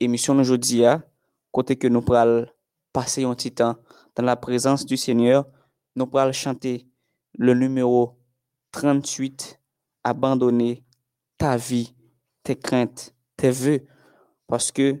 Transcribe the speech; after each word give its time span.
émission 0.00 0.34
d'aujourd'hui, 0.34 0.82
côté 1.52 1.76
que 1.76 1.88
nous 1.88 2.02
pourrons 2.02 2.46
passer 2.92 3.24
un 3.24 3.34
petit 3.34 3.52
temps 3.52 3.76
dans 4.14 4.24
la 4.24 4.36
présence 4.36 4.86
du 4.86 4.96
Seigneur, 4.96 5.46
nous 5.96 6.06
pourrons 6.06 6.32
chanter 6.32 6.86
le 7.38 7.54
numéro 7.54 8.18
38, 8.72 9.60
Abandonner 10.04 10.84
ta 11.36 11.56
vie, 11.56 11.94
tes 12.42 12.56
craintes, 12.56 13.14
tes 13.36 13.50
vœux, 13.50 13.84
parce 14.46 14.72
que, 14.72 15.00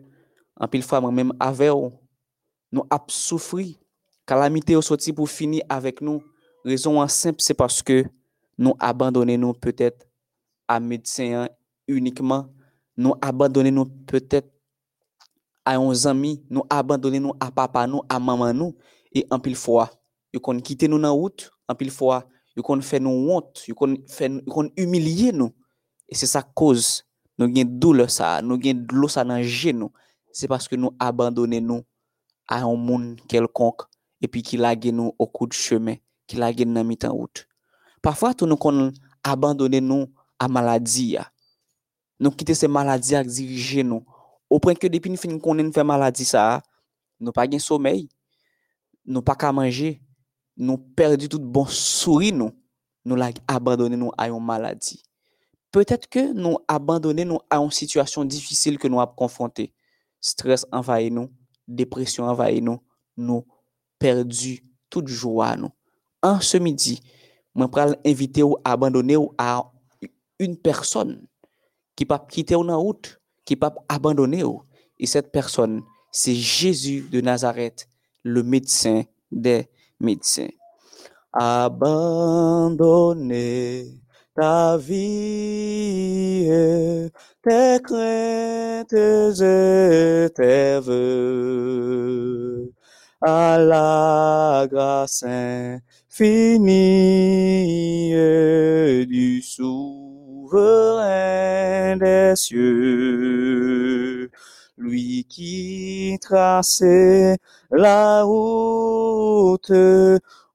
en 0.56 0.68
pile 0.68 0.82
fois, 0.82 1.00
moi-même, 1.00 1.32
avec 1.40 1.70
nous 2.70 2.84
avons 2.90 3.04
souffri, 3.08 3.78
calamité 4.26 4.76
au 4.76 4.82
sorti 4.82 5.12
pour 5.12 5.28
finir 5.28 5.62
avec 5.68 6.00
nous. 6.00 6.22
Raison 6.64 7.06
simple, 7.08 7.40
c'est 7.40 7.54
parce 7.54 7.82
que 7.82 8.04
nous 8.58 8.74
abandonnons 8.78 9.54
peut-être 9.54 10.06
à 10.66 10.78
médecin 10.80 11.48
uniquement, 11.86 12.52
nous 12.96 13.14
abandonnons 13.22 13.86
peut-être 14.06 14.57
à 15.68 15.76
un 15.76 16.06
ami, 16.06 16.42
nous 16.48 16.62
abandonnons 16.70 17.20
nous 17.20 17.34
à 17.40 17.50
papa 17.50 17.86
nous, 17.86 18.00
à 18.08 18.18
maman 18.18 18.54
nous, 18.54 18.74
et 19.12 19.26
en 19.30 19.38
pile 19.38 19.54
fois, 19.54 19.90
ils 20.32 20.40
qu'on 20.40 20.58
quitte 20.60 20.84
nous 20.84 20.98
dans 20.98 21.14
route, 21.14 21.50
en 21.68 21.74
pile 21.74 21.90
fois, 21.90 22.24
ils 22.56 22.62
qu'on 22.62 22.80
fait 22.80 22.98
nous 22.98 23.30
honte, 23.30 23.64
ils 23.68 23.74
qu'on 23.74 23.94
fait 24.08 24.30
qu'on 24.46 24.70
humilier 24.78 25.30
nous. 25.30 25.52
Et 26.08 26.14
c'est 26.14 26.26
ça 26.26 26.42
cause 26.42 27.04
nous 27.38 27.44
avons 27.44 27.64
douleur 27.64 28.10
ça, 28.10 28.40
nous 28.40 28.54
avons 28.54 28.72
de 28.72 28.94
l'eau 28.94 29.08
ça 29.08 29.24
dans 29.24 29.36
nous. 29.74 29.92
C'est 30.32 30.48
parce 30.48 30.66
que 30.66 30.74
nous 30.74 30.96
abandonnons 30.98 31.60
nous 31.60 31.82
à 32.48 32.62
un 32.62 32.74
monde 32.74 33.20
quelconque 33.28 33.82
et 34.22 34.26
puis 34.26 34.42
qui 34.42 34.56
lague 34.56 34.86
nous 34.86 35.12
au 35.18 35.26
coup 35.26 35.46
de 35.46 35.52
chemin, 35.52 35.96
qui 36.26 36.36
lague 36.36 36.64
dans 36.64 36.82
mi-temps 36.82 37.12
route. 37.12 37.46
Parfois, 38.00 38.32
nous 38.40 38.56
qu'on 38.56 38.90
abandonné 39.22 39.82
nous 39.82 40.06
à 40.38 40.48
maladie. 40.48 41.18
Nous 42.18 42.30
quitter 42.30 42.54
ces 42.54 42.68
maladies 42.68 43.14
à 43.14 43.22
diriger 43.22 43.84
nous. 43.84 44.04
Ou 44.48 44.60
pren 44.64 44.78
ke 44.80 44.88
depi 44.88 45.12
nou 45.12 45.20
fin 45.20 45.36
konen 45.42 45.72
fè 45.74 45.84
maladi 45.84 46.24
sa, 46.28 46.62
nou 47.20 47.34
pa 47.36 47.44
gen 47.50 47.60
somey, 47.60 48.06
nou 49.04 49.24
pa 49.24 49.36
ka 49.38 49.52
manje, 49.52 49.98
nou 50.58 50.80
perdi 50.96 51.28
tout 51.30 51.42
bon 51.42 51.68
souri 51.70 52.32
nou, 52.34 52.50
nou 53.04 53.18
la 53.18 53.30
abandone 53.48 53.98
nou 54.00 54.12
a 54.18 54.28
yon 54.32 54.42
maladi. 54.44 54.98
Petet 55.72 56.08
ke 56.08 56.24
nou 56.32 56.58
abandone 56.70 57.26
nou 57.28 57.44
a 57.52 57.60
yon 57.60 57.72
situasyon 57.74 58.30
difisil 58.32 58.80
ke 58.80 58.88
nou 58.88 59.02
ap 59.04 59.14
konfronte. 59.18 59.68
Stres 60.18 60.64
envaye 60.74 61.12
nou, 61.14 61.28
depresyon 61.68 62.30
envaye 62.32 62.62
nou, 62.64 62.80
nou 63.14 63.44
perdi 64.00 64.58
tout 64.88 65.04
joa 65.04 65.52
nou. 65.60 65.70
An 66.24 66.40
se 66.42 66.58
midi, 66.62 66.96
mwen 67.54 67.70
pral 67.70 67.94
invite 68.06 68.42
ou 68.46 68.58
abandone 68.66 69.20
ou 69.20 69.30
a 69.38 69.60
yon 70.40 70.56
person 70.64 71.14
ki 71.98 72.06
pa 72.08 72.18
pkite 72.24 72.56
ou 72.56 72.66
nan 72.66 72.80
out, 72.80 73.12
qui 73.48 73.56
pas 73.56 73.74
abandonner 73.88 74.44
et 75.00 75.06
cette 75.06 75.32
personne 75.32 75.82
c'est 76.12 76.34
Jésus 76.34 77.08
de 77.10 77.22
Nazareth, 77.22 77.88
le 78.22 78.42
médecin 78.42 79.04
des 79.32 79.68
médecins. 79.98 80.50
Abandonner 81.32 81.86
ta 84.34 84.76
vie, 84.76 86.46
tes 87.42 87.78
craintes 87.82 88.92
et 88.92 90.28
tes 90.34 90.80
vœux. 90.80 92.70
À 93.22 93.56
la 93.58 94.66
grâce 94.70 95.24
infinie 95.24 96.66
du 99.06 99.40
souverain 100.48 101.96
des 101.96 102.34
cieux, 102.36 104.30
lui 104.76 105.24
qui 105.28 106.18
traçait 106.20 107.36
la 107.70 108.22
route 108.22 109.72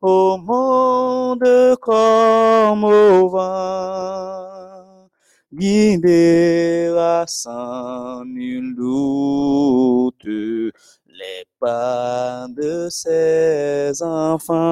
au 0.02 0.38
monde 0.38 1.78
comme 1.82 2.84
au 2.84 3.30
vent, 3.30 5.10
guidera 5.54 7.26
sans 7.28 8.26
nul 8.26 8.76
doute 8.76 10.26
les 10.26 11.46
pas 11.60 12.48
de 12.50 12.90
ses 12.90 14.02
enfants, 14.02 14.64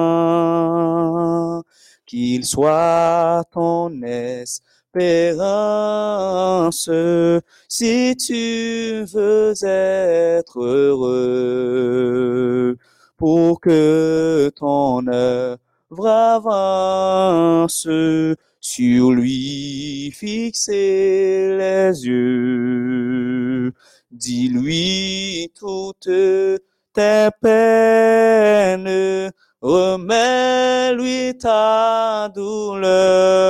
qu'ils 2.06 2.44
soient 2.44 3.44
ton 3.52 3.90
espérance, 4.94 6.90
si 7.68 8.16
tu 8.16 9.04
veux 9.12 9.54
être 9.62 10.60
heureux, 10.60 11.96
pour 13.16 13.60
que 13.60 14.50
ton 14.56 15.06
œuvre 15.06 16.06
avance, 16.06 17.88
sur 18.60 19.10
lui 19.12 20.12
fixer 20.12 21.56
les 21.58 22.06
yeux. 22.06 23.72
Dis-lui 24.12 25.52
toutes 25.58 26.08
tes 26.94 27.28
peines, 27.40 29.32
remets-lui 29.60 31.36
ta 31.38 32.28
douleur, 32.34 33.42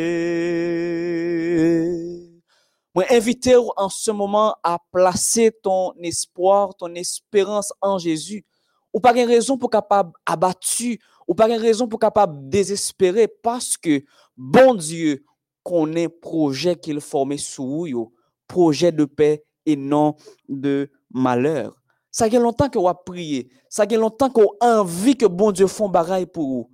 Moi, 2.94 3.06
inviter 3.10 3.56
en 3.78 3.90
ce 3.90 4.12
moment 4.12 4.56
à 4.64 4.78
placer 4.92 5.52
ton 5.64 5.94
espoir, 6.02 6.76
ton 6.76 6.94
espérance 6.94 7.74
en 7.82 7.98
Jésus. 7.98 8.46
Ou 8.94 9.00
pas 9.00 9.18
une 9.18 9.28
raison 9.28 9.58
pour 9.58 9.70
capable 9.70 10.12
abattu, 10.26 11.00
ou 11.28 11.34
pas 11.34 11.48
une 11.50 11.62
raison 11.62 11.88
pour 11.88 12.00
capable 12.00 12.50
désespérer 12.50 13.28
parce 13.28 13.78
que 13.78 14.04
bon 14.36 14.76
Dieu 14.76 15.24
connaît 15.64 16.10
projet 16.10 16.76
qu'il 16.76 17.00
formait 17.00 17.38
sous 17.38 17.66
vous, 17.66 18.14
projet 18.48 18.92
de 18.92 19.06
paix 19.06 19.46
et 19.66 19.78
non 19.78 20.16
de 20.50 20.92
malheur. 21.10 21.81
Ça 22.12 22.30
fait 22.30 22.40
longtemps 22.40 22.70
que 22.70 22.78
vous 22.78 22.90
a 22.90 23.04
prié, 23.04 23.50
ça 23.70 23.88
fait 23.88 23.98
longtemps 23.98 24.30
qu'on 24.30 24.50
a 24.60 24.82
envie 24.82 25.16
que 25.16 25.26
bon 25.26 25.52
Dieu 25.52 25.68
fasse 25.68 25.90
bagaille 25.90 26.26
pour 26.26 26.48
vous. 26.48 26.72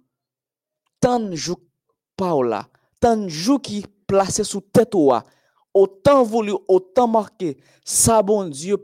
Tant 0.99 1.19
de 1.19 1.35
jours 1.35 1.59
tant 2.99 3.17
de 3.17 3.27
jours 3.27 3.61
qui 3.61 3.85
placé 4.07 4.43
sous 4.43 4.61
tête 4.61 4.95
ou 4.95 5.13
autant 5.73 6.23
voulu, 6.23 6.53
autant 6.67 7.07
marqué, 7.07 7.57
ça 7.85 8.23
bon 8.23 8.49
Dieu 8.49 8.77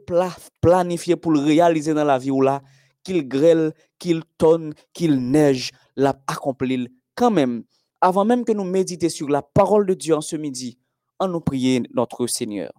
planifié 0.62 1.16
pour 1.16 1.32
le 1.32 1.40
réaliser 1.40 1.94
dans 1.94 2.04
la 2.04 2.20
vie 2.20 2.30
ou 2.32 2.42
là, 2.42 2.62
qu'il 3.04 3.28
grêle, 3.28 3.74
qu'il 3.98 4.24
tonne, 4.38 4.74
qu'il 4.94 5.32
neige, 5.32 5.72
l'a 5.96 6.16
accompli 6.28 6.88
quand 7.16 7.32
même. 7.32 7.64
Avant 8.02 8.26
même 8.26 8.46
que 8.46 8.52
nous 8.52 8.64
méditions 8.64 9.10
sur 9.10 9.30
la 9.30 9.42
parole 9.42 9.86
de 9.86 9.94
Dieu 9.94 10.16
en 10.16 10.22
ce 10.22 10.36
midi, 10.36 10.78
en 11.20 11.28
nous 11.28 11.42
prier 11.42 11.82
notre 11.94 12.28
Seigneur. 12.28 12.72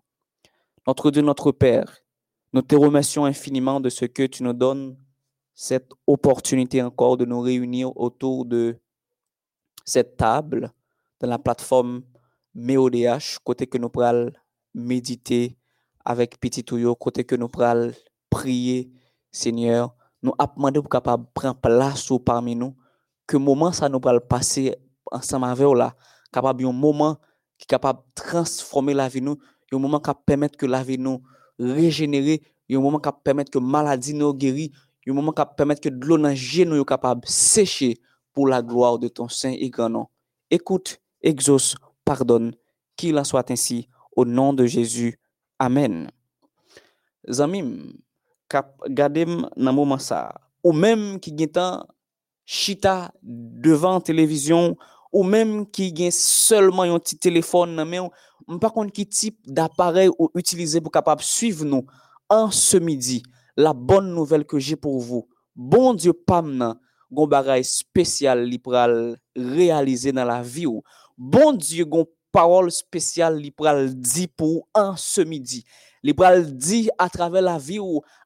Notre 0.86 1.10
Dieu, 1.10 1.22
notre 1.22 1.50
Père, 1.50 2.03
nous 2.54 2.62
te 2.62 2.76
remercions 2.76 3.24
infiniment 3.24 3.80
de 3.80 3.90
ce 3.90 4.04
que 4.04 4.22
tu 4.22 4.44
nous 4.44 4.52
donnes, 4.52 4.96
cette 5.54 5.90
opportunité 6.06 6.80
encore 6.82 7.16
de 7.16 7.24
nous 7.24 7.40
réunir 7.40 7.90
autour 7.96 8.44
de 8.44 8.80
cette 9.84 10.16
table, 10.16 10.70
de 11.20 11.26
la 11.26 11.36
plateforme 11.36 12.04
MEODH, 12.54 13.40
côté 13.42 13.66
que 13.66 13.76
nous 13.76 13.88
pourrons 13.88 14.30
méditer 14.72 15.58
avec 16.04 16.38
Petit 16.38 16.62
Touyo, 16.62 16.94
côté 16.94 17.24
que 17.24 17.34
nous 17.34 17.48
pourrons 17.48 17.90
prier, 18.30 18.92
Seigneur. 19.32 19.92
Nous 20.22 20.32
demandé 20.56 20.80
pour 20.80 20.88
capable 20.88 21.26
prendre 21.34 21.56
place 21.56 22.08
parmi 22.24 22.54
nous, 22.54 22.76
que 23.26 23.36
moment 23.36 23.72
ça 23.72 23.88
nous 23.88 23.98
pourra 23.98 24.20
passer 24.20 24.76
ensemble 25.10 25.46
avec 25.46 25.66
nous 25.66 25.74
là, 25.74 25.96
capable 26.32 26.64
un 26.64 26.72
moment 26.72 27.16
qui 27.58 27.64
est 27.64 27.66
capable 27.66 27.98
de 27.98 28.22
transformer 28.22 28.94
la 28.94 29.08
vie 29.08 29.20
nous, 29.20 29.38
un 29.72 29.78
moment 29.78 29.98
qui 29.98 30.12
permettre 30.24 30.56
que 30.56 30.66
la 30.66 30.84
vie 30.84 30.98
nous 30.98 31.20
régénérer, 31.58 32.42
un 32.70 32.80
moment 32.80 32.98
qui 32.98 33.10
permettre 33.22 33.50
que 33.50 33.58
maladie 33.58 34.14
nous 34.14 34.34
guérit, 34.34 34.72
un 35.06 35.12
moment 35.12 35.32
qui 35.32 35.42
permettre 35.56 35.80
que 35.80 35.88
l'eau 35.88 36.18
dans 36.18 36.34
nous 36.66 36.84
capable 36.84 37.26
sécher 37.26 37.98
pour 38.32 38.48
la 38.48 38.62
gloire 38.62 38.98
de 38.98 39.08
ton 39.08 39.28
saint 39.28 39.52
et 39.52 39.70
grand 39.70 39.88
nom. 39.88 40.06
Écoute, 40.50 41.00
exauce 41.22 41.76
pardonne, 42.04 42.54
qu'il 42.96 43.18
en 43.18 43.24
soit 43.24 43.50
ainsi, 43.50 43.88
au 44.16 44.24
nom 44.24 44.52
de 44.52 44.66
Jésus. 44.66 45.18
Amen. 45.58 46.10
Zamim, 47.28 47.94
kap 48.48 48.76
gadem 48.88 49.48
nan 49.56 49.74
moment 49.74 49.98
ou 50.62 50.72
même 50.72 51.18
qui 51.20 51.34
chita 52.46 53.12
devant 53.22 54.00
télévision, 54.00 54.76
ou 55.14 55.22
même 55.22 55.64
qui 55.70 55.94
gen 55.94 56.10
seulement 56.10 56.82
un 56.82 56.98
petit 56.98 57.16
téléphone 57.16 57.76
nan 57.76 57.88
men, 57.88 58.58
pas 58.58 58.70
contre 58.70 58.92
qui 58.92 59.06
type 59.06 59.38
d'appareil 59.46 60.10
ou 60.18 60.28
utiliser 60.34 60.80
pour 60.80 60.90
capable 60.90 61.22
suivre 61.22 61.64
nous 61.64 61.86
en 62.28 62.50
ce 62.50 62.76
midi. 62.76 63.22
La 63.56 63.72
bonne 63.72 64.12
nouvelle 64.12 64.44
que 64.44 64.58
j'ai 64.58 64.74
pour 64.74 64.98
vous, 64.98 65.28
bon 65.54 65.94
Dieu 65.94 66.12
pam 66.12 66.74
gon 67.12 67.28
bagay 67.28 67.62
spécial 67.62 68.42
li 68.42 68.58
pral 68.58 69.16
réaliser 69.36 70.10
dans 70.10 70.24
la 70.24 70.42
vie 70.42 70.66
bon 71.16 71.52
Dieu 71.52 71.84
gon 71.84 72.06
parole 72.32 72.72
spéciale 72.72 73.38
li 73.38 73.52
pral 73.52 73.94
dit 73.94 74.26
pour 74.26 74.66
un 74.74 74.96
ce 74.96 75.20
midi. 75.20 75.64
Li 76.02 76.12
pral 76.12 76.56
dit 76.56 76.90
à 76.98 77.08
travers 77.08 77.42
la 77.42 77.58
vie 77.58 77.78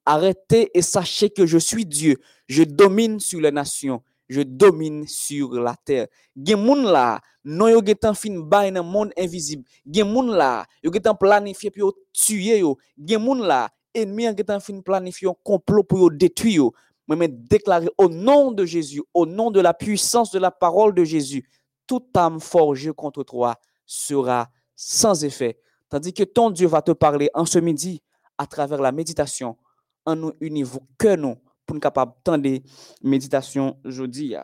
arrêtez 0.06 0.70
et 0.73 0.81
sachez 0.81 1.29
que 1.29 1.44
je 1.44 1.58
suis 1.58 1.84
Dieu. 1.84 2.17
Je 2.49 2.62
domine 2.62 3.20
sur 3.20 3.43
les 3.43 3.52
nations. 3.52 4.02
Je 4.29 4.43
domine 4.43 5.07
sur 5.07 5.55
la 5.55 5.75
terre. 5.85 6.09
Gen 6.37 6.61
moun 6.61 6.85
la, 6.85 7.21
non 7.45 7.71
yo 7.73 7.81
getan 7.85 8.15
fin 8.15 8.43
bay 8.45 8.71
nan 8.71 8.85
monde 8.85 9.17
invisible. 9.17 9.65
Gen 9.87 10.09
moun 10.11 10.35
la, 10.37 10.67
yo 10.85 10.93
getan 10.93 11.17
planifié 11.17 11.71
pour 11.71 11.95
tuer 12.13 12.61
yo. 12.61 12.77
Gen 12.99 13.25
moun 13.25 13.41
la, 13.41 13.71
ennemi 13.95 14.29
getan 14.37 14.61
fin 14.61 14.77
un 14.77 15.35
complot 15.43 15.85
pour 15.85 15.99
yo 15.99 16.11
détruire 16.11 16.57
yo. 16.57 16.75
Mais 17.09 17.29
déclarer 17.29 17.89
au 17.97 18.09
nom 18.11 18.53
de 18.53 18.67
Jésus, 18.67 19.03
au 19.15 19.25
nom 19.25 19.51
de 19.51 19.61
la 19.61 19.73
puissance 19.73 20.31
de 20.31 20.39
la 20.39 20.51
parole 20.51 20.95
de 20.95 21.05
Jésus, 21.05 21.49
toute 21.87 22.15
âme 22.15 22.39
forgée 22.39 22.93
contre 22.93 23.25
toi 23.25 23.57
sera 23.87 24.51
sans 24.77 25.25
effet. 25.25 25.59
Tandis 25.89 26.13
que 26.13 26.25
ton 26.25 26.51
Dieu 26.51 26.69
va 26.69 26.83
te 26.83 26.93
parler 26.93 27.31
en 27.33 27.47
ce 27.47 27.59
midi 27.59 28.03
à 28.37 28.47
travers 28.47 28.83
la 28.83 28.93
méditation, 28.93 29.57
en 30.05 30.17
nous 30.17 30.33
unissant 30.43 30.81
que 30.99 31.17
nous 31.17 31.37
pour 31.69 31.75
nous 31.75 31.81
capables 31.81 32.15
de 32.25 32.62
méditation 33.03 33.79
jeudi. 33.85 34.35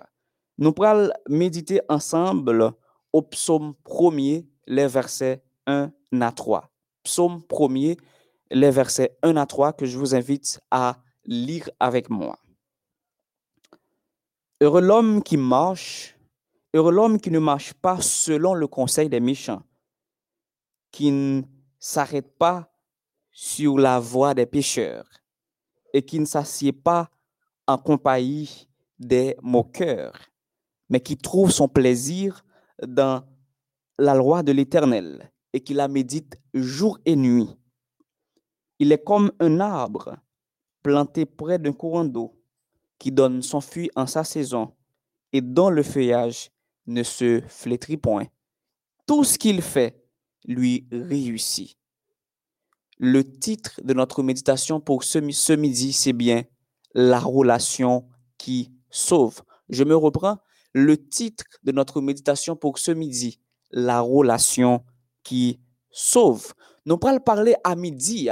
Nous 0.58 0.72
pourrons 0.72 1.10
méditer 1.28 1.80
ensemble 1.88 2.72
au 3.12 3.22
psaume 3.22 3.74
1er, 3.86 4.46
les 4.66 4.86
versets 4.86 5.42
1 5.66 5.90
à 6.20 6.32
3. 6.32 6.70
Psaume 7.02 7.42
1er, 7.48 7.98
les 8.50 8.70
versets 8.70 9.16
1 9.22 9.36
à 9.36 9.46
3 9.46 9.72
que 9.72 9.86
je 9.86 9.98
vous 9.98 10.14
invite 10.14 10.60
à 10.70 10.98
lire 11.24 11.70
avec 11.80 12.10
moi. 12.10 12.38
Heureux 14.60 14.82
l'homme 14.82 15.22
qui 15.22 15.38
marche 15.38 16.16
Heureux 16.74 16.92
l'homme 16.92 17.20
qui 17.20 17.30
ne 17.30 17.38
marche 17.38 17.72
pas 17.72 18.00
selon 18.00 18.52
le 18.52 18.66
conseil 18.66 19.08
des 19.08 19.20
méchants, 19.20 19.62
qui 20.90 21.12
ne 21.12 21.42
s'arrête 21.78 22.36
pas 22.36 22.68
sur 23.30 23.78
la 23.78 24.00
voie 24.00 24.34
des 24.34 24.44
pécheurs 24.44 25.06
et 25.92 26.02
qui 26.02 26.18
ne 26.18 26.24
s'assied 26.24 26.72
pas 26.72 27.10
en 27.66 27.78
compagnie 27.78 28.68
des 28.98 29.36
moqueurs, 29.42 30.18
mais 30.88 31.00
qui 31.00 31.16
trouve 31.16 31.50
son 31.50 31.68
plaisir 31.68 32.44
dans 32.86 33.24
la 33.98 34.14
loi 34.14 34.42
de 34.42 34.52
l'Éternel 34.52 35.30
et 35.52 35.60
qui 35.60 35.74
la 35.74 35.88
médite 35.88 36.36
jour 36.52 36.98
et 37.04 37.16
nuit. 37.16 37.48
Il 38.78 38.92
est 38.92 39.02
comme 39.02 39.30
un 39.40 39.60
arbre 39.60 40.16
planté 40.82 41.24
près 41.26 41.58
d'un 41.58 41.72
courant 41.72 42.04
d'eau 42.04 42.34
qui 42.98 43.12
donne 43.12 43.42
son 43.42 43.60
fruit 43.60 43.90
en 43.94 44.06
sa 44.06 44.24
saison 44.24 44.72
et 45.32 45.40
dont 45.40 45.70
le 45.70 45.82
feuillage 45.82 46.50
ne 46.86 47.02
se 47.02 47.40
flétrit 47.48 47.96
point. 47.96 48.26
Tout 49.06 49.24
ce 49.24 49.38
qu'il 49.38 49.62
fait 49.62 50.04
lui 50.46 50.86
réussit. 50.90 51.76
Le 52.98 53.24
titre 53.24 53.80
de 53.82 53.94
notre 53.94 54.22
méditation 54.22 54.80
pour 54.80 55.02
ce, 55.02 55.54
midi, 55.54 55.92
c'est 55.92 56.12
bien 56.12 56.44
la 56.94 57.18
relation 57.18 58.08
qui 58.38 58.72
sauve. 58.90 59.42
Je 59.68 59.84
me 59.84 59.96
reprends. 59.96 60.38
Le 60.72 60.96
titre 60.96 61.44
de 61.62 61.70
notre 61.70 62.00
méditation 62.00 62.56
pour 62.56 62.78
ce 62.78 62.90
midi, 62.90 63.40
la 63.70 64.00
relation 64.00 64.84
qui 65.22 65.60
sauve. 65.90 66.52
Nous 66.84 66.98
allons 67.04 67.20
parler 67.20 67.54
à 67.62 67.76
midi 67.76 68.28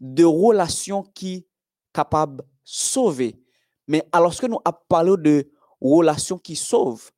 de 0.00 0.24
relation 0.24 1.02
qui 1.02 1.46
capable 1.92 2.38
de 2.38 2.48
sauver. 2.64 3.38
Mais 3.86 4.02
alors 4.12 4.34
que 4.34 4.46
nous 4.46 4.58
parlé 4.88 5.14
de 5.18 5.50
relation 5.80 6.38
qui 6.38 6.56
sauve, 6.56 7.10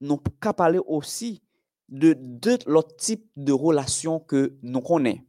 nous 0.00 0.18
pouvons 0.18 0.52
parler 0.52 0.80
aussi 0.86 1.42
de 1.88 2.14
deux 2.18 2.58
autres 2.66 2.96
types 2.96 3.26
de 3.36 3.52
relations 3.52 4.20
que 4.20 4.56
nous 4.62 4.80
connaissons. 4.80 5.22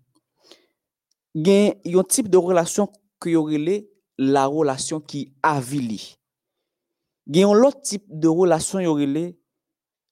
Il 1.36 1.48
y 1.48 1.96
a 1.96 2.00
un 2.00 2.04
type 2.04 2.30
de 2.30 2.38
relation 2.38 2.88
qui 3.22 3.34
est 3.34 3.93
la 4.18 4.46
relation 4.46 5.00
qui 5.00 5.34
avili. 5.42 6.18
Il 7.28 7.38
y 7.38 7.44
a 7.44 7.48
un 7.48 7.64
autre 7.64 7.82
type 7.82 8.06
de 8.08 8.28
relation 8.28 8.80
qui 8.80 9.36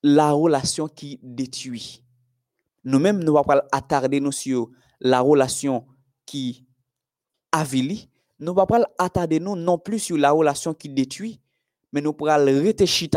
la 0.03 0.31
relation 0.31 0.88
qui 0.88 1.20
détruit. 1.22 2.03
Nous-mêmes, 2.84 3.24
nous 3.24 3.34
ne 3.34 3.43
pas 3.43 3.63
attarder 3.72 4.22
sur 4.31 4.70
la 5.00 5.22
relation 5.22 5.86
qui 6.25 6.65
avili. 7.51 8.10
Nous 8.39 8.53
ne 8.53 8.65
pas 8.65 8.88
attarder 8.98 9.39
nous 9.39 9.55
non 9.55 9.77
plus 9.77 10.00
sur 10.00 10.17
la 10.17 10.31
relation 10.31 10.74
qui 10.74 10.89
détruit, 10.89 11.39
mais 11.91 12.01
nous 12.01 12.13
pourrons 12.13 12.43
réfléchir 12.43 13.10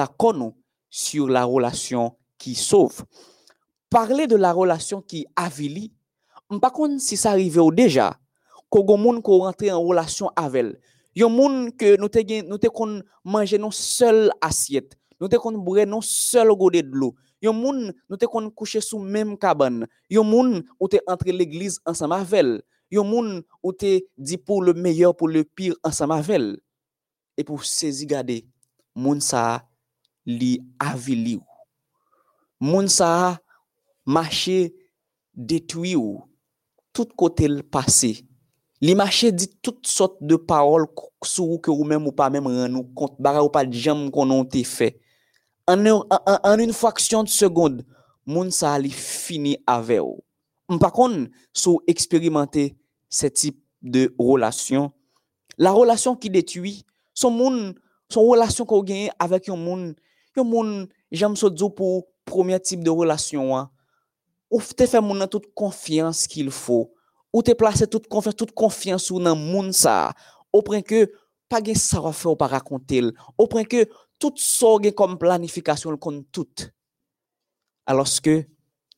sur 0.90 1.28
la 1.28 1.44
relation 1.44 2.16
qui 2.36 2.54
sauve. 2.54 3.04
Parler 3.88 4.26
de 4.26 4.36
la 4.36 4.52
relation 4.52 5.00
qui 5.00 5.26
avilie, 5.34 5.94
par 6.60 6.72
contre 6.72 7.00
si 7.00 7.16
ça 7.16 7.30
arrive 7.30 7.60
déjà, 7.72 8.18
qu'on 8.83 8.99
moun 8.99 9.23
ko 9.23 9.38
rentre 9.38 9.71
en 9.71 9.83
relation 9.83 10.31
avec. 10.35 10.76
Yon 11.14 11.31
moun 11.31 11.71
que 11.73 11.97
nous 11.97 12.09
te 12.09 12.43
nous 12.43 12.59
te 12.59 12.66
kon 12.66 13.02
manger 13.25 13.59
non 13.59 13.71
seul 13.71 14.33
assiette. 14.40 14.97
nous 15.21 15.28
te 15.28 15.37
kon 15.37 15.52
boire 15.52 15.87
non 15.87 16.00
seul 16.00 16.52
godé 16.54 16.83
de 16.83 16.90
l'eau. 16.90 17.14
Yon 17.40 17.52
moun, 17.52 17.93
nous 18.09 18.16
te 18.16 18.26
kon 18.26 18.50
coucher 18.50 18.81
sous 18.81 18.99
même 18.99 19.37
cabane. 19.38 19.87
Yon 20.11 20.25
moun, 20.25 20.62
ou 20.81 20.88
te 20.88 20.97
entre 21.07 21.31
l'église 21.31 21.78
ensemble 21.85 22.14
avec 22.14 22.64
Yon 22.90 23.04
moun, 23.04 23.43
ou 23.62 23.73
te 23.73 24.00
dit 24.16 24.38
pour 24.38 24.62
le 24.62 24.73
meilleur, 24.73 25.16
pour 25.16 25.28
le 25.28 25.45
pire 25.45 25.75
ensemble 25.83 26.14
avec 26.14 26.40
Et 27.37 27.45
pour 27.45 27.64
saisir 27.64 28.07
garder, 28.09 28.47
moun 28.95 29.21
sa 29.21 29.64
li 30.25 30.61
avili 30.78 31.37
ou. 31.37 31.45
Moun 32.61 32.88
sa 32.88 33.40
marché 34.07 34.75
détruit 35.35 35.97
ou. 35.97 36.23
Tout 36.93 37.09
côté 37.16 37.49
le 37.49 37.62
passé. 37.62 38.25
Li 38.83 38.95
mache 38.99 39.31
di 39.31 39.47
tout 39.62 39.78
sot 39.87 40.16
de 40.21 40.35
parol 40.35 40.88
sou 41.23 41.54
ou 41.54 41.62
ke 41.62 41.71
ou 41.71 41.87
menm 41.87 42.09
ou 42.09 42.16
pa 42.16 42.26
menm 42.33 42.49
ren 42.50 42.73
nou 42.75 42.88
kont 42.99 43.14
bara 43.23 43.45
ou 43.45 43.52
pa 43.52 43.62
djem 43.69 44.09
konon 44.14 44.47
te 44.50 44.64
fe. 44.66 44.90
An 45.71 45.87
un 45.87 46.73
fwaksyon 46.75 47.28
de 47.28 47.33
segonde, 47.33 47.85
moun 48.26 48.50
sa 48.52 48.75
li 48.81 48.90
fini 48.90 49.54
ave 49.71 50.00
ou. 50.02 50.19
Mpa 50.69 50.90
kon 50.93 51.28
sou 51.54 51.83
eksperimente 51.88 52.73
se 53.12 53.31
tip 53.31 53.61
de 53.81 54.09
relasyon. 54.19 54.90
La 55.61 55.73
relasyon 55.76 56.19
ki 56.19 56.33
detui, 56.35 56.81
son 57.14 57.33
moun, 57.37 57.75
son 58.11 58.26
relasyon 58.33 58.66
ko 58.69 58.81
genye 58.85 59.12
avek 59.23 59.52
yon 59.52 59.61
moun, 59.61 59.93
yon 60.35 60.50
moun 60.50 60.75
jam 61.14 61.38
so 61.38 61.52
dzo 61.52 61.71
pou 61.71 62.02
premier 62.26 62.59
tip 62.59 62.83
de 62.83 62.90
relasyon 62.90 63.54
an. 63.54 63.71
Ou 64.50 64.61
te 64.61 64.88
fe 64.90 65.00
moun 65.00 65.23
nan 65.23 65.31
tout 65.31 65.47
konfians 65.57 66.26
ki 66.31 66.45
l 66.49 66.52
fo. 66.52 66.88
ou 67.34 67.42
te 67.42 67.50
plase 67.58 67.88
tout 67.90 68.06
konfians, 68.06 68.32
tout 68.32 68.52
konfians 68.54 69.10
ou 69.10 69.18
nan 69.18 69.34
moun 69.34 69.72
sa, 69.74 70.14
ou 70.54 70.62
pren 70.62 70.84
ke 70.86 71.08
pa 71.50 71.58
gen 71.58 71.74
sa 71.74 71.98
wafè 72.04 72.28
ou 72.30 72.38
pa 72.38 72.46
rakonte 72.52 73.00
l, 73.02 73.10
ou 73.34 73.50
pren 73.50 73.66
ke 73.66 73.88
tout 74.22 74.38
so 74.38 74.76
gen 74.82 74.94
kom 74.94 75.16
planifikasyon 75.18 75.96
l 75.96 75.98
kon 75.98 76.20
tout. 76.30 76.68
Aloske, 77.90 78.44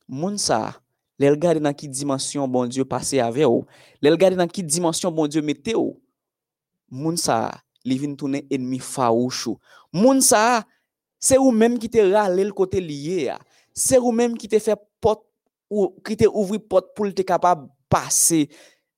moun 0.05 0.37
sa, 0.37 0.77
lèl 1.17 1.33
gade 1.41 1.63
nan 1.65 1.73
ki 1.73 1.89
dimensyon 1.89 2.45
bon 2.53 2.69
Diyo 2.69 2.85
pase 2.85 3.17
ave 3.23 3.47
ou, 3.49 3.65
lèl 4.05 4.19
gade 4.21 4.37
nan 4.37 4.51
ki 4.51 4.61
dimensyon 4.61 5.15
bon 5.17 5.31
Diyo 5.33 5.41
mete 5.41 5.73
ou, 5.73 5.95
moun 6.93 7.17
sa, 7.17 7.49
li 7.87 7.97
vin 7.97 8.13
toune 8.19 8.43
enmi 8.53 8.77
fawouch 8.83 9.47
ou. 9.49 9.57
Moun 9.97 10.21
sa, 10.21 10.61
se 11.17 11.39
ou 11.41 11.49
menm 11.49 11.79
ki 11.81 11.89
te 11.89 12.05
rale 12.05 12.45
l 12.45 12.53
kote 12.53 12.77
liye 12.85 13.31
ya, 13.31 13.39
se 13.73 13.97
ou 13.97 14.13
menm 14.13 14.37
ki 14.37 14.51
te 14.53 14.61
fè 14.61 14.77
pot, 15.01 15.25
ou 15.73 15.89
ki 16.05 16.19
te 16.21 16.29
ouvri 16.29 16.61
pot 16.61 16.93
pou 16.93 17.09
l 17.09 17.17
te 17.17 17.25
kapab 17.25 17.65
pase, 17.91 18.45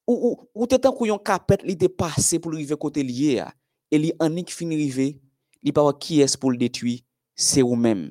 ou, 0.08 0.15
ou, 0.15 0.50
ou 0.55 0.69
te 0.69 0.79
tan 0.81 0.93
kou 0.96 1.10
yon 1.10 1.22
kapet 1.22 1.63
li 1.67 1.77
te 1.79 1.89
pase 1.89 2.39
pou 2.41 2.55
rive 2.55 2.77
kote 2.79 3.03
liye 3.05 3.39
a, 3.46 3.50
e 3.93 4.00
li 4.01 4.12
anik 4.24 4.53
fin 4.53 4.72
rive, 4.74 5.12
li 5.65 5.74
pa 5.75 5.84
wak 5.86 6.01
ki 6.05 6.22
es 6.25 6.38
pou 6.39 6.53
l 6.53 6.60
detui, 6.60 7.00
se 7.38 7.63
ou 7.65 7.77
mem. 7.79 8.08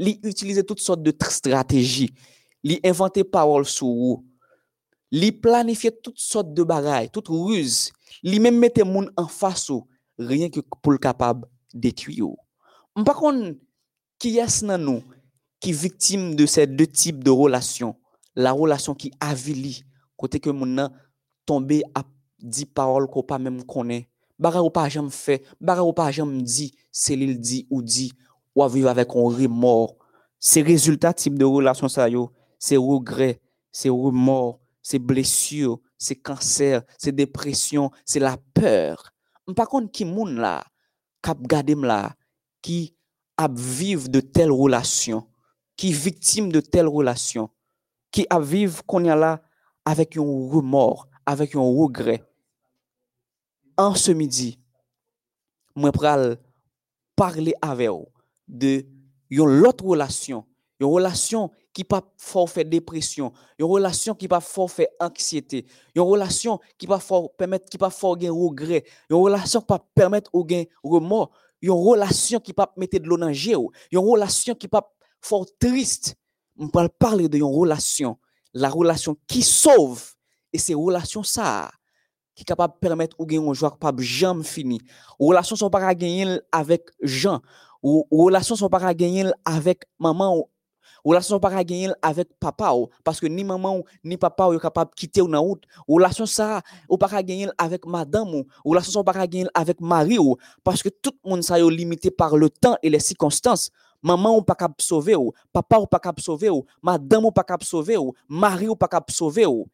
Li 0.00 0.16
utilize 0.24 0.64
tout 0.66 0.80
sort 0.80 1.02
de 1.02 1.12
strategi, 1.28 2.08
li 2.64 2.78
invente 2.86 3.24
parol 3.26 3.66
sou 3.68 3.90
ou, 3.90 4.18
li 5.10 5.32
planifiye 5.32 5.92
tout 6.00 6.16
sort 6.16 6.54
de 6.54 6.64
bagay, 6.66 7.10
tout 7.12 7.26
ruse, 7.28 7.90
li 8.22 8.38
men 8.42 8.56
mette 8.58 8.84
moun 8.86 9.10
an 9.18 9.28
faso, 9.30 9.82
rien 10.20 10.52
ke 10.52 10.62
pou 10.80 10.94
l 10.94 11.00
kapab 11.02 11.44
detui 11.74 12.20
ou. 12.22 12.38
Mpa 12.98 13.14
kon 13.16 13.42
ki 14.20 14.36
yes 14.38 14.60
nan 14.66 14.82
nou, 14.86 15.02
ki 15.60 15.74
viktim 15.76 16.30
de 16.38 16.46
se 16.48 16.64
de 16.68 16.86
tip 16.88 17.20
de 17.24 17.32
relasyon, 17.34 17.94
la 18.36 18.54
relasyon 18.56 18.96
ki 18.96 19.12
avili, 19.22 19.80
Kote 20.20 20.40
ke 20.42 20.52
moun 20.52 20.76
nan 20.76 20.92
tombe 21.48 21.80
ap 21.96 22.08
di 22.40 22.66
parol 22.68 23.08
ko 23.08 23.24
pa 23.24 23.38
menm 23.40 23.62
konen. 23.68 24.04
Bara 24.40 24.62
ou 24.64 24.72
pa 24.72 24.86
jam 24.88 25.08
fe, 25.12 25.38
bara 25.60 25.84
ou 25.84 25.92
pa 25.96 26.08
jam 26.12 26.30
di, 26.40 26.70
se 26.92 27.16
li 27.16 27.28
l 27.28 27.36
di 27.36 27.64
ou 27.68 27.80
di, 27.84 28.08
ou 28.56 28.64
aviv 28.64 28.88
avèk 28.88 29.16
on 29.16 29.28
remor. 29.36 29.96
Se 30.40 30.62
rezultat 30.64 31.18
tip 31.20 31.36
de 31.36 31.44
relasyon 31.44 31.92
sa 31.92 32.08
yo, 32.08 32.30
se 32.60 32.78
regre, 32.80 33.34
se 33.72 33.92
remor, 33.92 34.58
se 34.80 34.96
blesur, 34.96 35.78
se 36.00 36.16
kanser, 36.16 36.80
se 36.96 37.12
depresyon, 37.12 37.90
se 38.08 38.22
la 38.22 38.38
peur. 38.56 39.10
Mpa 39.48 39.66
kon 39.68 39.90
ki 39.92 40.06
moun 40.08 40.38
la, 40.40 40.62
kap 41.20 41.44
gade 41.44 41.76
m 41.76 41.84
la, 41.88 42.14
ki 42.64 42.94
ap 43.40 43.52
viv 43.56 44.08
de 44.12 44.24
tel 44.24 44.52
relasyon, 44.56 45.26
ki 45.76 45.92
viktim 45.96 46.48
de 46.52 46.64
tel 46.64 46.88
relasyon, 46.88 47.48
ki 48.12 48.24
ap 48.32 48.44
viv 48.48 48.80
kon 48.88 49.04
ya 49.08 49.16
la 49.20 49.36
avec 49.90 50.16
un 50.16 50.20
remords, 50.20 51.08
avec 51.26 51.56
un 51.56 51.60
regret. 51.60 52.22
En 53.76 53.96
ce 53.96 54.12
midi, 54.12 54.60
moi 55.74 55.90
pral 55.90 56.38
parler 57.16 57.54
avec 57.60 57.88
vous 57.88 58.06
de 58.46 58.86
une 59.30 59.66
autre 59.66 59.84
relation, 59.84 60.46
une 60.78 60.86
relation 60.86 61.50
qui 61.72 61.82
pas 61.82 62.02
fort 62.16 62.48
faire 62.48 62.66
dépression, 62.66 63.32
une 63.58 63.66
relation 63.66 64.14
qui 64.14 64.28
pas 64.28 64.38
fort 64.38 64.70
faire 64.70 64.86
anxiété, 65.00 65.66
une 65.96 66.02
relation 66.02 66.60
qui 66.78 66.86
pas 66.86 67.00
fort 67.00 67.34
permettre 67.34 67.68
qui 67.68 67.76
pas 67.76 67.90
fort 67.90 68.16
gain 68.16 68.32
regret, 68.32 68.84
une 69.08 69.16
relation 69.16 69.58
qui 69.58 69.66
pas 69.66 69.84
permettre 69.92 70.30
au 70.32 70.44
gain 70.44 70.62
remords, 70.84 71.32
une 71.60 71.70
relation 71.72 72.38
qui 72.38 72.52
pas 72.52 72.72
mettre 72.76 73.00
de 73.00 73.08
l'eau 73.08 73.18
dans 73.18 73.32
une 73.32 73.98
relation 73.98 74.54
qui 74.54 74.68
pas 74.68 74.94
fort 75.20 75.46
triste. 75.58 76.14
On 76.56 76.68
parle 76.68 76.90
parler 76.90 77.28
de 77.28 77.38
une 77.38 77.42
relation, 77.42 78.18
la 78.52 78.68
relation 78.68 79.16
qui 79.26 79.42
sauve 79.42 80.14
et 80.52 80.58
c'est 80.58 80.74
relation 80.74 81.22
ça 81.22 81.70
qui 82.34 82.42
est 82.42 82.44
capable 82.44 82.74
de 82.74 82.78
permettre 82.78 83.16
ou 83.18 83.26
gagner 83.26 83.48
un 83.48 83.52
joueur 83.52 83.76
pas 83.78 83.92
jamais 83.98 84.44
fini. 84.44 84.80
Relation 85.18 85.56
sont 85.56 85.70
pas 85.70 85.94
gagner 85.94 86.38
avec 86.52 86.88
Jean, 87.02 87.40
ou 87.82 88.06
relation 88.10 88.56
sont 88.56 88.68
pas 88.68 88.94
gagner 88.94 89.26
avec 89.44 89.84
maman 89.98 90.48
relation 91.04 91.40
pas 91.40 91.62
gagner 91.62 91.90
avec 92.02 92.28
papa 92.38 92.72
parce 93.04 93.20
que 93.20 93.26
ni 93.26 93.44
maman 93.44 93.82
ni 94.04 94.16
papa 94.16 94.44
sont 94.44 94.58
capable 94.58 94.90
quitter 94.94 95.22
ou 95.22 95.28
dans 95.28 95.40
route 95.40 95.64
relation 95.88 96.26
ça 96.26 96.62
ou 96.88 96.96
pas 96.96 97.22
gagner 97.22 97.48
avec 97.58 97.86
madame 97.86 98.34
ou 98.34 98.46
relation 98.64 99.04
pas 99.04 99.12
gagner 99.12 99.46
avec 99.54 99.80
mari 99.80 100.18
ou 100.18 100.36
parce 100.64 100.82
que 100.82 100.88
tout 100.88 101.12
le 101.24 101.30
monde 101.30 101.42
ça 101.42 101.58
est 101.58 101.70
limité 101.70 102.10
par 102.10 102.36
le 102.36 102.50
temps 102.50 102.76
et 102.82 102.90
les 102.90 103.00
circonstances. 103.00 103.70
Maman 104.02 104.38
ou 104.38 104.42
pas 104.42 104.54
capable 104.54 104.80
sauver 104.80 105.14
ou 105.14 105.32
papa 105.52 105.78
ou 105.78 105.86
pas 105.86 105.98
capable 105.98 106.22
sauver 106.22 106.48
ou 106.48 106.64
madame 106.82 107.26
ou 107.26 107.30
pas 107.32 107.44
capable 107.44 107.64
sauver 107.64 107.98
ou 107.98 108.14
mari 108.28 108.66
ou 108.66 108.74
pas 108.74 108.88
capable 108.88 109.12
sauver 109.12 109.46
ou. 109.46 109.68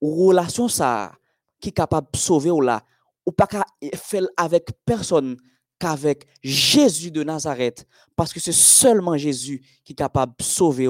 Relation 0.00 0.68
ça 0.68 1.12
qui 1.60 1.72
capable 1.72 2.08
sauver 2.14 2.50
ou 2.50 2.60
là 2.62 2.82
ou 3.26 3.32
pas 3.32 3.48
faire 3.94 4.22
avec 4.36 4.70
personne 4.86 5.36
qu'avec 5.78 6.26
Jésus 6.42 7.10
de 7.10 7.22
Nazareth, 7.22 7.86
parce 8.14 8.32
que 8.32 8.40
c'est 8.40 8.52
seulement 8.52 9.16
Jésus 9.16 9.62
qui 9.84 9.92
est 9.92 9.96
capable 9.96 10.34
de 10.38 10.44
sauver 10.44 10.88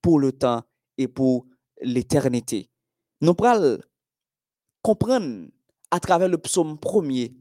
pour 0.00 0.18
le 0.18 0.32
temps 0.32 0.62
et 0.96 1.08
pour 1.08 1.46
l'éternité. 1.80 2.70
Nous 3.20 3.34
allons 3.42 3.78
comprendre 4.82 5.48
à 5.90 6.00
travers 6.00 6.28
le 6.28 6.38
psaume 6.38 6.78
premier 6.78 7.34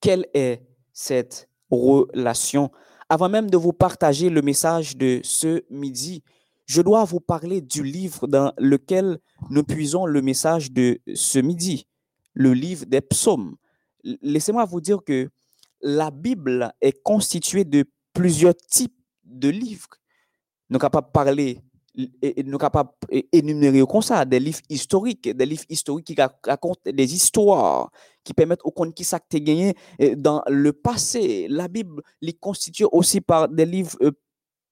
quelle 0.00 0.26
est 0.34 0.62
cette 0.92 1.48
relation. 1.70 2.70
Avant 3.08 3.28
même 3.28 3.50
de 3.50 3.56
vous 3.56 3.72
partager 3.72 4.30
le 4.30 4.42
message 4.42 4.96
de 4.96 5.20
ce 5.22 5.62
midi, 5.70 6.22
je 6.66 6.82
dois 6.82 7.04
vous 7.04 7.20
parler 7.20 7.60
du 7.60 7.82
livre 7.82 8.26
dans 8.26 8.52
lequel 8.58 9.18
nous 9.50 9.64
puisons 9.64 10.06
le 10.06 10.22
message 10.22 10.72
de 10.72 10.98
ce 11.14 11.38
midi, 11.38 11.86
le 12.32 12.54
livre 12.54 12.86
des 12.86 13.00
psaumes. 13.00 13.56
Laissez-moi 14.02 14.64
vous 14.64 14.80
dire 14.80 14.98
que 15.04 15.28
la 15.84 16.10
Bible 16.10 16.72
est 16.80 17.02
constituée 17.02 17.64
de 17.64 17.84
plusieurs 18.12 18.56
types 18.56 18.96
de 19.22 19.50
livres. 19.50 19.88
Nous 20.70 20.74
sommes 20.74 20.80
capables 20.80 21.08
de 21.08 21.12
parler, 21.12 21.60
et 22.22 22.42
nous 22.42 22.52
sommes 22.52 22.58
capables 22.58 22.90
d'énumérer 23.32 23.84
comme 23.86 24.02
ça, 24.02 24.24
des 24.24 24.40
livres 24.40 24.62
historiques, 24.70 25.28
des 25.28 25.46
livres 25.46 25.64
historiques 25.68 26.06
qui 26.06 26.16
racontent 26.16 26.90
des 26.90 27.14
histoires, 27.14 27.90
qui 28.24 28.32
permettent 28.32 28.64
au 28.64 28.70
compte 28.70 28.94
qui 28.94 29.04
s'est 29.04 29.20
gagné 29.34 29.74
dans 30.16 30.42
le 30.48 30.72
passé. 30.72 31.46
La 31.50 31.68
Bible 31.68 32.02
est 32.22 32.40
constituée 32.40 32.86
aussi 32.90 33.20
par 33.20 33.48
des 33.48 33.66
livres 33.66 33.96
euh, 34.00 34.10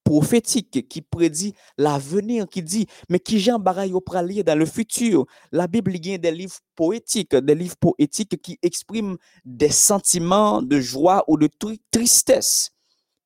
prophétique 0.04 0.88
qui 0.88 1.02
prédit 1.02 1.54
l'avenir, 1.78 2.46
qui 2.48 2.62
dit, 2.62 2.86
mais 3.08 3.18
qui 3.18 3.40
Jean 3.40 3.58
Barayo 3.58 4.00
pralier 4.00 4.42
dans 4.42 4.58
le 4.58 4.66
futur. 4.66 5.26
La 5.50 5.66
Bible 5.66 5.96
y 5.96 6.14
a 6.14 6.18
des 6.18 6.30
livres 6.30 6.58
poétiques, 6.74 7.34
des 7.34 7.54
livres 7.54 7.76
poétiques 7.76 8.40
qui 8.40 8.58
expriment 8.62 9.16
des 9.44 9.70
sentiments 9.70 10.62
de 10.62 10.80
joie 10.80 11.24
ou 11.28 11.36
de 11.36 11.48
tristesse. 11.90 12.70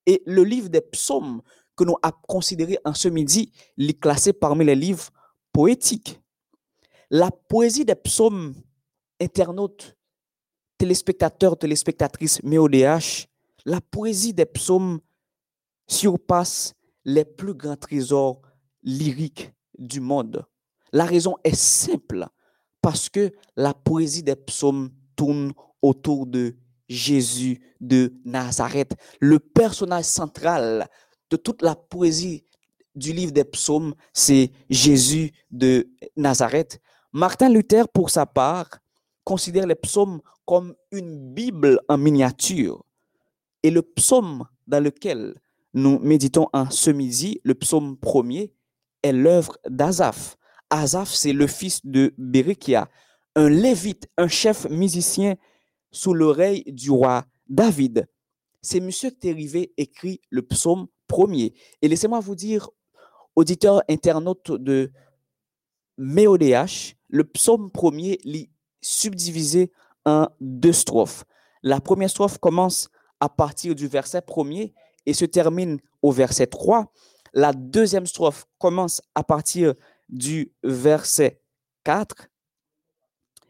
Et 0.06 0.22
le 0.26 0.44
livre 0.44 0.68
des 0.68 0.80
psaumes 0.80 1.42
que 1.76 1.84
nous 1.84 1.96
avons 2.02 2.16
considéré 2.26 2.78
en 2.84 2.94
ce 2.94 3.08
midi, 3.08 3.52
est 3.78 4.00
classé 4.00 4.32
parmi 4.32 4.64
les 4.64 4.74
livres 4.74 5.10
poétiques. 5.52 6.20
La 7.10 7.30
poésie 7.30 7.84
des 7.84 7.94
psaumes, 7.94 8.54
internautes, 9.20 9.96
téléspectateurs, 10.78 11.56
téléspectatrices, 11.56 12.42
méodh, 12.42 12.74
la 13.64 13.80
poésie 13.80 14.34
des 14.34 14.46
psaumes 14.46 15.00
surpasse 15.86 16.74
les 17.04 17.24
plus 17.24 17.54
grands 17.54 17.76
trésors 17.76 18.42
lyriques 18.82 19.52
du 19.78 20.00
monde. 20.00 20.44
La 20.92 21.04
raison 21.04 21.36
est 21.44 21.54
simple, 21.54 22.26
parce 22.80 23.08
que 23.08 23.32
la 23.56 23.74
poésie 23.74 24.22
des 24.22 24.36
psaumes 24.36 24.90
tourne 25.16 25.52
autour 25.82 26.26
de 26.26 26.56
Jésus 26.88 27.60
de 27.80 28.14
Nazareth, 28.24 28.94
le 29.20 29.38
personnage 29.38 30.04
central 30.04 30.88
de 31.30 31.36
toute 31.36 31.62
la 31.62 31.74
poésie 31.74 32.44
du 32.94 33.12
livre 33.12 33.32
des 33.32 33.44
psaumes, 33.44 33.94
c'est 34.12 34.50
Jésus 34.70 35.32
de 35.50 35.88
Nazareth. 36.16 36.80
Martin 37.12 37.48
Luther, 37.48 37.88
pour 37.88 38.10
sa 38.10 38.24
part, 38.24 38.68
considère 39.24 39.66
les 39.66 39.74
psaumes 39.74 40.20
comme 40.44 40.74
une 40.92 41.34
Bible 41.34 41.80
en 41.88 41.98
miniature. 41.98 42.84
Et 43.62 43.70
le 43.70 43.82
psaume 43.82 44.46
dans 44.66 44.82
lequel 44.82 45.34
nous 45.76 45.98
méditons 45.98 46.48
en 46.54 46.70
ce 46.70 46.90
midi, 46.90 47.38
le 47.44 47.54
psaume 47.54 47.98
premier, 47.98 48.50
est 49.02 49.12
l'œuvre 49.12 49.58
d'Azaph. 49.68 50.38
Azaph, 50.70 51.12
c'est 51.12 51.34
le 51.34 51.46
fils 51.46 51.84
de 51.84 52.14
Berekia, 52.16 52.88
un 53.34 53.50
lévite, 53.50 54.08
un 54.16 54.26
chef 54.26 54.68
musicien 54.70 55.36
sous 55.92 56.14
l'oreille 56.14 56.64
du 56.66 56.90
roi 56.90 57.26
David. 57.46 58.08
C'est 58.62 58.80
monsieur 58.80 59.10
Terrivé 59.10 59.74
écrit 59.76 60.22
le 60.30 60.40
psaume 60.40 60.86
premier. 61.08 61.52
Et 61.82 61.88
laissez-moi 61.88 62.20
vous 62.20 62.34
dire, 62.34 62.70
auditeur 63.36 63.82
internaute 63.90 64.52
de 64.52 64.90
Méodh, 65.98 66.42
le 67.08 67.24
psaume 67.24 67.70
premier 67.70 68.18
lit 68.24 68.50
subdivisé 68.80 69.70
en 70.06 70.28
deux 70.40 70.72
strophes. 70.72 71.26
La 71.62 71.82
première 71.82 72.10
strophe 72.10 72.38
commence 72.38 72.88
à 73.20 73.28
partir 73.28 73.74
du 73.74 73.88
verset 73.88 74.22
premier 74.22 74.72
et 75.06 75.14
se 75.14 75.24
termine 75.24 75.78
au 76.02 76.12
verset 76.12 76.46
3. 76.46 76.92
La 77.32 77.52
deuxième 77.52 78.06
strophe 78.06 78.46
commence 78.58 79.00
à 79.14 79.22
partir 79.22 79.74
du 80.08 80.52
verset 80.62 81.40
4 81.84 82.28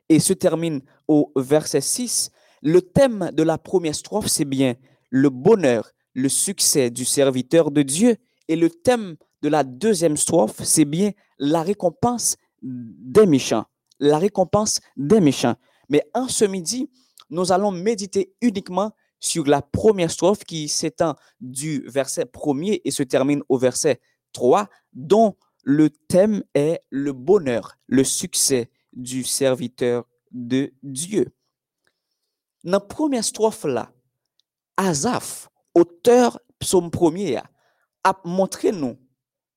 et 0.09 0.21
se 0.21 0.33
termine 0.33 0.81
au 1.09 1.33
verset 1.37 1.81
6. 1.81 2.31
Le 2.63 2.83
thème 2.83 3.31
de 3.33 3.43
la 3.43 3.59
première 3.59 3.95
strophe, 3.95 4.29
c'est 4.29 4.45
bien 4.45 4.75
le 5.11 5.31
bonheur, 5.31 5.91
le 6.15 6.29
succès 6.29 6.91
du 6.91 7.05
serviteur 7.05 7.71
de 7.71 7.83
Dieu. 7.83 8.17
Et 8.49 8.57
le 8.57 8.71
thème 8.71 9.17
de 9.43 9.49
la 9.49 9.65
deuxième 9.65 10.17
strophe, 10.17 10.63
c'est 10.63 10.85
bien 10.85 11.13
la 11.39 11.63
récompense 11.63 12.37
des 12.63 13.27
méchants. 13.27 13.65
La 13.99 14.19
récompense 14.19 14.81
des 14.97 15.21
méchants. 15.21 15.57
Mais 15.89 16.03
en 16.15 16.29
ce 16.29 16.45
midi, 16.45 16.91
nous 17.31 17.53
allons 17.53 17.71
méditer 17.71 18.35
uniquement 18.41 18.93
sur 19.21 19.47
la 19.47 19.63
première 19.63 20.11
strophe 20.11 20.45
qui 20.45 20.69
s'étend 20.69 21.17
du 21.41 21.85
verset 21.87 22.27
premier 22.27 22.81
et 22.85 22.91
se 22.91 23.03
termine 23.03 23.43
au 23.49 23.59
verset 23.59 24.01
3, 24.33 24.69
dont 24.93 25.37
le 25.63 25.91
thème 25.91 26.43
est 26.55 26.83
le 26.91 27.13
bonheur, 27.13 27.77
le 27.87 28.05
succès 28.05 28.71
du 28.93 29.25
serviteur 29.25 30.05
de 30.31 30.73
Dieu. 30.83 31.35
Dans 32.65 32.73
la 32.73 32.81
première 32.81 33.25
strophe 33.25 33.65
là, 33.65 33.93
Azaf, 34.77 35.49
auteur 35.75 36.39
psaume 36.59 36.91
premier, 36.91 37.41
a 38.05 38.21
montré 38.25 38.73
nous, 38.73 38.97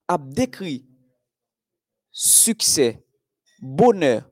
a 0.07 0.17
décrit 0.17 0.87
succès, 2.11 3.05
bonheur, 3.61 4.29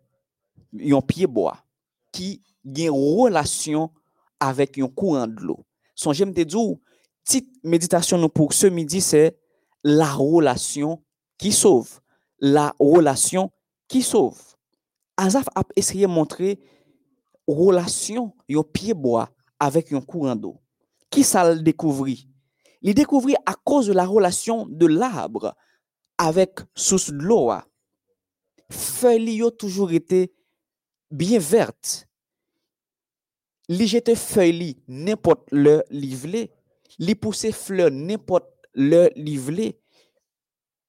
un 0.79 1.01
pied 1.01 1.27
bois 1.27 1.63
qui 2.12 2.41
une 2.75 2.89
relation 2.89 3.91
avec 4.39 4.77
un 4.77 4.88
courant 4.88 5.27
de 5.27 5.39
l'eau. 5.41 5.65
Son 5.96 6.13
j'aime 6.13 6.34
te 6.34 6.41
dire, 6.41 6.75
petite 7.24 7.50
méditation 7.63 8.29
pour 8.29 8.53
ce 8.53 8.67
midi, 8.67 9.01
c'est 9.01 9.38
la 9.84 10.12
relation 10.12 11.03
qui 11.38 11.51
sauve. 11.51 12.00
La 12.39 12.74
relation 12.79 13.51
qui 13.88 14.01
sauve. 14.01 14.39
Azaf 15.17 15.48
a 15.56 15.63
essayé 15.75 16.06
de 16.06 16.12
montrer 16.12 16.60
relation 17.48 18.34
un 18.50 18.63
pied 18.63 18.94
bois 18.94 19.29
avec 19.60 19.91
un 19.91 20.01
courant 20.01 20.36
d'eau. 20.36 20.60
Qui 21.10 21.24
ça 21.24 21.53
le 21.53 21.62
découvrit? 21.62 22.29
Il 22.82 22.94
découvrit 22.94 23.36
à 23.46 23.56
cause 23.56 23.88
de 23.88 23.94
la 23.94 24.06
relation 24.06 24.67
de 24.67 24.86
l'arbre 24.86 25.56
avec 26.17 26.60
source 26.75 27.12
de 27.12 27.17
l'eau. 27.17 27.51
Feuilles 28.70 29.44
ont 29.44 29.51
toujours 29.51 29.91
été 29.91 30.34
bien 31.10 31.39
vertes. 31.39 32.07
Li 33.69 33.88
jette 33.88 34.15
feuilles 34.15 34.77
n'importe 34.88 35.51
le 35.51 35.84
livlé. 35.89 36.51
Li 36.99 37.15
pousse 37.15 37.51
fleurs 37.51 37.91
n'importe 37.91 38.47
le 38.73 39.10
livlé. 39.15 39.80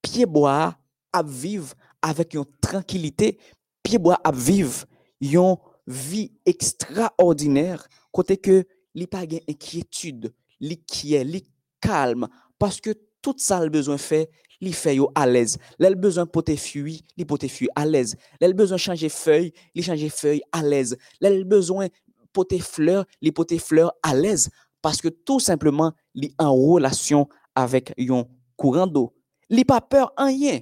Pied 0.01 0.25
bois 0.25 0.77
à 1.11 1.23
vivre 1.23 1.73
avec 2.01 2.33
une 2.33 2.45
tranquillité. 2.61 3.37
Pied 3.83 3.97
bois 3.97 4.19
à 4.23 4.31
vivre 4.31 4.85
une 5.19 5.55
vie 5.87 6.31
extraordinaire 6.45 7.87
côté 8.11 8.37
que 8.37 8.65
li 8.95 9.07
pas 9.07 9.23
inquiétude, 9.47 10.33
li 10.59 10.77
qui 10.77 11.17
li 11.23 11.43
calme 11.81 12.27
parce 12.57 12.79
que 12.79 12.91
tout 13.21 13.35
ça 13.37 13.63
le 13.63 13.69
besoin 13.69 13.97
fait 13.97 14.29
fait 14.73 14.95
yo 14.95 15.09
à 15.15 15.25
l'aise. 15.25 15.57
L'elle 15.77 15.95
besoin 15.95 16.25
poter 16.25 16.57
fuir, 16.57 16.99
li 17.17 17.25
poter 17.25 17.47
fuir 17.47 17.69
à 17.75 17.85
l'aise. 17.85 18.15
L'elle 18.41 18.53
besoin 18.53 18.77
changer 18.77 19.09
feuille, 19.09 19.53
li 19.73 19.81
changer 19.81 20.09
feuille 20.09 20.41
à 20.51 20.61
l'aise. 20.61 20.97
Besoin 21.21 21.87
poter 22.33 22.59
fleur, 22.59 23.05
li 23.21 23.31
poter 23.31 23.59
fleur 23.59 23.93
à 24.03 24.13
l'aise 24.13 24.49
parce 24.81 25.01
que 25.01 25.09
tout 25.09 25.39
simplement 25.39 25.93
li 26.13 26.33
en 26.37 26.53
relation 26.53 27.27
avec 27.55 27.93
yon 27.97 28.27
courant 28.55 28.87
d'eau. 28.87 29.13
Li 29.49 29.65
pas 29.65 29.81
peur 29.81 30.13
en 30.17 30.27
rien 30.27 30.59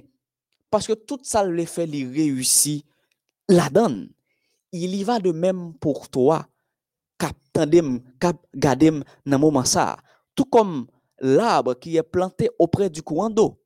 parce 0.70 0.86
que 0.86 0.92
tout 0.92 1.18
ça 1.22 1.44
le 1.44 1.64
fait 1.64 1.86
li 1.86 2.04
réussit 2.04 2.84
la 3.48 3.70
donne. 3.70 4.10
Il 4.72 4.94
y 4.94 5.02
va 5.02 5.18
de 5.18 5.32
même 5.32 5.74
pour 5.74 6.08
toi. 6.08 6.46
Gadem 8.54 9.04
moment. 9.26 9.64
Tout 10.34 10.44
comme 10.44 10.86
l'arbre 11.18 11.74
qui 11.74 11.96
est 11.96 12.02
planté 12.02 12.50
auprès 12.58 12.90
du 12.90 13.02
courant 13.02 13.30
d'eau. 13.30 13.60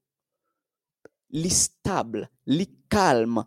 Li 1.31 1.51
stable, 1.51 2.31
li 2.47 2.69
calme, 2.89 3.45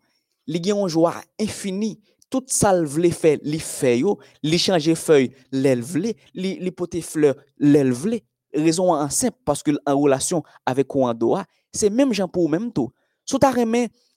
li 0.48 0.62
joie 0.88 1.22
infinie. 1.40 2.00
Tout 2.30 2.44
ça 2.48 2.74
le 2.74 2.88
fait, 3.12 3.40
li 3.44 3.60
fait 3.60 4.00
yo, 4.00 4.20
li 4.44 4.58
changer 4.58 4.96
feuille, 4.96 5.32
l'elvle, 5.52 6.14
li, 6.34 6.56
li 6.60 6.72
pote 6.72 7.00
fleur, 7.02 7.36
l'elvle. 7.58 8.20
Raison 8.54 8.94
en 8.94 9.10
simple 9.10 9.38
parce 9.44 9.62
que 9.62 9.72
en 9.86 10.00
relation 10.00 10.42
avec 10.66 10.88
courant 10.88 11.14
d'eau, 11.14 11.38
c'est 11.72 11.90
même 11.90 12.14
gens 12.14 12.28
pour 12.28 12.50
même 12.50 12.72
tout. 12.72 12.90
Sous 13.26 13.38
ta 13.38 13.52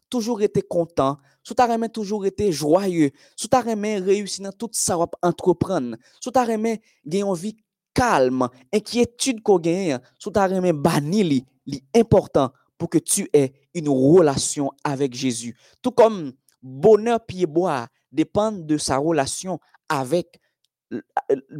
toujours 0.08 0.42
été 0.42 0.62
content, 0.62 1.18
sous 1.42 1.54
ta 1.54 1.88
toujours 1.88 2.26
été 2.26 2.52
joyeux, 2.52 3.10
sous 3.36 3.48
ta 3.48 3.60
remè 3.60 3.98
réussi 3.98 4.40
dans 4.42 4.52
tout 4.52 4.68
ça 4.72 4.98
entreprendre, 5.22 5.96
sous 6.20 6.30
ta 6.30 6.44
remè 6.44 6.80
gagne 7.04 7.26
une 7.26 7.34
vie 7.34 7.56
calme, 7.94 8.48
inquiétude 8.72 9.42
qu'on 9.42 9.58
gagne, 9.58 9.98
sous 10.18 10.30
ta 10.30 10.46
remè 10.46 10.72
bani 10.72 11.22
li, 11.24 11.44
li 11.66 11.82
important 11.94 12.52
pour 12.76 12.88
que 12.88 12.98
tu 12.98 13.28
aies 13.32 13.52
une 13.74 13.88
relation 13.88 14.70
avec 14.84 15.14
Jésus. 15.14 15.56
Tout 15.82 15.90
comme 15.90 16.32
bonheur 16.62 17.24
pied 17.24 17.46
bois 17.46 17.86
dépend 18.12 18.52
de 18.52 18.76
sa 18.76 18.98
relation 18.98 19.60
avec 19.88 20.40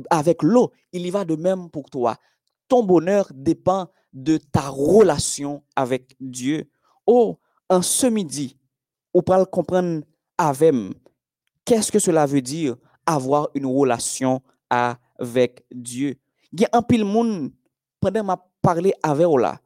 avec 0.08 0.42
l'eau, 0.42 0.72
il 0.92 1.04
y 1.04 1.10
va 1.10 1.24
de 1.24 1.36
même 1.36 1.68
pour 1.70 1.90
toi. 1.90 2.16
Ton 2.66 2.82
bonheur 2.82 3.28
dépend 3.34 3.88
de 4.12 4.38
ta 4.38 4.68
relation 4.70 5.62
avec 5.76 6.16
Dieu. 6.18 6.70
Oh, 7.06 7.38
en 7.68 7.82
ce 7.82 8.06
midi, 8.06 8.56
ou 9.12 9.22
le 9.26 9.44
comprendre 9.44 10.02
avec 10.38 10.74
qu'est-ce 11.64 11.92
que 11.92 11.98
cela 11.98 12.24
veut 12.24 12.40
dire 12.40 12.76
avoir 13.04 13.50
une 13.54 13.66
relation 13.66 14.42
avec 14.70 15.64
Dieu. 15.70 16.16
Il 16.52 16.60
y 16.60 16.64
a 16.64 16.70
un 16.72 16.82
pile 16.82 17.04
monde 17.04 17.52
pendant 18.00 18.24
m'a 18.24 18.42
parlé 18.62 18.94
avec 19.02 19.26
là 19.38 19.60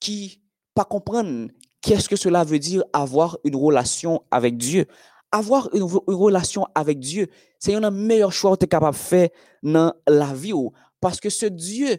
qui 0.00 0.40
pas 0.74 0.84
comprendre 0.84 1.48
qu'est-ce 1.80 2.08
que 2.08 2.16
cela 2.16 2.44
veut 2.44 2.58
dire 2.58 2.84
avoir 2.92 3.38
une 3.44 3.56
relation 3.56 4.22
avec 4.30 4.56
Dieu. 4.56 4.86
Avoir 5.30 5.68
une, 5.74 5.82
relation 5.82 6.66
avec 6.74 6.98
Dieu, 6.98 7.28
c'est 7.58 7.74
un 7.74 7.90
meilleur 7.90 8.32
choix 8.32 8.52
que 8.52 8.60
tu 8.60 8.64
es 8.64 8.68
capable 8.68 8.96
de 8.96 9.02
faire 9.02 9.28
dans 9.62 9.92
la 10.06 10.32
vie. 10.32 10.54
Parce 11.00 11.20
que 11.20 11.28
ce 11.28 11.46
Dieu 11.46 11.98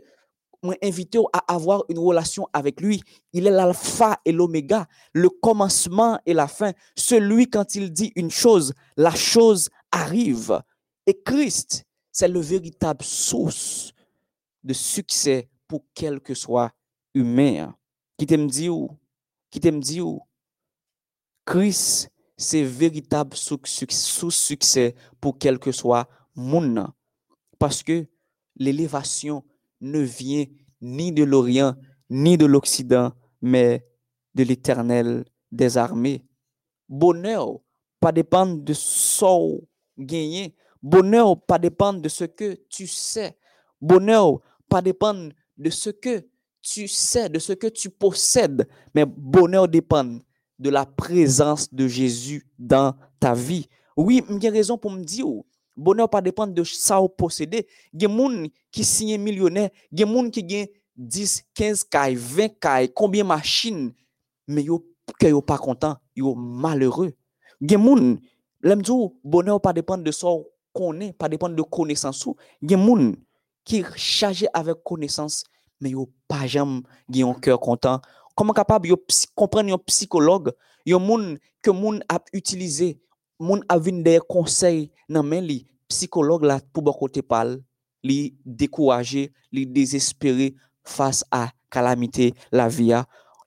m'a 0.63 0.73
invité 0.83 1.19
à 1.31 1.53
avoir 1.53 1.83
une 1.89 1.99
relation 1.99 2.47
avec 2.53 2.81
lui. 2.81 3.01
Il 3.33 3.47
est 3.47 3.51
l'alpha 3.51 4.19
et 4.25 4.31
l'oméga, 4.31 4.87
le 5.13 5.29
commencement 5.29 6.19
et 6.25 6.33
la 6.33 6.47
fin. 6.47 6.73
Celui, 6.95 7.49
quand 7.49 7.75
il 7.75 7.91
dit 7.91 8.11
une 8.15 8.31
chose, 8.31 8.73
la 8.97 9.13
chose 9.13 9.69
arrive. 9.91 10.61
Et 11.05 11.21
Christ, 11.21 11.85
c'est 12.11 12.27
le 12.27 12.39
véritable 12.39 13.03
source 13.03 13.93
de 14.63 14.73
succès 14.73 15.49
pour 15.67 15.85
quel 15.93 16.19
que 16.19 16.33
soit 16.33 16.71
humain. 17.13 17.75
Qui 18.17 18.25
t'aime 18.25 18.49
où? 18.69 18.89
Qui 19.49 19.59
t'aime 19.59 19.81
où? 20.01 20.21
Christ, 21.45 22.09
c'est 22.39 22.63
véritable 22.63 23.35
sous-succès 23.35 24.95
pour 25.19 25.37
quel 25.37 25.59
que 25.59 25.73
soit 25.73 26.07
monde. 26.35 26.87
Parce 27.59 27.83
que 27.83 28.07
l'élévation 28.55 29.43
ne 29.81 29.99
vient 29.99 30.45
ni 30.81 31.11
de 31.11 31.23
l'Orient, 31.23 31.75
ni 32.09 32.37
de 32.37 32.45
l'Occident, 32.45 33.11
mais 33.41 33.85
de 34.35 34.43
l'Éternel 34.43 35.25
des 35.51 35.77
armées. 35.77 36.25
Bonheur, 36.87 37.59
pas 37.99 38.13
dépendre 38.13 38.63
de 38.63 38.73
gagné. 39.97 40.55
Bonheur 40.81 41.41
pas 41.45 41.59
dépendre 41.59 42.01
de 42.01 42.07
ce 42.07 42.23
que 42.23 42.57
tu 42.69 42.87
sais. 42.87 43.37
Bonheur 43.81 44.39
pas 44.69 44.81
dépendre 44.81 45.33
de 45.57 45.69
ce 45.69 45.89
que 45.89 46.25
tu 46.61 46.87
sais, 46.87 47.27
de 47.27 47.39
ce 47.39 47.51
que 47.51 47.67
tu 47.67 47.89
possèdes. 47.89 48.65
Mais 48.95 49.05
bonheur 49.05 49.67
dépend 49.67 50.19
de 50.59 50.69
la 50.69 50.85
présence 50.85 51.73
de 51.73 51.87
Jésus 51.87 52.45
dans 52.59 52.93
ta 53.19 53.33
vie. 53.33 53.67
Oui, 53.95 54.23
j'ai 54.41 54.49
raison 54.49 54.77
pour 54.77 54.91
me 54.91 55.03
dire, 55.03 55.25
bonheur 55.75 56.09
pas 56.09 56.21
dépendre 56.21 56.53
de 56.53 56.63
ça 56.63 57.01
ou 57.01 57.09
posséder. 57.09 57.65
Il 57.93 58.01
y 58.01 58.05
a 58.05 58.09
des 58.09 58.15
gens 58.15 58.43
qui 58.71 58.83
signent 58.83 59.21
millionnaire, 59.21 59.69
il 59.91 59.99
y 59.99 60.03
a 60.03 60.05
des 60.05 60.13
gens 60.13 60.29
qui 60.29 60.43
gagnent 60.43 60.67
10, 60.97 61.43
15 61.53 61.83
cailles, 61.85 62.15
20 62.15 62.59
cailles, 62.59 62.91
combien 62.93 63.23
de 63.23 63.29
machines, 63.29 63.93
mais 64.47 64.63
ils 64.63 64.69
ne 64.69 65.39
pas 65.39 65.57
content, 65.57 65.95
ils 66.15 66.23
sont 66.23 66.35
malheureux. 66.35 67.13
Il 67.61 67.71
y 67.71 67.75
a 67.75 67.77
des 67.77 67.83
gens, 67.83 68.17
l'aime 68.61 68.81
bonheur 69.23 69.61
pas 69.61 69.73
dépendre 69.73 70.03
de 70.03 70.11
ça 70.11 70.27
qu'on 70.73 70.99
est, 70.99 71.13
pas 71.13 71.29
dépendre 71.29 71.55
de 71.55 71.61
connaissance. 71.61 72.27
Il 72.61 72.71
y 72.71 72.73
a 72.73 72.77
des 72.77 72.83
gens 72.83 73.13
qui 73.63 73.83
chargés 73.95 74.47
avec 74.53 74.83
connaissance, 74.83 75.43
mais 75.79 75.91
ils 75.91 76.05
pas 76.27 76.47
jamais 76.47 76.81
un 77.15 77.33
cœur 77.33 77.59
content. 77.59 78.01
Comment 78.39 78.53
capable 78.53 78.87
de 78.87 78.95
comprendre 79.35 79.73
un 79.73 79.77
psychologue, 79.79 80.53
un 80.87 80.97
monde 80.97 81.39
que 81.61 81.71
monde 81.71 82.01
a 82.07 82.19
utilisé, 82.31 82.97
monde 83.37 83.65
a 83.67 83.77
vu 83.77 83.91
des 83.91 84.21
conseils 84.29 84.89
dans 85.09 85.23
main 85.23 85.45
psychologue 85.89 86.45
là 86.45 86.61
pour 86.71 86.83
bon 86.83 86.93
côté 86.93 87.21
parle, 87.21 87.61
li 88.01 88.37
décourager, 88.45 89.33
li 89.51 89.67
désespérer 89.67 90.55
face 90.85 91.25
à 91.31 91.49
calamité 91.69 92.33
la 92.53 92.69
vie 92.69 92.93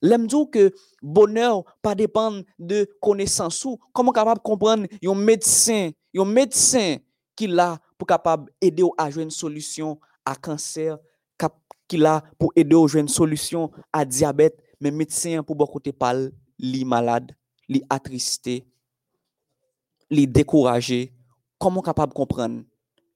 L'aime 0.03 0.29
que 0.53 0.71
bonheur 1.01 1.65
pas 1.81 1.95
dépend 1.95 2.43
de 2.59 2.87
connaissance 3.01 3.65
ou 3.65 3.79
comment 3.95 4.13
capable 4.13 4.43
comprendre 4.43 4.87
un 5.03 5.15
médecin, 5.15 5.89
un 6.15 6.25
médecin 6.27 6.99
qui 7.35 7.47
là 7.47 7.79
pour 7.97 8.07
capable 8.07 8.53
aider 8.61 8.85
à 8.99 9.09
jouer 9.09 9.23
une 9.23 9.31
solution 9.31 9.99
à 10.27 10.37
cancer, 10.37 10.99
qui 11.89 11.97
là 11.97 12.23
pour 12.39 12.53
aider 12.55 12.77
à 12.77 12.87
jouer 12.87 13.01
une 13.01 13.09
solution 13.09 13.71
à 13.91 14.05
diabète, 14.05 14.63
mais 14.83 14.91
médecin 14.91 15.45
pour 15.45 15.55
beaucoup 15.55 15.75
côté 15.75 15.93
parle, 15.93 16.33
li 16.59 16.85
malade, 16.85 17.37
li 17.69 17.85
attristé, 17.89 18.67
li 20.11 20.27
découragé. 20.27 21.15
Comment 21.57 21.81
capable 21.81 22.13
comprendre? 22.13 22.65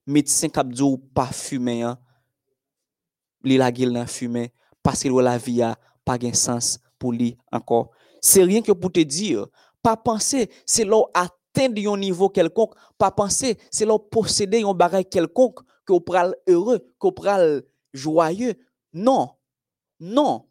Médecin 0.07 0.48
qui 0.48 0.64
dit 0.64 0.96
pas 1.12 1.26
fumer, 1.26 1.83
hein? 1.83 1.98
li 3.42 3.57
la 3.57 3.72
gueule 3.72 3.92
dans 3.92 4.07
fumer 4.07 4.52
parce 4.81 5.02
que 5.02 5.09
la 5.09 5.38
vie 5.38 5.61
a 5.61 5.76
pas 6.05 6.16
de 6.16 6.33
sens 6.33 6.79
pour 7.00 7.12
lui 7.12 7.37
encore. 7.50 7.90
C'est 8.20 8.44
rien 8.44 8.62
que 8.62 8.70
pour 8.70 8.92
te 8.92 9.00
dire, 9.00 9.48
pas 9.83 9.96
penser, 9.96 10.48
c'est 10.64 10.85
là 10.85 11.02
atteindre 11.14 11.92
un 11.92 11.98
niveau 11.98 12.29
quelconque, 12.29 12.74
pas 12.96 13.11
penser, 13.11 13.59
c'est 13.72 13.85
là 13.85 13.98
posséder 13.98 14.62
un 14.62 14.72
bagage 14.72 15.07
quelconque 15.11 15.59
que 15.85 15.92
vous 15.92 16.00
pral 16.00 16.37
heureux, 16.46 16.79
que 16.79 17.09
vous 17.09 17.12
pral 17.12 17.64
joyeux. 17.92 18.55
Non. 18.92 19.31
Non. 19.98 20.46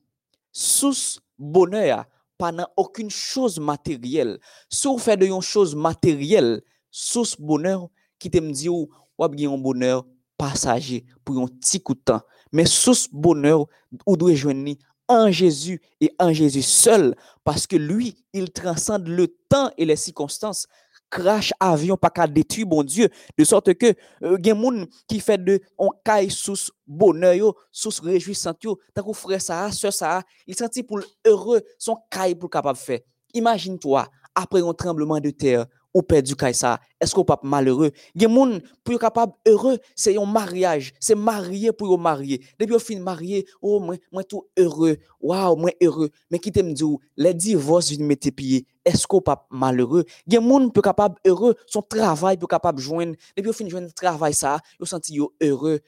Sous 0.57 1.19
bonheur, 1.37 2.05
pas 2.37 2.53
aucune 2.77 3.09
chose 3.09 3.59
matérielle. 3.59 4.39
Si 4.69 4.87
vous 4.87 4.97
faites 4.97 5.19
de 5.19 5.25
une 5.25 5.41
chose 5.41 5.75
matérielle, 5.75 6.61
sous 6.89 7.35
bonheur, 7.37 7.89
qui 8.17 8.31
te 8.31 8.37
me 8.37 8.53
dit 8.53 8.69
ou, 8.69 8.87
ou 9.17 9.23
un 9.25 9.57
bonheur 9.57 10.05
passager 10.37 11.05
pour 11.25 11.37
un 11.39 11.47
petit 11.47 11.81
coup 11.81 11.93
de 11.93 11.99
temps. 11.99 12.21
Mais 12.53 12.65
sous 12.65 13.09
bonheur, 13.11 13.65
ou 14.05 14.15
doit 14.15 14.33
joindre 14.33 14.75
en 15.09 15.29
Jésus 15.29 15.81
et 15.99 16.15
en 16.19 16.31
Jésus 16.31 16.61
seul, 16.61 17.17
parce 17.43 17.67
que 17.67 17.75
lui, 17.75 18.15
il 18.31 18.49
transcende 18.49 19.09
le 19.09 19.27
temps 19.49 19.71
et 19.77 19.83
les 19.83 19.97
circonstances. 19.97 20.67
Crash 21.09 21.53
avion 21.59 21.97
pas 21.97 22.09
qu'à 22.09 22.27
détruire 22.27 22.67
bon 22.67 22.83
Dieu 22.83 23.09
de 23.37 23.43
sorte 23.43 23.73
que 23.75 23.93
euh, 24.23 24.37
gen 24.43 24.87
qui 25.07 25.19
fait 25.19 25.43
de 25.43 25.59
on 25.77 25.89
caille 26.03 26.31
sous 26.31 26.71
bonheur 26.87 27.53
sous 27.71 28.01
réjouissant 28.01 28.53
yo. 28.63 28.79
Tant 28.93 29.03
que 29.03 29.13
frère 29.13 29.41
ça 29.41 29.71
sœur 29.71 29.93
ça 29.93 30.23
il 30.47 30.55
senti 30.55 30.83
pour 30.83 30.99
heureux 31.25 31.61
son 31.77 31.97
caille 32.09 32.35
pour 32.35 32.49
capable 32.49 32.77
faire. 32.77 32.99
Imagine 33.33 33.79
toi 33.79 34.07
après 34.33 34.61
un 34.61 34.73
tremblement 34.73 35.19
de 35.19 35.29
terre 35.29 35.65
ou 35.95 36.01
perdu 36.03 36.35
ça? 36.51 36.79
Est-ce 36.99 37.15
qu'on 37.15 37.23
pas 37.23 37.39
malheureux? 37.41 37.91
Gen 38.15 38.29
moun 38.29 38.61
pour 38.83 38.99
capable 38.99 39.33
heureux 39.47 39.79
c'est 39.95 40.17
un 40.17 40.25
mariage. 40.25 40.93
C'est 40.99 41.15
marié 41.15 41.71
pour 41.71 41.97
marier 41.97 42.45
depuis 42.59 42.75
au 42.75 42.79
fin 42.79 42.99
marié 42.99 43.47
oh 43.61 43.79
moi 43.79 43.95
moi 44.11 44.23
tout 44.25 44.43
heureux. 44.59 44.97
Waouh 45.21 45.55
moi 45.55 45.71
heureux. 45.81 46.09
Mais 46.29 46.37
qui 46.37 46.51
t'aime 46.51 46.73
dire 46.73 46.97
les 47.15 47.33
divorces 47.33 47.89
viennent 47.89 48.05
mettre 48.05 48.29
pieds 48.29 48.67
est-ce 48.83 49.07
qu'on 49.07 49.21
pas 49.21 49.47
malheureux? 49.49 50.03
Gen 50.27 50.43
moun 50.43 50.69
peut 50.71 50.81
capable 50.81 51.15
heureux 51.25 51.55
son 51.65 51.81
travail 51.81 52.37
peut 52.37 52.45
capable 52.45 52.81
joindre. 52.81 53.15
Depuis 53.37 53.49
au 53.49 53.53
fin 53.53 53.67
joindre 53.69 53.93
travail 53.93 54.33
ça 54.33 54.59
yo 54.79 54.85
senti 54.85 55.17
heureux. 55.41 55.79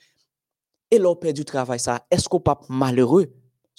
Et 0.89 0.99
l'on 0.99 1.17
perdu 1.17 1.43
travail 1.43 1.81
ça 1.81 2.05
est-ce 2.09 2.29
qu'on 2.29 2.39
pas 2.39 2.61
malheureux? 2.69 3.27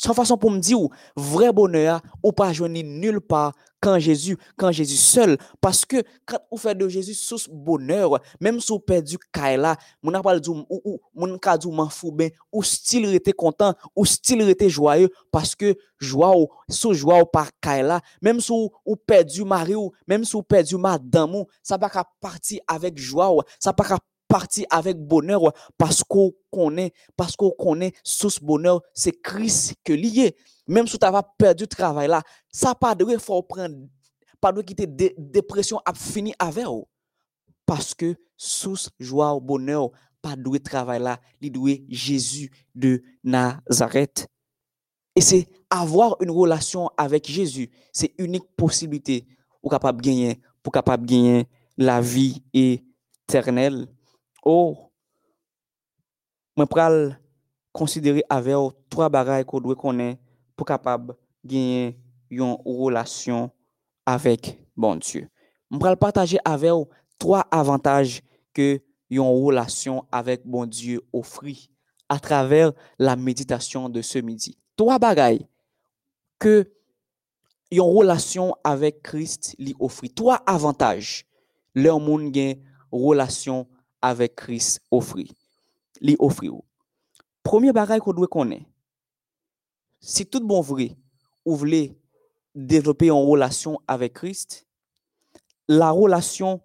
Sans 0.01 0.15
façon 0.15 0.39
pour 0.39 0.53
me 0.53 0.61
dire, 0.61 0.79
vrai 1.17 1.53
bonheur, 1.53 2.01
ou 2.23 2.31
pas 2.31 2.53
joindre 2.53 2.81
nulle 2.85 3.21
part 3.21 3.53
quand 3.81 3.99
Jésus, 3.99 4.37
quand 4.57 4.73
Jésus 4.73 4.97
seul. 4.97 5.39
Parce 5.61 5.85
que 5.85 6.03
quand 6.27 6.39
vous 6.51 6.59
faites 6.59 6.79
de 6.79 6.89
Jésus 6.89 7.15
sous 7.15 7.51
bonheur, 7.51 8.21
même 8.41 8.61
si 8.61 8.73
vous 8.73 8.81
perdu 8.81 9.19
Kaila, 9.33 9.77
mon 10.03 10.13
pas 10.23 10.39
dit, 10.39 10.51
ou, 10.51 11.01
mon 11.15 11.39
ka 11.39 11.57
dit, 11.57 11.71
m'en 11.71 11.89
fou 11.89 12.13
ben, 12.13 12.31
ou 12.53 12.63
style 12.63 13.15
était 13.15 13.33
content, 13.33 13.75
ou 13.95 14.05
style 14.05 14.43
était 14.43 14.71
joyeux, 14.71 15.11
parce 15.31 15.55
que 15.55 15.77
joie 15.99 16.37
ou, 16.37 16.49
sous 16.69 16.95
joie 16.95 17.23
ou 17.23 17.27
par 17.27 17.51
Kaila, 17.61 18.01
même 18.23 18.41
si 18.41 18.53
vous 18.53 18.97
perdu 18.97 19.45
mari 19.45 19.75
ou, 19.75 19.93
même 20.07 20.25
si 20.25 20.33
vous 20.33 20.43
perdu 20.43 20.77
madame 20.77 21.35
ou, 21.35 21.47
ça 21.63 21.79
pas 21.79 21.91
partir 22.21 22.61
avec 22.67 22.99
joie 22.99 23.33
ou, 23.33 23.43
ça 23.59 23.73
pas 23.73 23.99
parti 24.29 24.67
avec 24.71 24.99
bonheur 24.99 25.41
parce 25.77 26.05
qu'on 26.05 26.33
connaît, 26.53 26.93
parce 27.17 27.35
qu'on 27.35 27.51
connaît 27.51 27.93
sous 28.05 28.31
ce 28.31 28.41
bonheur, 28.41 28.83
c'est 28.95 29.21
Christ 29.23 29.75
que 29.83 29.95
lié. 29.95 30.37
Même 30.69 30.87
si 30.87 30.99
tu 30.99 31.07
as 31.07 31.23
perdu 31.23 31.65
le 31.65 31.67
travail 31.69 32.09
là, 32.09 32.23
ça 32.53 32.75
pas 32.75 32.95
de 32.95 33.17
faut 33.17 33.43
prendre, 33.43 33.89
pas 34.39 34.53
de 34.53 34.61
quitter 34.61 34.87
dépression 34.87 35.81
à 35.85 35.95
fini 35.95 36.35
avec 36.39 36.67
Parce 37.65 37.95
que 37.95 38.15
sous 38.37 38.77
joie 39.01 39.33
au 39.33 39.41
bonheur, 39.41 39.91
pas 40.21 40.37
de 40.37 40.59
travail 40.59 41.01
là, 41.01 41.19
il 41.41 41.51
doit 41.51 41.73
Jésus 41.89 42.51
de 42.75 43.03
Nazareth. 43.25 44.29
Et 45.17 45.23
c'est 45.23 45.49
avoir 45.71 46.17
une 46.21 46.31
relation 46.31 46.91
avec 46.97 47.27
Jésus, 47.27 47.71
c'est 47.91 48.15
unique 48.19 48.45
possibilité 48.55 49.27
pour 49.63 49.71
capable 49.71 50.03
gagner, 50.03 50.41
pour 50.63 50.73
capable 50.73 51.07
gagner 51.07 51.49
la 51.79 52.01
vie 52.01 52.43
éternelle. 52.53 53.89
Oh, 54.45 54.93
je 56.57 56.65
pral 56.65 57.21
considérer 57.73 58.23
avec 58.29 58.55
trois 58.91 59.09
bagages 59.09 59.45
qu'on 59.45 59.61
doit 59.61 59.75
connaître 59.75 60.21
pour 60.59 60.67
capable 60.67 61.15
gagner 61.45 61.97
une 62.29 62.57
relation 62.67 63.51
avec 64.05 64.61
bon 64.77 64.97
Dieu. 64.97 65.29
Je 65.71 65.79
pral 65.79 65.97
partager 65.97 66.39
avec 66.45 66.71
vous 66.71 66.89
trois 67.17 67.47
avantages 67.51 68.23
que 68.53 68.81
une 69.09 69.21
relation 69.21 70.05
avec 70.11 70.45
bon 70.45 70.67
Dieu 70.67 71.01
offre 71.13 71.45
à 72.09 72.19
travers 72.19 72.73
la 72.99 73.15
méditation 73.15 73.89
de 73.89 74.03
ce 74.03 74.19
midi. 74.19 74.59
Trois 74.77 74.99
bagages 74.99 75.47
que 76.41 76.69
une 77.71 77.81
relation 77.81 78.57
avec 78.65 79.03
Christ 79.03 79.55
lui 79.61 79.77
offre. 79.79 80.07
Trois 80.15 80.43
avantages. 80.45 81.25
Leur 81.75 82.01
monde 82.01 82.33
gagne 82.33 82.61
relation 82.91 83.69
avec 84.03 84.35
Christ 84.35 84.81
offri. 84.91 85.31
Li 86.01 86.17
offri 86.19 86.51
Premier 87.45 87.73
bagage 87.73 88.01
qu'on 88.01 88.13
doit 88.13 88.27
connaître. 88.27 88.65
Si 90.01 90.27
tout 90.27 90.47
bon 90.47 90.61
vrai, 90.61 90.97
vous 91.45 91.57
voulez 91.57 91.99
développer 92.55 93.07
une 93.07 93.13
relation 93.13 93.79
avec 93.87 94.15
Christ, 94.15 94.67
la 95.69 95.91
relation 95.91 96.61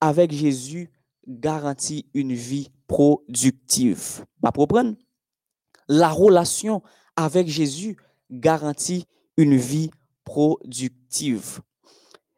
avec 0.00 0.32
Jésus 0.32 0.90
garantit 1.26 2.06
une 2.14 2.34
vie 2.34 2.70
productive. 2.86 4.24
Ma 4.42 4.52
propre 4.52 4.94
La 5.88 6.08
relation 6.08 6.82
avec 7.16 7.48
Jésus 7.48 7.96
garantit 8.30 9.06
une 9.36 9.56
vie 9.56 9.90
productive. 10.24 11.60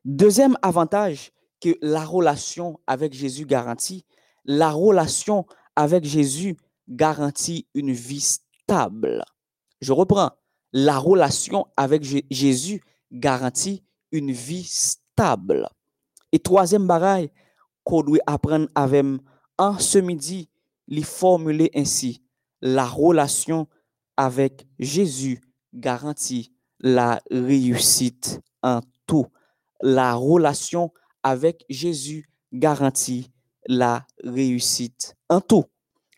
Deuxième 0.04 0.56
avantage, 0.62 1.32
que 1.60 1.78
la 1.80 2.04
relation 2.04 2.78
avec 2.86 3.14
Jésus 3.14 3.46
garantit, 3.46 4.04
la 4.44 4.70
relation 4.70 5.46
avec 5.76 6.04
Jésus 6.04 6.58
garantit 6.88 7.66
une 7.72 7.92
vie 7.92 8.20
stable. 8.20 9.24
Je 9.80 9.92
reprends. 9.92 10.30
La 10.72 10.98
relation 10.98 11.66
avec 11.76 12.02
Jésus 12.30 12.82
garantit 13.12 13.84
une 14.10 14.32
vie 14.32 14.64
stable. 14.64 15.68
Et 16.32 16.40
troisième 16.40 16.86
bagaille 16.86 17.30
qu'on 17.84 18.02
doit 18.02 18.18
apprendre 18.26 18.68
avec 18.74 19.04
en 19.56 19.78
ce 19.78 19.98
midi, 19.98 20.50
les 20.88 21.02
formuler 21.02 21.70
ainsi. 21.74 22.22
La 22.60 22.86
relation 22.86 23.68
avec 24.16 24.66
Jésus 24.78 25.40
garantit 25.72 26.52
la 26.80 27.20
réussite 27.30 28.40
en 28.62 28.80
tout. 29.06 29.26
La 29.80 30.14
relation 30.14 30.92
avec 31.22 31.64
Jésus 31.68 32.28
garantit 32.52 33.30
la 33.66 34.06
réussite 34.22 35.14
en 35.28 35.40
tout. 35.40 35.64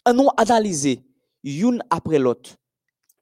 Nous 0.06 0.28
analyser 0.36 1.04
une 1.44 1.82
après 1.90 2.18
l'autre 2.18 2.56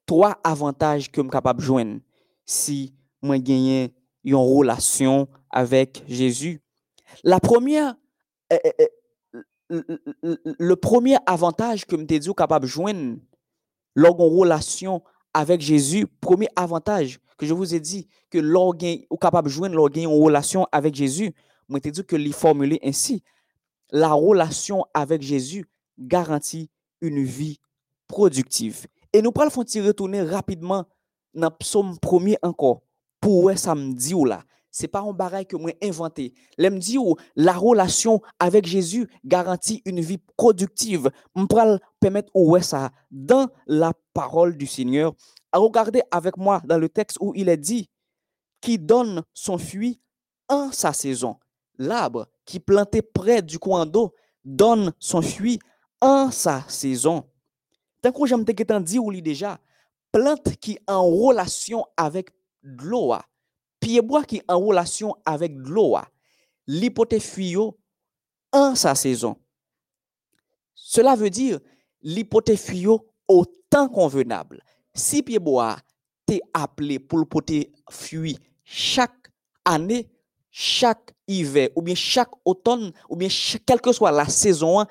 trois 0.05 0.39
avantages 0.43 1.11
que 1.11 1.21
je 1.21 1.25
suis 1.25 1.31
capable 1.31 1.59
de 1.59 1.65
joindre 1.65 1.99
si 2.45 2.93
je 3.23 3.37
gagne 3.37 3.89
une 4.23 4.35
relation 4.35 5.27
avec 5.49 6.03
Jésus. 6.07 6.61
La 7.23 7.39
première, 7.39 7.95
eh, 8.49 8.59
eh, 8.63 8.73
eh, 8.79 9.77
le 10.59 10.75
premier 10.75 11.17
avantage 11.25 11.85
que 11.85 11.95
je 11.97 12.21
suis 12.21 12.33
capable 12.33 12.65
de 12.65 12.69
joindre 12.69 13.17
lors 13.95 14.15
d'une 14.15 14.37
relation 14.37 15.01
avec 15.33 15.61
Jésus, 15.61 16.07
premier 16.21 16.49
avantage 16.55 17.19
que 17.37 17.45
je 17.45 17.53
vous 17.53 17.75
ai 17.75 17.79
dit 17.79 18.07
que 18.29 18.37
lors 18.37 18.75
ou 19.09 19.17
capable 19.17 19.47
de 19.47 19.53
joindre 19.53 19.75
lors 19.75 19.89
une 19.93 20.07
relation 20.07 20.67
avec 20.71 20.95
Jésus, 20.95 21.33
je 21.69 21.77
te 21.77 21.89
dit 21.89 22.05
que 22.05 22.15
les 22.15 22.31
formuler 22.31 22.79
ainsi. 22.83 23.23
La 23.91 24.13
relation 24.13 24.85
avec 24.93 25.21
Jésus 25.21 25.65
garantit 25.99 26.69
une 27.01 27.23
vie 27.23 27.59
productive. 28.07 28.87
Et 29.15 29.21
nous 29.21 29.31
allons 29.39 29.49
retourner 29.87 30.23
rapidement 30.23 30.83
dans 31.33 31.47
le 31.47 31.55
psaume 31.57 31.97
premier 31.99 32.37
encore 32.41 32.81
pour 33.21 33.49
ça 33.55 33.73
me 33.73 33.93
dit 33.93 34.13
là? 34.25 34.43
C'est 34.69 34.89
pas 34.89 34.99
un 34.99 35.13
bagage 35.13 35.45
que 35.45 35.55
moi 35.55 35.71
inventé. 35.81 36.33
L'aime 36.57 36.81
la 37.37 37.53
relation 37.53 38.21
avec 38.39 38.65
Jésus 38.65 39.07
garantit 39.23 39.81
une 39.85 40.01
vie 40.01 40.17
productive. 40.35 41.09
Vais 41.33 41.77
permettre 42.01 42.29
ouais 42.35 42.61
ça? 42.61 42.91
Dans 43.09 43.47
la 43.67 43.93
parole 44.13 44.57
du 44.57 44.67
Seigneur. 44.67 45.13
Regardez 45.53 46.01
avec 46.11 46.35
moi 46.35 46.61
dans 46.65 46.77
le 46.77 46.89
texte 46.89 47.17
où 47.21 47.31
il 47.35 47.47
est 47.47 47.55
dit 47.55 47.89
qui 48.59 48.77
donne 48.77 49.23
son 49.33 49.57
fruit 49.57 50.01
en 50.49 50.73
sa 50.73 50.91
saison. 50.91 51.37
L'arbre 51.77 52.27
qui 52.43 52.59
planté 52.59 53.01
près 53.01 53.41
du 53.41 53.59
coin 53.59 53.85
d'eau 53.85 54.13
donne 54.43 54.91
son 54.99 55.21
fruit 55.21 55.57
en 56.01 56.31
sa 56.31 56.65
saison. 56.67 57.23
Tant 58.05 58.11
que 58.11 58.27
j'aime 58.27 58.45
te 58.45 58.79
dit 58.81 58.99
ou 58.99 59.11
déjà, 59.19 59.59
plante 60.11 60.57
qui 60.57 60.77
en 60.85 61.09
relation 61.09 61.83
avec 61.97 62.29
l'eau, 62.61 63.15
pied 63.79 63.99
bois 63.99 64.23
qui 64.23 64.43
en 64.47 64.59
relation 64.59 65.15
avec 65.25 65.51
l'eau, 65.55 65.97
l'hypothèse 66.67 67.35
en 68.51 68.75
sa 68.75 68.93
saison. 68.93 69.35
Cela 70.75 71.15
veut 71.15 71.31
dire 71.31 71.59
l'hypothèse 72.03 72.85
au 73.27 73.45
temps 73.71 73.89
convenable. 73.89 74.61
Si 74.93 75.23
pied 75.23 75.39
bois 75.39 75.75
appelé 76.53 76.99
pour 76.99 77.17
le 77.17 77.25
fruit 77.89 78.37
chaque 78.63 79.31
année, 79.65 80.11
chaque 80.51 81.11
hiver, 81.27 81.69
ou 81.75 81.81
bien 81.81 81.95
chaque 81.95 82.29
automne, 82.45 82.91
ou 83.09 83.15
bien 83.15 83.29
quelle 83.65 83.81
que 83.81 83.91
soit 83.91 84.11
la 84.11 84.27
saison, 84.27 84.85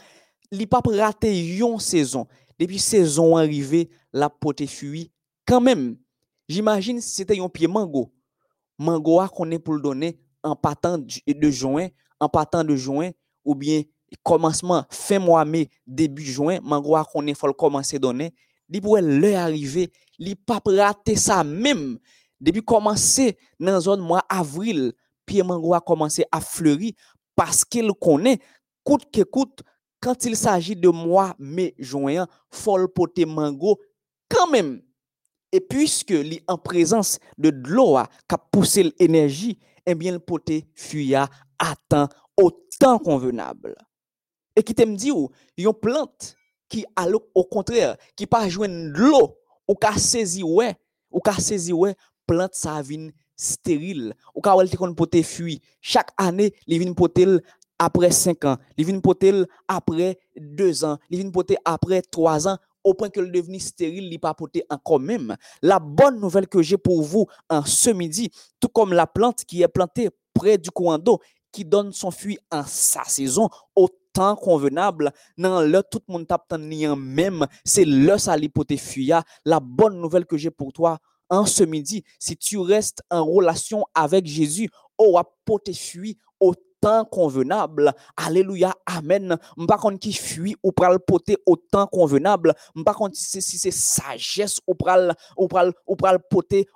il 0.50 0.68
pas 0.68 0.82
rater 0.84 1.56
une 1.58 1.78
saison. 1.78 2.26
Depuis 2.58 2.78
saison 2.78 3.36
arrivée, 3.36 3.90
la 4.12 4.30
pote 4.30 4.64
fuit 4.66 5.10
quand 5.46 5.60
même. 5.60 5.96
J'imagine 6.48 7.00
si 7.00 7.10
c'était 7.16 7.40
un 7.40 7.48
pied 7.48 7.66
mango. 7.66 8.12
Mango 8.78 9.20
a 9.20 9.28
qu'on 9.28 9.50
est 9.50 9.58
pour 9.58 9.74
le 9.74 9.80
donner 9.80 10.18
en 10.42 10.54
partant 10.54 10.98
de 10.98 11.50
juin, 11.50 11.88
en 12.20 12.28
partant 12.28 12.64
de 12.64 12.76
juin, 12.76 13.10
ou 13.44 13.54
bien 13.54 13.82
commencement 14.22 14.84
fin 14.90 15.18
mois 15.18 15.44
mai, 15.44 15.68
début 15.86 16.24
juin, 16.24 16.58
mango 16.62 16.96
a 16.96 17.04
qu'on 17.04 17.26
est 17.26 17.34
faut 17.34 17.52
commencer 17.52 17.96
à 17.96 17.98
donner. 17.98 18.34
Depuis 18.68 19.00
l'heure 19.00 19.40
arrivée, 19.40 19.90
il 20.18 20.36
pas 20.36 20.60
rater 20.64 21.16
ça 21.16 21.44
même. 21.44 21.98
Depuis 22.40 22.62
commencer 22.62 23.36
dans 23.58 23.80
zone 23.80 24.00
mois 24.00 24.24
avril, 24.28 24.92
pied 25.26 25.42
mango 25.42 25.74
a 25.74 25.80
commencé 25.80 26.24
à 26.30 26.40
fleurir 26.40 26.92
parce 27.34 27.64
qu'il 27.64 27.90
connaît 28.00 28.38
coûte 28.84 29.10
que 29.10 29.22
coûte 29.22 29.62
quand 30.04 30.26
il 30.26 30.36
s'agit 30.36 30.76
de 30.76 30.90
mois 30.90 31.34
mai 31.38 31.74
juin, 31.78 32.26
faut 32.50 32.86
porter 32.88 33.24
mango 33.24 33.80
quand 34.28 34.48
même. 34.48 34.82
Et 35.50 35.60
puisque 35.60 36.10
est 36.10 36.42
en 36.46 36.58
présence 36.58 37.18
de 37.38 37.48
l'eau 37.48 37.96
qui 38.28 38.34
a 38.34 38.38
poussé 38.38 38.92
l'énergie, 39.00 39.58
eh 39.86 39.94
bien 39.94 40.12
le 40.12 40.18
poté 40.18 40.66
fuya 40.74 41.28
à 41.58 41.74
temps 41.88 42.08
au 42.36 42.50
temps 42.78 42.98
convenable. 42.98 43.74
Et 44.54 44.62
qui 44.62 44.74
t'aime 44.74 44.96
ou 45.12 45.30
une 45.56 45.72
plante 45.72 46.36
qui 46.68 46.84
au 47.34 47.44
contraire 47.44 47.96
qui 48.14 48.26
pas 48.26 48.48
joindre 48.48 48.92
l'eau 48.94 49.38
ou 49.66 49.74
ka 49.74 49.96
saisi 49.96 50.42
ouais 50.42 50.76
ou 51.10 51.20
ka 51.20 51.32
saisi 51.32 51.72
ouais 51.72 51.94
plante 52.26 52.54
ça 52.54 52.82
vient 52.82 53.10
stérile 53.36 54.14
ou 54.34 54.40
ka 54.40 54.54
elle 54.60 54.76
kon 54.76 54.94
poté 54.94 55.22
fuit 55.22 55.60
chaque 55.80 56.10
année 56.16 56.54
il 56.66 56.78
vient 56.78 56.92
poter 56.92 57.26
après 57.78 58.10
5 58.10 58.44
ans, 58.44 58.56
il 58.76 58.86
vient 58.86 59.00
après 59.68 60.18
2 60.36 60.84
ans, 60.84 60.98
il 61.10 61.18
vient 61.18 61.30
après 61.64 62.02
3 62.02 62.48
ans 62.48 62.58
au 62.84 62.92
point 62.92 63.08
que 63.08 63.20
le 63.20 63.30
devenu 63.30 63.58
stérile, 63.58 64.12
il 64.12 64.20
pas 64.20 64.36
encore 64.68 65.00
même. 65.00 65.36
La 65.62 65.78
bonne 65.78 66.20
nouvelle 66.20 66.46
que 66.46 66.62
j'ai 66.62 66.76
pour 66.76 67.02
vous 67.02 67.26
en 67.48 67.64
ce 67.64 67.90
midi, 67.90 68.30
tout 68.60 68.68
comme 68.68 68.92
la 68.92 69.06
plante 69.06 69.44
qui 69.44 69.62
est 69.62 69.68
plantée 69.68 70.10
près 70.34 70.58
du 70.58 70.70
coin 70.70 70.98
d'eau, 70.98 71.18
qui 71.50 71.64
donne 71.64 71.92
son 71.92 72.10
fruit 72.10 72.38
en 72.50 72.62
sa 72.64 73.04
saison, 73.04 73.48
au 73.74 73.88
temps 74.12 74.36
convenable, 74.36 75.12
dans 75.38 75.62
le 75.62 75.82
tout 75.82 76.00
le 76.06 76.12
monde 76.12 76.26
tape 76.26 76.52
même, 76.58 77.46
c'est 77.64 77.84
le 77.84 78.18
salipoté 78.18 78.76
fuya. 78.76 79.24
La 79.44 79.60
bonne 79.60 80.00
nouvelle 80.00 80.26
que 80.26 80.36
j'ai 80.36 80.50
pour 80.50 80.72
toi 80.72 80.98
en 81.30 81.46
ce 81.46 81.64
midi, 81.64 82.04
si 82.18 82.36
tu 82.36 82.58
restes 82.58 83.02
en 83.10 83.24
relation 83.24 83.84
avec 83.94 84.26
Jésus, 84.26 84.68
au 84.98 85.18
poté 85.44 85.72
fuit 85.72 86.18
au 86.38 86.54
convenable. 87.10 87.92
Alléluia, 88.16 88.74
amen. 88.86 89.36
M'pa 89.56 89.78
qui 90.00 90.12
fuit 90.12 90.56
ou 90.62 90.72
pral 90.72 90.98
poter 91.00 91.36
au 91.46 91.56
temps 91.56 91.86
convenable. 91.86 92.54
M'pa 92.74 92.92
contre 92.92 93.16
si 93.16 93.40
c'est 93.40 93.70
sagesse 93.70 94.60
ou 94.66 94.74
pral 94.74 95.14
ou 95.36 95.48
pral 95.48 95.72
ou 95.86 95.96
pral 95.96 96.18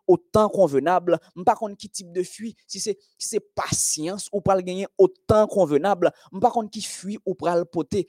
au 0.06 0.16
temps 0.16 0.48
convenable. 0.48 1.18
M'pa 1.36 1.54
qui 1.78 1.90
type 1.90 2.12
de 2.12 2.22
fuit 2.22 2.56
si 2.66 2.80
c'est 2.80 3.40
patience 3.54 4.28
ou 4.32 4.40
pral 4.40 4.62
gagner 4.62 4.86
au 4.96 5.08
temps 5.08 5.46
convenable. 5.46 6.10
M'pa 6.32 6.50
qui 6.70 6.82
fuit 6.82 7.18
ou 7.26 7.34
pral 7.34 7.66
poter 7.66 8.08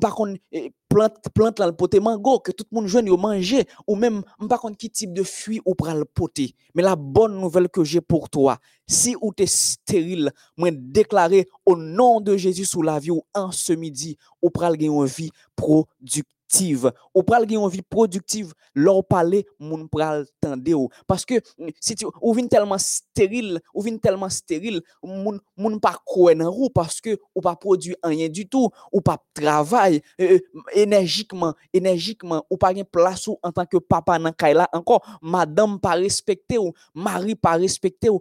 par 0.00 0.14
contre 0.14 0.38
eh, 0.52 0.72
plante 0.88 1.16
plante 1.34 1.76
poté 1.76 2.00
mango 2.00 2.40
que 2.40 2.52
tout 2.52 2.64
le 2.70 2.76
monde 2.76 2.86
jeune 2.86 3.06
yo 3.06 3.16
manger 3.16 3.66
ou 3.86 3.96
même 3.96 4.22
par 4.48 4.60
contre 4.60 4.76
qui 4.76 4.90
type 4.90 5.12
de 5.12 5.22
fruit 5.22 5.60
ou 5.64 5.74
pral 5.74 6.04
mais 6.74 6.82
la 6.82 6.96
bonne 6.96 7.40
nouvelle 7.40 7.68
que 7.68 7.84
j'ai 7.84 8.00
pour 8.00 8.30
toi 8.30 8.58
si 8.86 9.16
ou 9.20 9.32
t'es 9.32 9.46
stérile 9.46 10.32
moi 10.56 10.70
déclarer 10.72 11.46
au 11.66 11.76
nom 11.76 12.20
de 12.20 12.36
Jésus 12.36 12.64
sous 12.64 12.82
la 12.82 12.98
vie 12.98 13.10
ou 13.10 13.22
en 13.34 13.50
ce 13.52 13.72
midi 13.72 14.16
ou 14.42 14.50
pral 14.50 14.76
gagner 14.76 14.94
une 14.94 15.06
vie 15.06 15.30
productive 15.56 16.24
ou 17.14 17.22
pral 17.22 17.46
gen 17.48 17.60
une 17.60 17.70
vie 17.70 17.82
productive, 17.82 18.52
leur 18.74 19.04
parler, 19.04 19.46
moun 19.58 19.88
pral 19.88 20.26
tande 20.40 20.68
ou. 20.74 20.88
Parce 21.06 21.24
que 21.24 21.34
mm, 21.58 21.70
si 21.80 21.94
tu 21.94 22.06
ou 22.20 22.32
vin 22.32 22.46
tellement 22.46 22.78
stérile, 22.78 23.60
ou 23.74 23.82
vin 23.82 23.96
tellement 23.98 24.28
stérile, 24.28 24.82
moun 25.02 25.40
moun 25.56 25.80
pas 25.80 25.96
croire 26.04 26.34
en 26.40 26.48
ou 26.48 26.70
parce 26.70 27.00
que 27.00 27.18
ou 27.34 27.40
pas 27.40 27.56
produit 27.56 27.96
rien 28.02 28.28
du 28.28 28.48
tout, 28.48 28.70
ou 28.92 29.00
pas 29.00 29.18
travail 29.34 30.00
euh, 30.20 30.38
énergiquement, 30.72 31.54
énergiquement 31.72 32.44
ou 32.50 32.56
pas 32.56 32.74
gen 32.74 32.84
place 32.84 33.26
ou 33.26 33.38
en 33.42 33.52
tant 33.52 33.66
que 33.66 33.78
papa 33.78 34.18
nan 34.18 34.32
là 34.40 34.68
encore, 34.72 35.02
madame 35.22 35.78
pas 35.78 35.94
respecté 35.94 36.58
ou 36.58 36.72
mari 36.94 37.34
pas 37.34 37.56
respecté 37.56 38.08
ou 38.08 38.20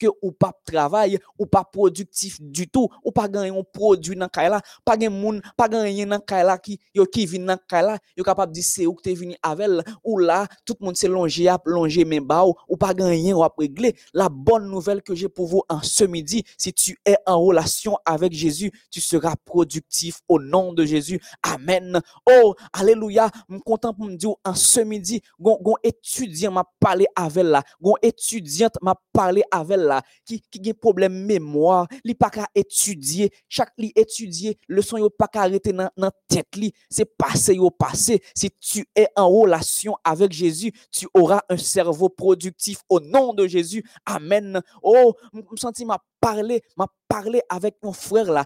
que 0.00 0.06
ou 0.22 0.32
pas 0.32 0.52
travail, 0.64 1.18
ou 1.38 1.46
pas 1.46 1.64
productif 1.64 2.40
du 2.40 2.68
tout, 2.68 2.88
ou 3.04 3.12
pas 3.12 3.28
gen 3.32 3.54
un 3.54 3.62
produit 3.62 4.16
nan 4.16 4.28
là, 4.36 4.60
pas 4.84 4.98
gen 4.98 5.12
moun, 5.12 5.40
pas 5.56 5.68
gen 5.70 5.82
rien 5.82 6.06
nan 6.06 6.20
là 6.30 6.58
qui 6.58 6.80
yo 6.94 7.04
qui 7.04 7.26
vin 7.26 7.40
nan 7.40 7.58
là, 7.72 7.98
yo 8.16 8.24
capable 8.24 8.52
dire 8.52 8.64
c'est 8.64 8.86
où 8.86 8.94
que 8.94 9.02
tu 9.02 9.10
es 9.10 9.14
venu 9.14 9.36
avec 9.42 9.68
ou 10.04 10.18
là 10.18 10.46
tout 10.64 10.76
le 10.80 10.86
monde 10.86 10.96
s'est 10.96 11.08
longé 11.08 11.48
à 11.48 11.58
plonger 11.58 12.04
même 12.04 12.24
bas 12.24 12.44
ou 12.68 12.76
pas 12.76 12.94
gagner 12.94 13.32
ou 13.32 13.42
à 13.42 13.52
régler. 13.56 13.96
La 14.14 14.28
bonne 14.28 14.68
nouvelle 14.68 15.02
que 15.02 15.14
j'ai 15.14 15.28
pour 15.28 15.46
vous 15.46 15.62
en 15.68 15.82
ce 15.82 16.04
midi, 16.04 16.44
si 16.56 16.72
tu 16.72 16.98
es 17.04 17.16
en 17.26 17.40
relation 17.40 17.96
avec 18.04 18.32
Jésus, 18.32 18.70
tu 18.90 19.00
seras 19.00 19.34
productif 19.44 20.20
au 20.28 20.40
nom 20.40 20.72
de 20.72 20.84
Jésus. 20.84 21.20
Amen. 21.42 22.00
Oh, 22.28 22.54
alléluia. 22.72 23.30
Je 23.48 23.54
suis 23.54 23.62
content 23.62 23.94
pour 23.94 24.06
me 24.06 24.16
dire 24.16 24.34
en 24.44 24.54
ce 24.54 24.80
midi, 24.80 25.20
gon, 25.40 25.58
gon 25.60 25.74
étudiant 25.82 26.52
m'a 26.52 26.64
parlé 26.80 27.06
avec 27.16 27.44
là, 27.44 27.62
gon 27.80 27.94
étudiante 28.02 28.76
m'a 28.82 28.94
parlé 29.12 29.42
avec 29.50 29.78
là 29.78 30.02
qui 30.24 30.40
qui 30.40 30.70
a 30.70 30.74
problème 30.74 31.24
mémoire, 31.24 31.86
li 32.04 32.14
pas 32.14 32.30
qu'à 32.30 32.46
étudier, 32.54 33.30
chaque 33.48 33.72
li 33.78 33.92
étudier, 33.96 34.58
leçon 34.68 34.98
yo 34.98 35.10
pas 35.10 35.28
qu'à 35.28 35.42
arrêter 35.42 35.72
dans 35.72 35.90
dans 35.96 36.10
tête 36.28 36.54
li, 36.56 36.72
c'est 36.90 37.04
passé 37.16 37.57
au 37.58 37.70
passé. 37.70 38.22
Si 38.34 38.50
tu 38.60 38.86
es 38.94 39.08
en 39.16 39.28
relation 39.28 39.96
avec 40.04 40.32
Jésus, 40.32 40.72
tu 40.90 41.06
auras 41.14 41.42
un 41.48 41.56
cerveau 41.56 42.08
productif 42.08 42.78
au 42.88 43.00
nom 43.00 43.34
de 43.34 43.46
Jésus. 43.46 43.84
Amen. 44.06 44.60
Oh, 44.82 45.14
je 45.32 45.40
sens 45.56 45.78
m'a 45.84 46.02
parlé, 46.20 46.62
m'a 46.76 46.86
parlé 47.08 47.40
avec 47.48 47.76
mon 47.82 47.92
frère 47.92 48.30
là, 48.30 48.44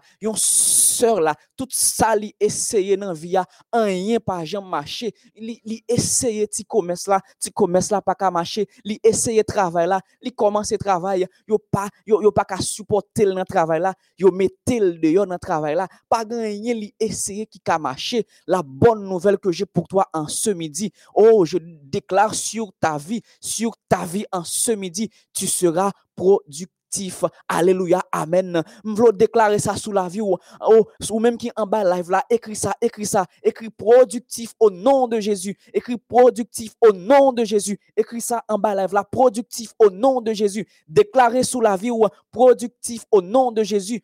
douceur 0.93 1.21
là, 1.21 1.35
tout 1.57 1.69
ça 1.71 2.15
li 2.15 2.35
essayer 2.39 2.97
dans 2.97 3.13
vie 3.13 3.37
a, 3.37 3.47
rien 3.73 4.19
pas 4.21 4.45
jamais 4.45 4.69
marcher. 4.69 5.15
Li, 5.37 5.61
li 5.65 5.83
ti 6.51 6.65
commerce 6.65 7.07
là, 7.07 7.21
ti 7.39 7.51
commerce 7.51 7.91
là 7.91 8.03
pas 8.03 8.15
qu'à 8.15 8.31
marcher, 8.31 8.69
li 8.85 9.01
essayer 9.03 9.43
travail 9.45 9.89
là, 9.89 10.01
li 10.21 10.33
commencer 10.33 10.77
travail, 10.77 11.27
yo 11.49 11.59
pas 11.59 11.89
yo, 12.07 12.23
yo 12.23 12.31
pas 12.31 12.45
qu'à 12.45 12.59
supporter 12.59 13.25
le 13.25 13.45
travail 13.45 13.81
là, 13.81 13.95
yo 14.19 14.31
mettel 14.31 15.01
dehors 15.01 15.27
dans 15.27 15.39
travail 15.39 15.75
là, 15.75 15.89
pas 16.09 16.25
rien 16.29 16.75
li 16.75 16.95
essayer 17.01 17.47
qui 17.47 17.61
ka 17.61 17.79
marcher. 17.79 18.27
La 18.47 18.63
bonne 18.63 19.05
nouvelle 19.05 19.39
que 19.39 19.51
j'ai 19.51 19.67
pour 19.67 19.89
toi 19.89 20.09
en 20.13 20.29
ce 20.29 20.51
midi, 20.51 20.93
oh, 21.15 21.45
je 21.45 21.59
déclare 21.59 22.35
sur 22.35 22.73
ta 22.79 22.99
vie, 22.99 23.23
sur 23.41 23.73
ta 23.89 24.05
vie 24.05 24.27
en 24.33 24.45
ce 24.45 24.73
midi, 24.73 25.11
tu 25.33 25.47
seras 25.47 25.93
productif. 26.15 26.69
Alléluia, 27.49 28.03
amen. 28.13 28.63
Je 28.85 29.13
déclarer 29.13 29.59
ça 29.59 29.77
sous 29.77 29.93
la 29.93 30.09
vie 30.09 30.21
ou, 30.21 30.37
ou 31.11 31.21
même 31.21 31.37
qui 31.37 31.51
en 31.57 31.67
bas 31.67 31.85
live 31.85 32.11
là, 32.11 32.25
écris 32.29 32.57
ça, 32.57 32.75
écris 32.81 33.07
ça, 33.07 33.27
écris 33.43 33.71
productif 33.71 34.53
au 34.61 34.71
nom 34.71 35.09
de 35.09 35.21
Jésus, 35.21 35.57
écris 35.73 35.97
productif 35.97 36.75
au 36.81 36.93
nom 36.93 37.33
de 37.33 37.45
Jésus, 37.45 37.79
écris 37.97 38.21
ça 38.21 38.45
en 38.49 38.59
bas 38.59 38.75
live 38.75 38.93
là, 38.93 39.05
productif 39.05 39.73
au 39.79 39.91
nom 39.91 40.21
de 40.21 40.33
Jésus, 40.33 40.67
déclarer 40.89 41.43
sous 41.43 41.61
la 41.61 41.77
vie 41.77 41.91
ou 41.91 42.07
productif 42.31 43.05
au 43.11 43.23
nom 43.23 43.53
de 43.53 43.63
Jésus. 43.63 44.03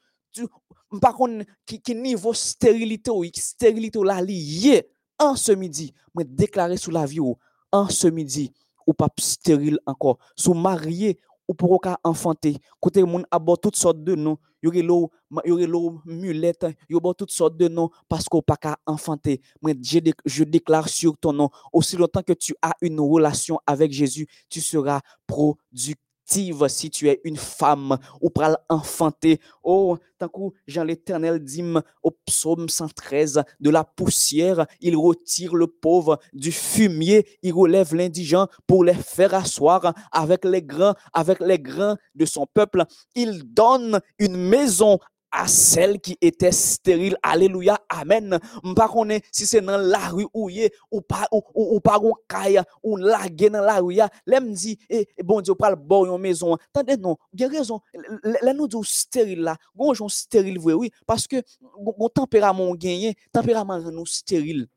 par 1.01 1.15
contre, 1.15 1.45
qui, 1.67 1.95
niveau 1.95 2.33
stérilité 2.33 3.11
ou 3.11 3.25
stérilité 3.35 3.99
là 4.03 4.21
lié 4.21 4.89
en 5.19 5.37
ce 5.37 5.53
midi, 5.53 5.93
mais 6.15 6.25
déclarer 6.25 6.77
sous 6.77 6.91
la 6.91 7.05
vie 7.05 7.21
ou 7.21 7.37
en 7.73 7.89
ce 7.89 8.09
midi, 8.09 8.53
ou 8.87 8.95
pas 8.95 9.09
stérile 9.19 9.79
encore, 9.87 10.19
sous 10.35 10.55
marié 10.55 11.19
ou 11.49 11.55
pour 11.55 11.81
qu'à 11.81 11.99
enfanter. 12.05 12.59
Côté 12.81 13.03
moun 13.03 13.25
a 13.31 13.41
toutes 13.61 13.77
sortes 13.77 14.05
de 14.05 14.15
noms, 14.15 14.39
y 14.63 14.69
aurait 14.69 14.83
l'eau, 14.83 15.11
y 15.45 15.51
aurait 15.51 15.67
l'eau 15.67 16.01
mulette, 16.05 16.67
y 16.89 16.95
aurait 16.95 17.15
toutes 17.17 17.31
sortes 17.31 17.57
de 17.57 17.69
noms 17.69 17.91
parce 18.09 18.27
qu'on 18.29 18.43
pas 18.43 18.57
qu'à 18.57 18.79
enfanter. 18.87 19.41
Je, 19.65 19.99
je 20.27 20.45
déclare 20.45 20.89
sur 20.89 21.17
ton 21.17 21.33
nom, 21.33 21.49
aussi 21.73 21.97
longtemps 21.97 22.23
que 22.23 22.35
tu 22.35 22.55
as 22.63 22.75
une 22.83 23.01
relation 23.01 23.59
avec 23.67 23.93
Jésus, 23.93 24.27
tu 24.51 24.61
seras 24.61 25.01
productif 25.27 25.97
si 26.29 26.91
tu 26.91 27.09
es 27.09 27.21
une 27.25 27.37
femme 27.37 27.99
ou 28.21 28.31
pral 28.31 28.59
enfanter. 28.69 29.41
Oh, 29.63 29.97
tant 30.19 30.29
que 30.29 30.55
Jean 30.67 30.85
l'Éternel 30.85 31.43
dit 31.43 31.65
au 32.03 32.11
psaume 32.27 32.69
113, 32.69 33.43
de 33.61 33.71
la 33.71 33.85
poussière, 33.85 34.67
il 34.81 34.97
retire 34.97 35.55
le 35.55 35.67
pauvre, 35.67 36.19
du 36.33 36.53
fumier, 36.53 37.27
il 37.43 37.53
relève 37.53 37.95
l'indigent 37.95 38.47
pour 38.67 38.85
les 38.85 38.95
faire 38.95 39.35
asseoir 39.35 39.95
avec 40.13 40.45
les 40.45 40.63
grands, 40.63 40.95
avec 41.13 41.41
les 41.41 41.59
grains 41.59 41.97
de 42.15 42.25
son 42.25 42.47
peuple. 42.47 42.85
Il 43.15 43.43
donne 43.53 44.01
une 44.19 44.37
maison 44.37 44.99
à 45.31 45.47
celle 45.47 46.01
qui 46.01 46.17
était 46.21 46.53
stérile. 46.53 47.17
Alléluia. 47.23 47.79
Amen. 47.89 48.39
M'pa 48.63 48.89
si 49.33 49.47
c'est 49.47 49.61
dans 49.61 49.79
la 49.79 50.09
rue 50.09 50.27
ou 50.35 50.51
ou 50.91 51.01
pas 51.01 51.29
ou 51.33 51.43
ou 51.55 51.81
pas 51.81 51.99
on 52.03 52.13
caille 52.29 52.61
ou 52.83 52.97
laguer 52.97 53.51
dans 53.51 53.63
la 53.63 53.81
rue 53.81 53.99
l'aime 54.27 54.53
dit 54.53 54.79
eh, 54.89 55.09
eh 55.17 55.23
bon 55.23 55.41
Dieu 55.41 55.55
pas 55.55 55.71
le 55.71 55.77
bon 55.77 56.07
une 56.07 56.21
maison. 56.21 56.57
Attendez 56.75 56.97
non, 56.97 57.17
bien 57.33 57.49
raison. 57.49 57.81
Là 58.23 58.53
nous 58.53 58.69
dit 58.69 58.77
stérile 58.83 59.41
là. 59.41 59.57
Gon 59.77 59.95
stérile 60.09 60.59
vrai 60.59 60.75
oui 60.75 60.91
parce 61.07 61.27
que 61.27 61.43
gon 61.79 62.09
tempérament 62.09 62.75
gagné, 62.75 63.15
tempérament 63.33 63.79
nous 63.79 64.07
stérile. 64.07 64.69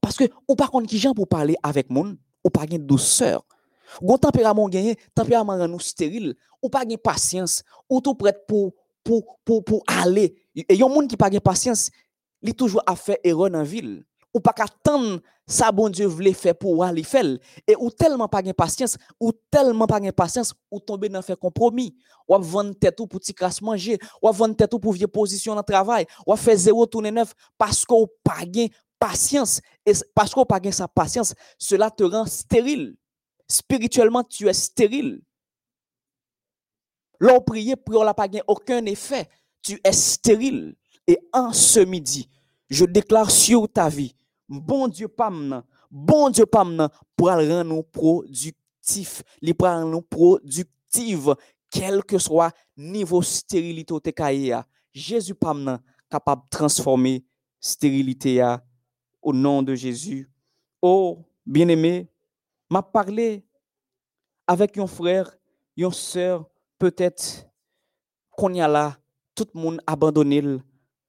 Parce 0.00 0.16
que 0.16 0.24
ou 0.46 0.56
pas 0.56 0.68
contre 0.68 0.88
qui 0.88 0.98
gens 0.98 1.14
pour 1.14 1.28
parler 1.28 1.56
avec 1.62 1.90
monde, 1.90 2.16
ou 2.44 2.50
pas 2.50 2.66
gain 2.66 2.78
douceur. 2.78 3.44
Gon 4.02 4.18
tempérament 4.18 4.68
gagné, 4.68 4.96
tempérament 5.14 5.66
nous 5.66 5.80
stérile, 5.80 6.34
ou 6.62 6.68
pas 6.68 6.84
gain 6.84 6.96
patience, 7.02 7.62
ou 7.88 8.00
tout 8.00 8.14
prêt 8.14 8.36
pour 8.46 8.74
pour, 9.08 9.38
pour, 9.42 9.64
pour 9.64 9.82
aller. 9.86 10.36
Et 10.54 10.74
y 10.74 10.82
a 10.82 10.86
un 10.86 10.88
monde 10.90 11.08
qui 11.08 11.16
pas 11.16 11.30
patience, 11.40 11.90
il 12.42 12.52
toujours 12.52 12.82
à 12.84 12.94
faire 12.94 13.16
erreur 13.24 13.48
dans 13.48 13.62
ville. 13.62 14.04
Ou 14.34 14.40
pas 14.40 14.54
attendre 14.58 15.20
ça 15.46 15.72
bon 15.72 15.88
Dieu 15.88 16.04
voulait 16.04 16.34
faire 16.34 16.54
pour 16.54 16.84
aller 16.84 17.02
faire. 17.02 17.24
Et 17.66 17.74
ou 17.78 17.90
tellement 17.90 18.28
pas 18.28 18.42
de 18.42 18.52
patience, 18.52 18.98
ou 19.18 19.32
tellement 19.50 19.86
pas 19.86 19.98
de 19.98 20.10
patience, 20.10 20.52
ou 20.70 20.78
tomber 20.78 21.08
dans 21.08 21.22
faire 21.22 21.38
compromis. 21.38 21.96
Ou 22.28 22.38
vendre 22.38 22.74
tête 22.74 22.98
pour 22.98 23.08
petit 23.08 23.34
manger, 23.62 23.98
ou 24.20 24.30
vendre 24.30 24.54
tête 24.54 24.76
pour 24.76 24.92
vieille 24.92 25.06
position 25.06 25.54
dans 25.54 25.62
travail, 25.62 26.04
ou 26.26 26.36
faire 26.36 26.58
zéro 26.58 26.84
tourner 26.84 27.10
neuf 27.10 27.32
parce 27.56 27.86
qu'on 27.86 28.06
pas 28.22 28.44
de 28.44 28.68
patience. 28.98 29.62
Et 29.86 29.92
parce 30.14 30.34
qu'on 30.34 30.44
pas 30.44 30.60
sa 30.70 30.86
patience, 30.86 31.32
cela 31.56 31.90
te 31.90 32.04
rend 32.04 32.26
stérile. 32.26 32.94
Spirituellement, 33.48 34.22
tu 34.22 34.48
es 34.48 34.52
stérile. 34.52 35.22
L'on 37.20 37.40
prié, 37.40 37.76
prière 37.76 38.04
n'a 38.04 38.14
pas 38.14 38.28
aucun 38.46 38.84
effet. 38.86 39.28
Tu 39.62 39.80
es 39.82 39.92
stérile. 39.92 40.76
Et 41.06 41.18
en 41.32 41.52
ce 41.52 41.80
midi, 41.80 42.28
je 42.68 42.84
déclare 42.84 43.30
sur 43.30 43.66
ta 43.68 43.88
vie, 43.88 44.14
bon 44.46 44.88
Dieu 44.88 45.08
pamna, 45.08 45.64
bon 45.90 46.28
Dieu 46.28 46.44
pamna, 46.44 46.90
pour 47.16 47.28
rendre 47.28 47.62
nous 47.62 47.82
productifs, 47.82 49.22
pour 49.56 49.66
rendre 49.66 49.90
nous 49.90 50.02
productifs, 50.02 51.28
quel 51.70 52.04
que 52.04 52.18
soit 52.18 52.52
niveau 52.76 53.22
stérilité 53.22 53.94
au 53.94 54.00
Jésus 54.92 55.34
pamna, 55.34 55.80
capable 56.10 56.42
de 56.44 56.48
transformer 56.50 57.24
stérilité 57.58 58.44
au 59.22 59.32
nom 59.32 59.62
de 59.62 59.74
Jésus. 59.74 60.30
Oh, 60.82 61.24
bien-aimé, 61.46 62.08
m'a 62.70 62.82
parlé 62.82 63.44
avec 64.46 64.76
un 64.76 64.86
frère, 64.86 65.34
une 65.76 65.90
sœur, 65.90 66.48
peut-être 66.78 67.46
qu'on 68.30 68.52
y 68.54 68.60
a 68.60 68.68
là, 68.68 68.96
tout 69.34 69.46
le 69.54 69.60
monde 69.60 69.80
abandonné 69.86 70.42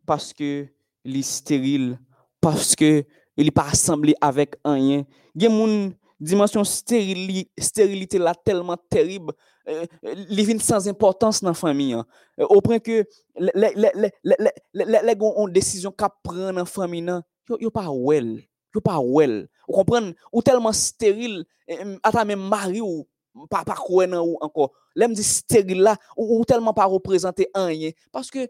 parce 0.05 0.33
que 0.33 0.67
est 1.05 1.21
stérile, 1.21 1.99
parce 2.41 2.75
que 2.75 3.05
n'est 3.37 3.51
pas 3.51 3.67
assemblé 3.69 4.15
avec 4.19 4.55
rien. 4.65 5.05
Il 5.35 5.43
y 5.43 5.47
a 5.47 5.49
une 5.49 5.93
dimension 6.19 6.63
stérilité, 6.63 7.49
stérilité 7.57 8.17
là 8.17 8.33
tellement 8.35 8.77
terrible, 8.89 9.33
euh, 9.67 9.85
les 10.03 10.43
vins 10.43 10.59
sans 10.59 10.87
importance 10.87 11.41
dans 11.41 11.49
la 11.49 11.53
famille. 11.53 11.93
Hein. 11.93 12.05
Euh, 12.39 12.45
au 12.49 12.61
point 12.61 12.79
que 12.79 13.05
les 13.35 13.73
les 14.73 15.15
ont 15.21 15.47
décision 15.47 15.91
qu'à 15.91 16.09
prendre 16.09 16.47
dans 16.47 16.51
la 16.51 16.65
famille, 16.65 17.05
ils 17.49 17.63
sont 17.63 17.69
pas 17.71 17.89
well. 17.89 18.43
Yo 18.73 18.81
pa 18.81 18.99
wèl. 19.01 19.47
Ou 19.67 19.73
kompren, 19.73 20.13
ou 20.33 20.41
telman 20.45 20.73
steril, 20.73 21.41
ata 22.03 22.21
euh, 22.21 22.25
men 22.25 22.41
mari 22.49 22.81
ou, 22.81 23.05
pas 23.49 23.63
pas 23.63 23.75
ou 23.89 24.37
encore 24.41 24.71
l'aime 24.95 25.13
dit 25.13 25.23
stérile 25.23 25.81
là 25.81 25.95
ou, 26.17 26.43
tellement 26.45 26.73
pas 26.73 26.85
représenter 26.85 27.49
rien 27.53 27.91
parce 28.11 28.29
que 28.29 28.47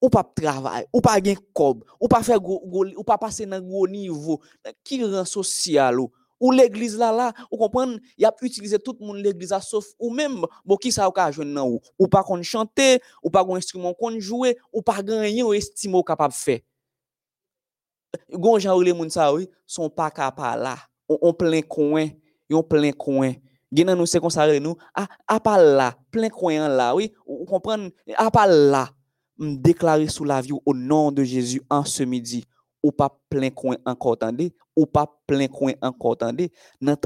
ou 0.00 0.08
pas 0.08 0.24
travail 0.24 0.86
ou 0.92 1.00
pas 1.00 1.20
gain 1.20 1.34
cob 1.52 1.84
ou 2.00 2.08
pas 2.08 2.22
faire 2.22 2.38
ou 2.42 3.04
pas 3.04 3.18
passer 3.18 3.46
dans 3.46 3.60
gros 3.60 3.88
niveau 3.88 4.40
qui 4.84 5.04
rend 5.04 5.24
social 5.24 6.00
ou. 6.00 6.10
L'église 6.52 6.96
là 6.96 7.12
là 7.12 7.34
ou 7.50 7.58
comprendre 7.58 7.98
il 8.16 8.24
a 8.24 8.34
utilisé 8.40 8.78
tout 8.78 8.96
le 8.98 9.06
monde 9.06 9.18
l'église 9.18 9.54
sauf 9.60 9.84
ou 9.98 10.10
même 10.10 10.46
bon 10.64 10.76
qui 10.76 10.90
ça 10.90 11.10
ka 11.14 11.30
jeune 11.30 11.52
nan 11.52 11.64
ou. 11.64 11.80
Ou 11.98 12.08
pas 12.08 12.22
qu'on 12.22 12.40
chanter 12.42 12.98
ou 13.22 13.28
pas 13.28 13.44
un 13.46 13.56
instrument 13.56 13.92
qu'on 13.92 14.18
jouer 14.18 14.56
ou 14.72 14.80
pas 14.80 15.02
gagner 15.02 15.42
ou 15.42 15.52
estime 15.52 16.02
capable 16.02 16.32
faire 16.32 16.60
gon 18.32 18.58
gens 18.58 18.76
ou 18.76 18.80
les 18.80 18.94
moun 18.94 19.10
ça 19.10 19.34
oui 19.34 19.50
sont 19.66 19.90
pas 19.90 20.10
capable 20.10 20.62
là 20.62 20.78
on 21.08 21.34
plein 21.34 21.60
coin 21.60 22.08
on 22.50 22.62
plein 22.62 22.92
coin 22.92 23.34
Gena 23.72 23.94
nous 23.94 24.06
c'est 24.06 24.20
consacré 24.20 24.60
nous 24.60 24.76
à 24.94 25.06
à 25.26 25.40
pas 25.40 25.62
là 25.62 25.94
plein 26.10 26.28
croyant 26.28 26.68
là 26.68 26.94
oui 26.94 27.12
vous 27.26 27.44
comprenez 27.44 27.92
à 28.16 28.30
pas 28.30 28.46
là 28.46 28.88
déclarer 29.38 30.08
sous 30.08 30.24
la 30.24 30.40
vie 30.40 30.52
au 30.52 30.74
nom 30.74 31.12
de 31.12 31.22
Jésus 31.22 31.62
en 31.70 31.84
ce 31.84 32.02
midi 32.02 32.44
ou 32.82 32.92
pas 32.92 33.18
plein 33.28 33.50
coin 33.50 33.76
encore 33.84 34.18
tendez 34.18 34.52
ou 34.76 34.86
pas 34.86 35.06
plein 35.26 35.46
coin 35.48 35.72
encore 35.82 36.16
tendez 36.16 36.50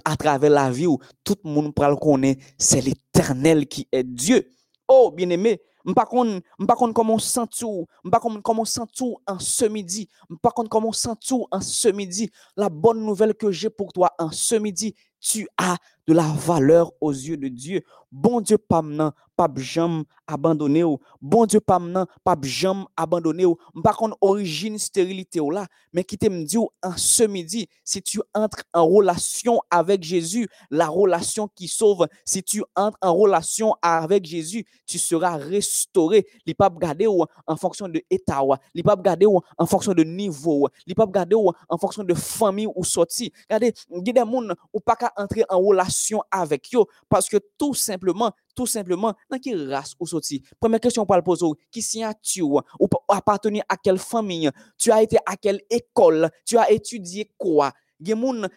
à 0.05 0.17
travers 0.17 0.51
la 0.51 0.71
vie 0.71 0.87
où 0.87 0.99
tout 1.23 1.37
le 1.45 1.51
monde 1.51 1.73
le 1.77 1.97
connaître 1.97 2.43
c'est 2.59 2.81
l'éternel 2.81 3.67
qui 3.67 3.89
est 3.93 4.05
Dieu. 4.05 4.49
Oh 4.89 5.11
bien-aimé 5.15 5.61
M'pa 5.87 6.07
kon, 6.07 6.41
m'pa 6.59 6.77
kon 6.77 6.95
comment 6.95 7.19
sent 7.19 7.47
tout, 7.59 7.85
m'pa 8.05 8.19
kon 8.19 8.41
comment 8.41 8.65
sent 8.65 8.87
tout 8.97 9.19
en 9.27 9.39
ce 9.39 9.67
midi, 9.67 10.09
m'pa 10.31 10.49
kon 10.49 10.65
comment 10.65 10.93
tout 11.21 11.47
en 11.51 11.61
ce 11.61 11.89
midi. 11.89 12.31
La 12.57 12.71
bonne 12.71 13.05
nouvelle 13.05 13.35
que 13.35 13.51
j'ai 13.51 13.69
pour 13.69 13.93
toi 13.93 14.15
en 14.19 14.31
ce 14.31 14.55
midi, 14.55 14.95
tu 15.25 15.49
as 15.57 15.79
de 16.07 16.13
la 16.13 16.23
valeur 16.23 16.93
aux 17.01 17.13
yeux 17.13 17.39
de 17.39 17.49
Dieu. 17.49 17.83
Bon 18.13 18.41
Dieu, 18.41 18.59
pas 18.59 18.83
maintenant, 18.83 19.13
pas 19.37 19.49
jam 19.57 20.05
abandonné. 20.27 20.85
Bon 21.21 21.47
Dieu, 21.47 21.61
pas 21.61 21.79
maintenant, 21.79 22.07
pas 22.23 22.37
jam 22.43 22.85
abandonné. 22.97 23.45
Par 23.83 23.97
contre, 23.97 24.17
origine 24.21 24.79
stérilité 24.79 25.41
là, 25.51 25.67
mais 25.93 26.05
qui 26.05 26.19
te 26.19 26.27
me 26.29 26.45
dit 26.45 26.59
en 26.59 26.97
ce 26.97 27.25
midi, 27.25 27.67
si 27.85 28.03
tu 28.03 28.21
entres 28.35 28.63
en 28.73 28.87
relation 28.87 29.61
avec 29.71 30.05
Jésus, 30.05 30.47
la 30.71 30.89
relation 30.89 31.49
qui 31.49 31.69
sauve, 31.69 32.07
si 32.25 32.43
tu 32.43 32.63
entres 32.77 32.99
en 33.01 33.15
relation 33.15 33.75
avec 33.83 34.27
Jésus, 34.27 34.65
tu 34.87 34.99
seras 34.99 35.37
restauré. 35.37 36.27
Pas 36.57 36.71
garder 36.71 37.09
en 37.09 37.57
fonction 37.57 37.89
de 37.89 38.01
état 38.11 38.43
pas 38.85 38.97
garder 38.97 39.27
en 39.27 39.67
fonction 39.67 39.93
de 39.95 40.05
niveau, 40.05 40.69
pas 40.95 41.07
garder 41.07 41.37
en 41.69 41.79
fonction 41.79 42.05
de 42.05 42.15
famille 42.15 42.69
ou 42.77 42.85
sortie. 42.85 43.33
Regardez, 43.49 43.73
il 43.91 44.07
y 44.07 44.11
a 44.11 44.13
des 44.13 44.21
gens 44.21 44.55
ou 44.73 44.81
pas 44.81 44.97
entrer 45.17 45.45
en 45.49 45.61
relation 45.61 46.23
avec 46.31 46.69
eux 46.75 46.85
parce 47.09 47.29
que 47.29 47.39
tout 47.59 47.75
simplement, 47.75 48.33
tout 48.55 48.67
simplement, 48.67 49.15
dans 49.31 49.39
quelle 49.39 49.73
race 49.73 49.95
ou 49.99 50.07
sorti? 50.07 50.43
Première 50.61 50.81
question 50.81 51.05
pour 51.05 51.17
le 51.17 51.23
poser, 51.23 51.47
qui 51.71 51.83
signes-tu 51.83 52.43
ou 52.43 52.61
appartenir 53.09 53.65
à 53.69 53.77
quelle 53.77 53.99
famille? 53.99 54.51
Tu 54.79 54.91
as 54.91 55.03
été 55.03 55.19
à 55.27 55.37
quelle 55.37 55.61
école? 55.71 56.31
Tu 56.45 56.57
as 56.57 56.71
étudié 56.71 57.31
quoi? 57.37 57.73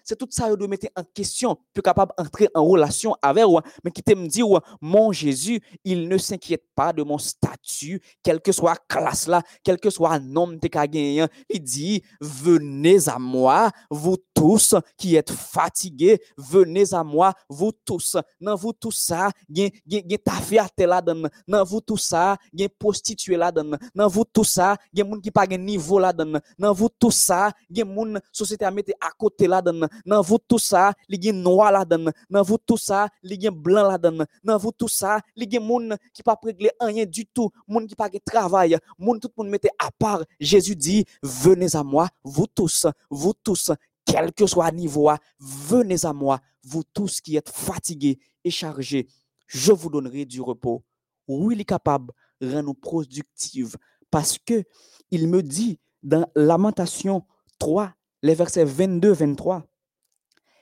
C'est 0.03 0.15
tout 0.17 0.27
ça 0.29 0.49
que 0.49 0.55
doit 0.55 0.67
mettre 0.67 0.87
en 0.95 1.03
question 1.03 1.57
pour 1.73 1.83
capable 1.83 2.13
entrer 2.17 2.49
en 2.53 2.65
relation 2.65 3.15
avec 3.21 3.45
moi 3.45 3.61
mais 3.83 3.91
qui 3.91 4.03
me 4.15 4.27
dire 4.27 4.47
mon 4.81 5.11
Jésus 5.11 5.61
il 5.83 6.07
ne 6.07 6.17
s'inquiète 6.17 6.63
pas 6.75 6.93
de 6.93 7.03
mon 7.03 7.17
statut 7.17 8.01
quelle 8.23 8.41
que 8.41 8.51
soit 8.51 8.77
classe 8.87 9.27
là 9.27 9.41
quel 9.63 9.79
que 9.79 9.89
soit 9.89 10.19
nom 10.19 10.47
de 10.47 10.67
gagné 10.67 11.25
il 11.49 11.61
dit 11.61 12.03
venez 12.21 13.07
à 13.07 13.19
moi 13.19 13.71
vous 13.89 14.17
tous 14.33 14.75
qui 14.97 15.15
êtes 15.15 15.31
fatigués 15.31 16.21
venez 16.37 16.93
à 16.93 17.03
moi 17.03 17.33
vous 17.49 17.71
tous. 17.85 18.17
Dans 18.39 18.55
vous 18.55 18.73
tout 18.73 18.91
ça 18.91 19.29
gen 19.49 19.69
gen 19.85 20.17
ta 20.23 20.39
là 20.85 21.01
dedans 21.01 21.29
dans 21.47 21.63
vous 21.63 21.81
tout 21.81 21.97
ça 21.97 22.37
gen 22.53 22.69
prostituée 22.77 23.37
là 23.37 23.51
dedans 23.51 23.77
dans 23.95 24.07
vous 24.07 24.25
tout 24.25 24.43
ça 24.43 24.77
gen 24.93 25.07
moun 25.07 25.21
qui 25.21 25.31
pas 25.31 25.47
niveau 25.47 25.99
là 25.99 26.13
dedans 26.13 26.39
dans 26.57 26.73
vous 26.73 26.89
tout 26.89 27.11
ça 27.11 27.51
gen 27.69 27.87
moun 27.87 28.19
société 28.31 28.65
a 28.65 28.71
mettre 28.71 28.93
à 29.01 29.11
côté 29.11 29.26
côté 29.27 29.47
là 29.47 29.61
dans 29.61 30.21
vous 30.21 30.37
tout 30.47 30.59
ça 30.59 30.93
li 31.09 31.21
gen 31.21 31.41
noir 31.41 31.71
là 31.71 31.83
dedans 31.83 32.11
dans 32.29 32.43
vous 32.43 32.57
tout 32.57 32.77
ça 32.77 33.09
li 33.23 33.39
gen 33.39 33.53
blanc 33.53 33.87
là 33.87 33.97
dedans 33.97 34.25
dans 34.43 34.57
vous 34.57 34.71
tout 34.71 34.87
ça 34.87 35.19
li 35.35 35.47
gen 35.49 35.63
moun 35.63 35.97
qui 36.13 36.23
pas 36.23 36.39
régler 36.41 36.71
rien 36.79 37.05
du 37.05 37.25
tout 37.25 37.49
moun 37.67 37.85
qui 37.85 37.95
pas 37.95 38.09
travail 38.25 38.77
moun 38.97 39.19
tout 39.19 39.29
monde 39.37 39.49
mettait 39.49 39.71
à 39.79 39.91
part. 39.91 40.23
Jésus 40.39 40.75
dit 40.75 41.05
venez 41.21 41.75
à 41.75 41.83
moi 41.83 42.07
vous 42.23 42.47
tous 42.47 42.87
vous 43.09 43.33
tous 43.43 43.71
quel 44.05 44.31
que 44.31 44.45
soit 44.45 44.71
niveau 44.71 45.09
venez 45.39 46.05
à 46.05 46.13
moi 46.13 46.39
vous 46.63 46.83
tous 46.93 47.19
qui 47.19 47.35
êtes 47.35 47.49
fatigués 47.49 48.19
et 48.43 48.51
chargés 48.51 49.07
je 49.47 49.71
vous 49.71 49.89
donnerai 49.89 50.25
du 50.25 50.41
repos. 50.41 50.83
Oui 51.27 51.55
il 51.55 51.61
est 51.61 51.65
capable 51.65 52.13
de 52.39 52.51
rendre 52.53 52.73
nous 52.73 53.69
parce 54.09 54.37
que 54.37 54.63
il 55.11 55.27
me 55.27 55.41
dit 55.43 55.79
dans 56.03 56.25
Lamentation 56.35 57.25
3 57.59 57.93
les 58.27 58.35
versets 58.35 58.65
22-23. 58.65 59.61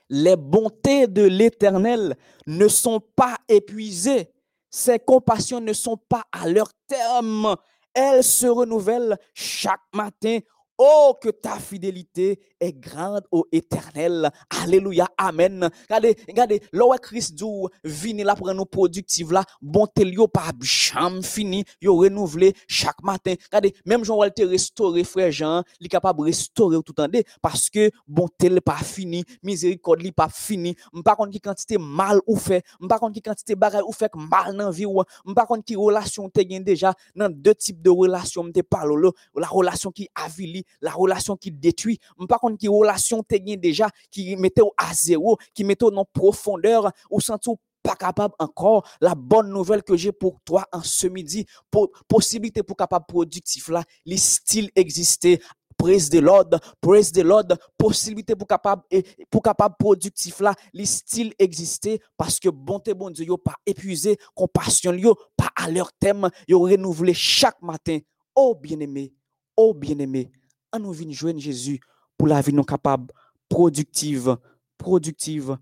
Les 0.10 0.36
bontés 0.36 1.08
de 1.08 1.24
l'Éternel 1.24 2.16
ne 2.46 2.68
sont 2.68 3.02
pas 3.16 3.38
épuisées, 3.50 4.30
ses 4.70 5.00
compassions 5.00 5.60
ne 5.60 5.74
sont 5.74 5.98
pas 5.98 6.24
à 6.32 6.48
leur 6.48 6.68
terme. 6.88 7.56
Elles 7.94 8.24
se 8.24 8.46
renouvellent 8.46 9.18
chaque 9.34 9.82
matin. 9.94 10.40
Oh, 10.78 11.14
que 11.22 11.30
ta 11.30 11.58
fidélité 11.58 12.38
est 12.60 12.74
grande, 12.74 13.24
au 13.32 13.48
éternel. 13.54 14.30
Alléluia, 14.62 15.08
amen. 15.18 15.70
Regardez, 15.84 16.18
regardez, 16.28 16.62
là 16.74 16.98
Christ 17.02 17.34
dit, 17.34 17.46
vini 17.86 18.24
là 18.24 18.36
pour 18.36 18.54
nous 18.54 18.66
productif 18.66 19.32
là, 19.32 19.46
bonté 19.62 20.06
yo 20.06 20.28
pas 20.28 20.52
jamais 20.60 21.22
fini, 21.22 21.64
yo 21.82 21.96
renouvelé 21.96 22.54
chaque 22.68 23.02
matin. 23.04 23.36
Regardez, 23.46 23.74
même 23.86 24.04
Jean 24.04 24.18
Walter 24.18 24.44
restauré 24.44 25.06
frère 25.06 25.32
Jean, 25.32 25.64
il 25.80 25.86
est 25.86 25.90
capable 25.90 26.20
de 26.20 26.26
restaurer 26.26 26.78
tout 26.84 26.92
temps 26.92 27.08
parce 27.42 27.70
que 27.70 27.90
bonté 28.06 28.50
n'est 28.50 28.60
pas 28.60 28.76
fini, 28.76 29.24
miséricorde 29.44 30.04
n'est 30.04 30.12
pas 30.12 30.30
fini. 30.30 30.76
M'pas 30.92 31.16
contre 31.16 31.32
qui 31.32 31.40
quantité 31.40 31.78
mal 31.78 32.20
ou 32.28 32.36
fait, 32.36 32.66
m'pas 32.82 33.00
contre 33.00 33.14
qui 33.14 33.22
quantité 33.22 33.56
bagaille 33.56 33.84
ou 33.88 33.94
fait 33.94 34.14
mal 34.14 34.58
dans 34.58 34.72
vie 34.72 34.86
ou, 34.86 35.02
m'pas 35.26 35.46
contre 35.46 35.64
qui 35.64 35.78
relation 35.78 36.30
te 36.30 36.42
gagne 36.42 36.64
déjà 36.64 36.94
dans 37.16 37.32
deux 37.32 37.56
types 37.56 37.82
de 37.82 37.90
relations 37.90 38.44
m'te 38.44 38.62
parle 38.62 39.12
la 39.38 39.48
relation 39.48 39.92
qui 39.92 40.10
avili 40.16 40.65
la 40.82 40.92
relation 40.92 41.36
qui 41.36 41.52
détruit. 41.52 42.00
Par 42.28 42.40
contre, 42.40 42.58
qui 42.58 42.68
relation 42.68 43.24
te 43.24 43.36
déjà, 43.56 43.90
qui 44.12 44.36
mettait 44.36 44.62
à 44.78 44.94
zéro, 44.94 45.38
qui 45.54 45.64
mettait 45.64 45.86
en 45.86 46.06
profondeur, 46.06 46.92
ou 47.10 47.22
sans 47.22 47.38
pas 47.86 47.96
capable 47.96 48.34
encore. 48.40 48.88
La 49.00 49.16
bonne 49.16 49.50
nouvelle 49.50 49.84
que 49.84 49.96
j'ai 49.96 50.12
pour 50.12 50.40
toi 50.44 50.66
en 50.72 50.82
ce 50.82 51.08
midi, 51.08 51.46
pour, 51.70 51.92
possibilité 52.08 52.64
pour 52.64 52.76
capable 52.76 53.06
productif 53.08 53.70
là, 53.70 53.84
les 54.06 54.18
styles 54.18 54.72
existaient. 54.76 55.40
Praise 55.78 56.10
de 56.10 56.20
l'ordre, 56.20 56.58
praise 56.80 57.12
de 57.12 57.22
l'ordre, 57.22 57.58
possibilité 57.78 58.34
pour 58.34 58.48
capable 58.48 58.84
pour 59.30 59.44
capable 59.44 59.76
productif 59.78 60.40
là, 60.40 60.56
les 60.72 60.86
styles 60.86 61.34
existaient 61.38 62.00
parce 62.16 62.40
que 62.40 62.48
bonté 62.48 62.94
bon 62.94 63.10
Dieu 63.10 63.26
yo 63.26 63.38
pas 63.38 63.56
épuisé, 63.66 64.18
compassion 64.34 64.94
yo 64.94 65.18
pas 65.36 65.50
à 65.54 65.70
leur 65.70 65.92
thème, 65.92 66.30
yo 66.48 66.62
renouvelé 66.62 67.14
chaque 67.14 67.62
matin. 67.62 68.00
Oh 68.34 68.56
bien-aimé, 68.56 69.14
oh 69.58 69.74
bien-aimé, 69.74 70.32
nous 70.80 70.92
venons 70.92 71.12
joindre 71.12 71.40
Jésus 71.40 71.80
pour 72.18 72.28
la 72.28 72.42
vie 72.42 72.54
non 72.54 72.64
capable, 72.64 73.14
productive, 73.50 74.38
productive, 74.78 75.58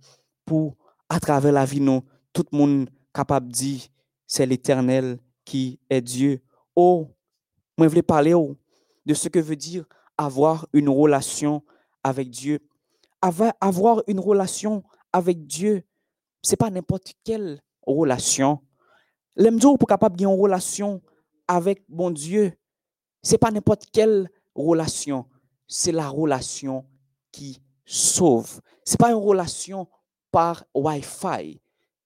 pour 0.45 0.75
à 1.09 1.19
travers 1.19 1.51
la 1.51 1.65
vie 1.65 1.81
non, 1.81 2.03
tout 2.31 2.45
le 2.51 2.57
monde 2.57 2.89
capable 3.13 3.51
de 3.51 3.77
c'est 4.25 4.45
l'éternel 4.45 5.19
qui 5.45 5.79
est 5.89 6.01
Dieu. 6.01 6.41
Oh, 6.75 7.07
moi 7.77 7.87
je 7.87 7.89
voulais 7.89 8.01
parler 8.01 8.33
oh, 8.33 8.57
de 9.05 9.13
ce 9.13 9.29
que 9.29 9.39
veut 9.39 9.55
dire 9.55 9.85
avoir 10.17 10.67
une 10.73 10.89
relation 10.89 11.63
avec 12.03 12.29
Dieu. 12.29 12.59
Avoir 13.21 14.03
une 14.07 14.19
relation 14.19 14.83
avec 15.13 15.45
Dieu, 15.45 15.83
c'est 16.41 16.57
pas 16.57 16.69
n'importe 16.69 17.13
quelle 17.23 17.61
relation. 17.85 18.59
L'aime 19.35 19.59
pour 19.59 19.87
capable 19.87 20.21
une 20.21 20.27
relation 20.27 21.01
avec 21.47 21.83
bon 21.87 22.11
Dieu, 22.11 22.53
c'est 23.21 23.37
pas 23.37 23.51
n'importe 23.51 23.85
quelle 23.91 24.29
relation, 24.55 25.25
c'est 25.67 25.91
la 25.91 26.07
relation 26.07 26.85
qui 27.31 27.61
sauve. 27.85 28.61
Ce 28.85 28.93
n'est 28.93 28.97
pas 28.97 29.09
une 29.09 29.23
relation 29.23 29.87
par 30.31 30.63
Wi-Fi. 30.73 31.61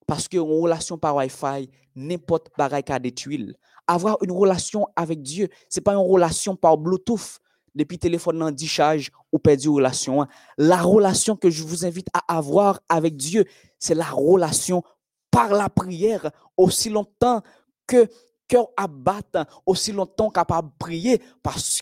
Parce 0.05 0.27
qu'une 0.27 0.39
relation 0.41 0.97
par 0.97 1.15
Wi-Fi, 1.15 1.69
n'importe 1.95 2.49
pareil 2.49 2.83
qu'à 2.83 2.99
des 2.99 3.11
tuiles. 3.11 3.55
Avoir 3.87 4.17
une 4.21 4.31
relation 4.31 4.87
avec 4.95 5.21
Dieu, 5.21 5.49
ce 5.69 5.79
n'est 5.79 5.83
pas 5.83 5.93
une 5.93 6.11
relation 6.11 6.55
par 6.55 6.77
Bluetooth. 6.77 7.39
Depuis 7.75 7.99
téléphone 7.99 8.41
en 8.41 8.49
discharge 8.49 9.11
ou 9.31 9.37
perdu 9.37 9.69
relation. 9.69 10.25
La 10.57 10.81
relation 10.81 11.35
que 11.35 11.51
je 11.51 11.63
vous 11.63 11.85
invite 11.85 12.07
à 12.11 12.37
avoir 12.37 12.79
avec 12.89 13.15
Dieu, 13.15 13.45
c'est 13.77 13.93
la 13.93 14.09
relation 14.09 14.81
par 15.29 15.53
la 15.53 15.69
prière. 15.69 16.31
Aussi 16.55 16.89
longtemps 16.89 17.43
que 17.85 18.07
cœur 18.47 18.69
abatte, 18.77 19.37
aussi 19.65 19.91
longtemps 19.91 20.31
capable 20.31 20.69
de 20.69 20.73
prier, 20.79 21.21
parce 21.43 21.81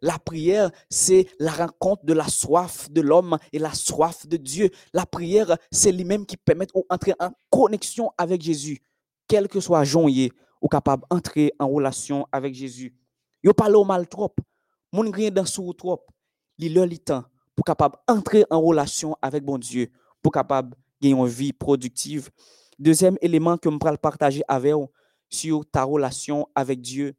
la 0.00 0.18
prière, 0.18 0.70
c'est 0.90 1.26
la 1.38 1.52
rencontre 1.52 2.04
de 2.04 2.12
la 2.12 2.28
soif 2.28 2.90
de 2.90 3.00
l'homme 3.00 3.38
et 3.52 3.58
la 3.58 3.74
soif 3.74 4.26
de 4.26 4.36
Dieu. 4.36 4.70
La 4.92 5.06
prière, 5.06 5.56
c'est 5.70 5.92
lui-même 5.92 6.26
qui 6.26 6.36
permet 6.36 6.66
d'entrer 6.66 7.14
en 7.20 7.30
connexion 7.50 8.10
avec 8.18 8.42
Jésus. 8.42 8.80
Quel 9.28 9.48
que 9.48 9.60
soit 9.60 9.84
joyeux 9.84 10.30
ou 10.60 10.68
capable 10.68 11.04
d'entrer 11.10 11.52
en 11.58 11.68
relation 11.68 12.26
avec 12.32 12.54
Jésus. 12.54 12.94
Yo 13.42 13.52
parle 13.52 13.76
au 13.76 13.84
mal 13.84 14.08
trop. 14.08 14.34
Moun 14.92 15.10
grien 15.10 15.30
dans 15.30 15.44
sou 15.44 15.72
trop. 15.74 16.06
Li 16.58 16.68
leur 16.70 16.86
li 16.86 16.98
temps 16.98 17.24
pour 17.54 17.64
capable 17.64 17.96
entrer 18.08 18.44
en 18.50 18.60
relation 18.60 19.16
avec 19.22 19.44
bon 19.44 19.58
Dieu, 19.58 19.90
pour 20.22 20.32
capable 20.32 20.76
gagner 21.00 21.14
une 21.14 21.26
vie 21.26 21.52
productive. 21.52 22.30
Deuxième 22.78 23.16
élément 23.20 23.56
que 23.56 23.70
je 23.70 23.74
vais 23.74 23.96
partager 23.96 24.42
avec 24.48 24.72
vous 24.72 24.88
sur 25.30 25.64
ta 25.70 25.84
relation 25.84 26.48
avec 26.54 26.80
Dieu, 26.80 27.14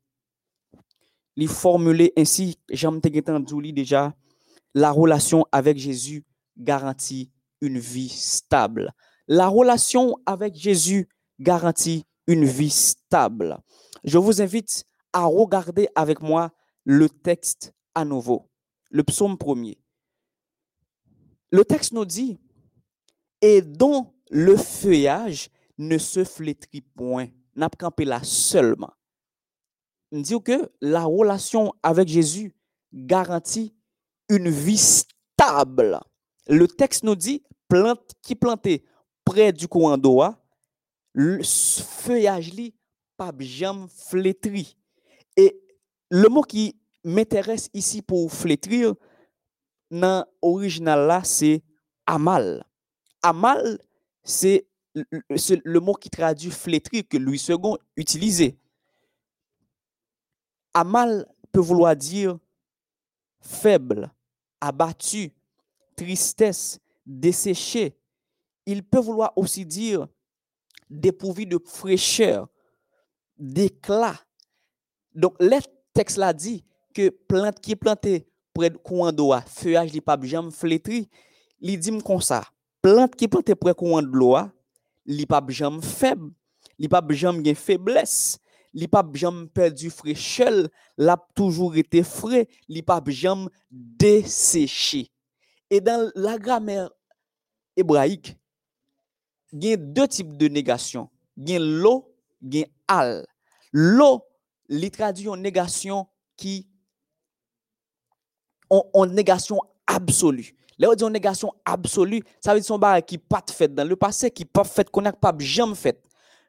les 1.35 1.47
formuler 1.47 2.13
ainsi, 2.17 2.57
j'aime 2.69 3.01
déjà, 3.01 4.13
la 4.73 4.91
relation 4.91 5.45
avec 5.51 5.77
Jésus 5.77 6.23
garantit 6.57 7.31
une 7.61 7.79
vie 7.79 8.09
stable. 8.09 8.93
La 9.27 9.47
relation 9.47 10.17
avec 10.25 10.55
Jésus 10.55 11.09
garantit 11.39 12.05
une 12.27 12.45
vie 12.45 12.69
stable. 12.69 13.57
Je 14.03 14.17
vous 14.17 14.41
invite 14.41 14.85
à 15.13 15.25
regarder 15.25 15.87
avec 15.95 16.21
moi 16.21 16.51
le 16.85 17.09
texte 17.09 17.73
à 17.95 18.05
nouveau, 18.05 18.49
le 18.91 19.03
psaume 19.03 19.37
premier. 19.37 19.77
Le 21.51 21.63
texte 21.65 21.93
nous 21.93 22.05
dit, 22.05 22.37
et 23.41 23.61
dont 23.61 24.13
le 24.29 24.55
feuillage 24.55 25.49
ne 25.77 25.97
se 25.97 26.23
flétrit 26.23 26.81
point, 26.81 27.27
n'a 27.55 27.69
campé 27.69 28.05
là 28.05 28.19
seulement 28.23 28.91
dit 30.11 30.41
que 30.43 30.71
la 30.81 31.03
relation 31.03 31.73
avec 31.83 32.07
Jésus 32.07 32.53
garantit 32.93 33.73
une 34.29 34.49
vie 34.49 34.77
stable. 34.77 35.99
Le 36.47 36.67
texte 36.67 37.03
nous 37.03 37.15
dit 37.15 37.43
plante 37.67 38.11
qui 38.21 38.35
planté 38.35 38.83
près 39.23 39.51
du 39.51 39.67
courant 39.67 39.97
d'eau, 39.97 40.23
le 41.13 41.41
feuillage 41.43 42.53
li 42.53 42.73
pas 43.17 43.31
flétri. 44.09 44.77
Et 45.37 45.59
le 46.09 46.29
mot 46.29 46.41
qui 46.41 46.75
m'intéresse 47.03 47.69
ici 47.73 48.01
pour 48.01 48.31
flétrir 48.31 48.93
dans 49.89 50.25
l'original 50.43 51.07
là 51.07 51.23
c'est 51.23 51.63
amal. 52.05 52.63
Amal 53.21 53.79
c'est 54.23 54.67
le 54.93 55.79
mot 55.79 55.93
qui 55.93 56.09
traduit 56.09 56.51
flétrir 56.51 57.03
que 57.09 57.17
Louis 57.17 57.43
II 57.47 57.57
utilisait. 57.95 58.57
Amal 60.75 61.25
peut 61.53 61.61
vouloir 61.61 61.95
dire 61.95 62.37
faible, 63.39 64.11
abattu, 64.59 65.31
tristesse, 65.95 66.79
desséché. 67.05 67.97
Il 68.65 68.83
peut 68.83 68.99
vouloir 68.99 69.31
aussi 69.37 69.65
dire 69.65 70.07
dépourvu 70.89 71.45
de 71.45 71.57
fraîcheur, 71.65 72.49
d'éclat. 73.37 74.19
Donc, 75.13 75.35
le 75.39 75.59
texte 75.93 76.17
là 76.17 76.33
dit 76.33 76.65
que 76.93 77.09
plante 77.09 77.59
qui 77.61 77.71
est 77.71 77.77
plantée 77.77 78.27
près 78.53 78.69
de 78.69 78.77
courant 78.77 79.13
d'eau, 79.13 79.33
feuillage 79.47 79.93
n'est 79.93 80.01
pas 80.01 80.19
jamais 80.21 80.51
flétri. 80.51 81.09
Il 81.61 81.79
dit 81.79 81.97
comme 81.99 82.21
ça, 82.21 82.43
plante 82.81 83.15
qui 83.15 83.23
est 83.23 83.29
plantée 83.29 83.55
près 83.55 83.71
de 83.71 83.77
courant 83.77 84.01
d'eau, 84.01 84.35
li 85.05 85.25
pa 85.29 85.39
bjam 85.41 85.79
feb, 85.85 86.25
li 86.81 86.89
pa 86.89 87.01
bjam 87.05 87.39
gen 87.45 87.55
febles, 87.55 88.01
pas 88.91 89.05
jamais 89.13 89.47
perdu 89.47 89.89
fraîcheur, 89.89 90.67
l'a 90.97 91.17
toujours 91.33 91.75
été 91.75 92.03
frais, 92.03 92.47
pas 92.85 93.01
jamais 93.07 93.47
desséché. 93.71 95.11
Et 95.69 95.81
dans 95.81 96.11
la 96.15 96.37
grammaire 96.37 96.89
hébraïque, 97.75 98.37
il 99.51 99.65
y 99.65 99.73
a 99.73 99.77
deux 99.77 100.07
types 100.07 100.37
de 100.37 100.47
négation. 100.47 101.09
Il 101.37 101.49
y 101.49 101.55
a 101.55 101.59
l'eau, 101.59 102.13
il 102.41 102.55
y 102.55 102.63
a 102.63 102.67
al. 102.99 103.25
L'eau, 103.71 104.23
il 104.69 104.91
traduit 104.91 105.29
en 105.29 105.37
négation 105.37 106.07
qui 106.35 106.67
en, 108.69 109.05
négation 109.05 109.59
absolue. 109.87 110.55
Là, 110.77 110.89
on 110.89 111.03
en 111.05 111.09
négation 111.09 111.53
absolue, 111.63 112.21
ça 112.41 112.53
veut 112.53 112.59
dire 112.59 112.67
son 112.67 112.79
barre 112.79 113.03
qui 113.05 113.17
pas 113.17 113.43
fait 113.49 113.73
dans 113.73 113.87
le 113.87 113.95
passé, 113.95 114.31
qui 114.31 114.43
pas 114.43 114.63
fait, 114.63 114.89
qu'on 114.89 115.01
n'a 115.01 115.13
pas 115.13 115.33
jamais 115.39 115.75
fait. 115.75 116.01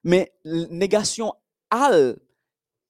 Mais 0.02 0.32
négation 0.44 1.32
al, 1.70 2.16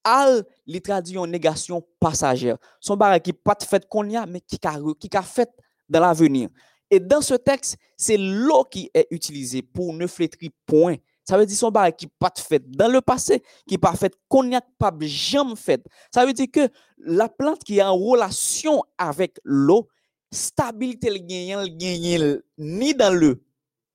al, 0.05 0.45
il 0.67 0.81
traduit 0.81 1.19
en 1.19 1.27
négation 1.27 1.85
passagère. 2.01 2.57
Son 2.81 2.97
barre 2.97 3.21
qui 3.21 3.33
pas 3.33 3.57
fait 3.61 3.87
qu'on 3.89 4.09
y 4.09 4.17
a, 4.17 4.27
mais 4.27 4.41
qui 4.41 4.59
a, 4.63 5.23
fait 5.23 5.51
dans 5.89 6.01
l'avenir. 6.01 6.49
Et 6.91 7.01
dans 7.01 7.21
ce 7.21 7.35
texte, 7.35 7.77
c'est 7.97 8.17
l'eau 8.17 8.65
qui 8.65 8.91
est 8.95 9.07
utilisée 9.11 9.63
pour 9.63 9.93
ne 9.93 10.07
flétrir 10.07 10.51
point. 10.67 10.97
Ça 11.29 11.37
veut 11.37 11.47
dire 11.47 11.57
son 11.57 11.73
baril 11.73 11.93
qui 11.93 12.07
pas 12.07 12.33
fait 12.37 12.63
dans 12.71 12.87
le 12.87 13.01
passé, 13.01 13.43
qui 13.67 13.79
pas 13.79 13.95
fait 13.95 14.15
qu'on 14.29 14.45
n'y 14.45 14.55
a 14.55 14.63
pas 14.79 14.95
jamais 15.01 15.57
fait. 15.57 15.85
Ça 16.15 16.25
veut 16.25 16.33
dire 16.33 16.47
que 16.53 16.69
la 16.99 17.29
plante 17.29 17.65
qui 17.65 17.79
est 17.79 17.83
en 17.83 17.97
relation 17.97 18.85
avec 18.97 19.41
l'eau, 19.43 19.89
stabilité 20.31 21.11
le 21.11 21.19
gagne 21.19 22.41
ni 22.59 22.95
dans 22.95 23.13
le 23.13 23.43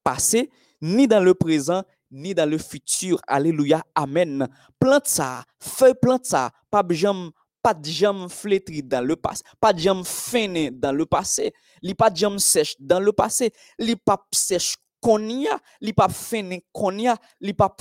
passé, 0.04 0.50
ni 0.82 1.08
dans 1.08 1.24
le 1.24 1.34
présent, 1.34 1.84
ni 2.12 2.36
dans 2.36 2.50
le 2.50 2.58
futur. 2.58 3.20
Alléluia. 3.28 3.84
Amen. 3.96 4.48
Plante 4.80 5.08
ça, 5.08 5.44
feuille 5.60 5.96
plante 6.00 6.26
ça, 6.26 6.52
pas 6.70 6.84
jamais 6.90 7.32
pas 7.62 7.74
de 7.74 7.86
jambes 7.86 8.30
flétri 8.30 8.84
dans 8.84 9.06
le 9.06 9.16
passé, 9.16 9.44
pas 9.60 9.74
de 9.74 9.80
jambes 9.80 10.06
fainées 10.06 10.72
dans 10.72 10.92
le 10.92 11.06
passé, 11.06 11.54
li 11.82 11.94
pas 11.94 12.10
de 12.10 12.18
jambes 12.18 12.40
sèches 12.40 12.76
dans 12.80 13.00
le 13.00 13.12
passé, 13.12 13.52
li 13.80 13.96
pas 13.96 14.26
sèche 14.32 14.76
qu'on 15.00 15.28
y 15.28 15.48
a, 15.48 15.60
li 15.80 15.94
pas 15.94 16.10
fainé 16.10 16.66
qu'on 16.72 16.90
li 16.90 17.54
pas 17.54 17.76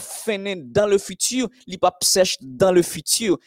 dans 0.57 0.87
le 0.87 0.99
futur, 0.99 1.49
li 1.66 1.78
pas 1.78 1.97
sèche 2.03 2.37
dans 2.41 2.72
le 2.72 2.83
futur. 2.83 3.39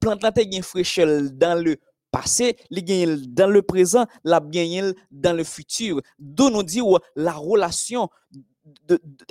Plante 0.00 0.22
la 0.22 0.32
te 0.32 0.62
fraîcheur 0.62 1.30
dans 1.32 1.62
le 1.62 1.76
passé, 2.10 2.56
li 2.70 2.82
gagne 2.82 3.16
dans 3.26 3.50
le 3.50 3.62
présent, 3.62 4.06
la 4.24 4.40
bien 4.40 4.92
dans 5.10 5.36
le 5.36 5.44
futur. 5.44 6.00
D'où 6.18 6.50
nous 6.50 6.62
dit 6.62 6.82
la 7.16 7.32
relation 7.32 8.08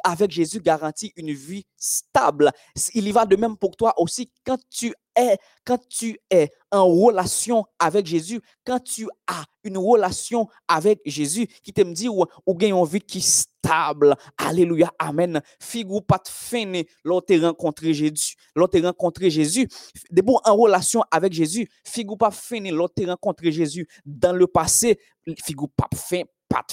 avec 0.04 0.32
Jésus 0.32 0.60
garantit 0.60 1.14
une 1.16 1.32
vie 1.32 1.66
stable. 1.78 2.52
Il 2.94 3.08
y 3.08 3.12
va 3.12 3.26
de 3.26 3.36
même 3.36 3.58
pour 3.58 3.76
toi 3.76 3.94
aussi 3.98 4.32
quand 4.46 4.58
tu 4.70 4.94
es, 5.16 5.38
quand 5.66 5.80
tu 5.88 6.20
es 6.30 6.52
en 6.72 6.88
relation 6.88 7.66
avec 7.80 8.06
Jésus, 8.06 8.42
quand 8.66 8.80
tu 8.80 9.08
as 9.28 9.46
une 9.64 9.78
relation 9.78 10.48
avec 10.68 11.02
Jésus, 11.06 11.48
qui 11.64 11.74
te 11.74 11.82
dit 11.82 12.10
ou, 12.10 12.26
ou 12.46 12.56
gagne 12.56 12.76
une 12.76 12.86
vie 12.86 13.02
qui 13.02 13.20
est 13.20 13.22
stable. 13.22 14.16
Alléluia, 14.38 14.92
amen. 15.00 15.42
Figou 15.60 16.02
pas 16.02 16.18
de 16.18 16.28
fin 16.28 16.82
l'autre 17.04 17.36
rencontré 17.38 17.94
Jésus, 17.94 18.36
l'autre 18.56 18.80
rencontré 18.80 19.30
Jésus. 19.30 19.68
De 20.10 20.22
bon 20.22 20.40
en 20.44 20.56
relation 20.56 21.04
avec 21.12 21.34
Jésus, 21.34 21.70
figou 21.86 22.18
pas 22.18 22.32
fin 22.32 22.62
l'autre 22.72 23.04
rencontré 23.06 23.52
Jésus 23.52 23.88
dans 24.06 24.34
le 24.34 24.48
passé, 24.48 25.00
figou 25.44 25.68
pas 25.68 25.88
fin 25.96 26.24
pas 26.52 26.66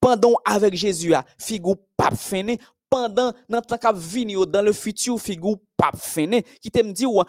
pendant 0.00 0.34
avec 0.44 0.74
Jésus 0.74 1.14
figou 1.38 1.76
pas 1.96 2.10
de 2.10 2.58
pendant 2.90 3.32
notre 3.48 3.76
cap 3.76 3.94
venir 3.96 4.46
dans 4.46 4.62
le 4.62 4.72
futur 4.72 5.20
figou 5.20 5.56
pas 5.76 5.92
fini 5.96 6.42
qui 6.60 6.70
te 6.70 6.82
me 6.82 6.92
dit 6.92 7.06
ou 7.06 7.22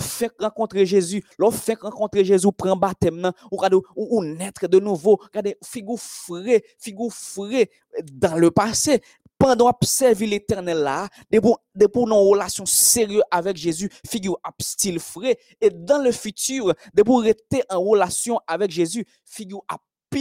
fait 0.00 0.30
rencontrer 0.38 0.86
Jésus 0.86 1.24
l'offre 1.38 1.58
fait 1.60 1.78
rencontrer 1.80 2.24
Jésus 2.24 2.48
prend 2.56 2.76
baptême 2.76 3.32
ou 3.50 3.58
ou, 3.96 4.24
naître 4.24 4.68
de 4.68 4.78
nouveau 4.78 5.18
regardez 5.20 5.56
figou 5.64 5.96
frais 5.96 6.62
figou 6.78 7.10
frais 7.10 7.68
dans 8.12 8.36
le 8.36 8.50
passé 8.50 9.02
pendant 9.42 9.68
observer 9.68 10.28
l'éternel 10.28 10.78
là, 10.78 11.08
de 11.32 11.40
pour, 11.40 11.60
de 11.74 11.86
pour 11.86 12.06
nos 12.06 12.28
relations 12.28 12.64
sérieuses 12.64 13.24
avec 13.28 13.56
Jésus, 13.56 13.90
figure 14.08 14.38
style 14.60 15.00
frais, 15.00 15.36
et 15.60 15.68
dans 15.68 16.00
le 16.00 16.12
futur, 16.12 16.72
de 16.94 17.02
pour 17.02 17.22
rester 17.22 17.64
en 17.68 17.80
relation 17.80 18.38
avec 18.46 18.70
Jésus, 18.70 19.04
figure 19.24 19.64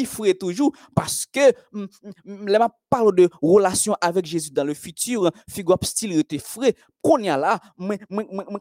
frais 0.06 0.34
toujours 0.34 0.74
parce 0.96 1.26
que 1.26 1.52
mm, 1.74 1.86
mm, 2.26 2.48
là 2.48 2.70
parle 2.92 3.16
de 3.16 3.30
relation 3.42 3.96
avec 4.02 4.26
Jésus 4.26 4.52
dans 4.52 4.66
le 4.66 4.74
futur 4.74 5.32
figure 5.50 5.78
style 5.82 6.20
était 6.20 6.38
frais. 6.38 6.76
Qu'on 7.02 7.18
y 7.18 7.30
a 7.30 7.38
là 7.38 7.60
moi 7.78 7.96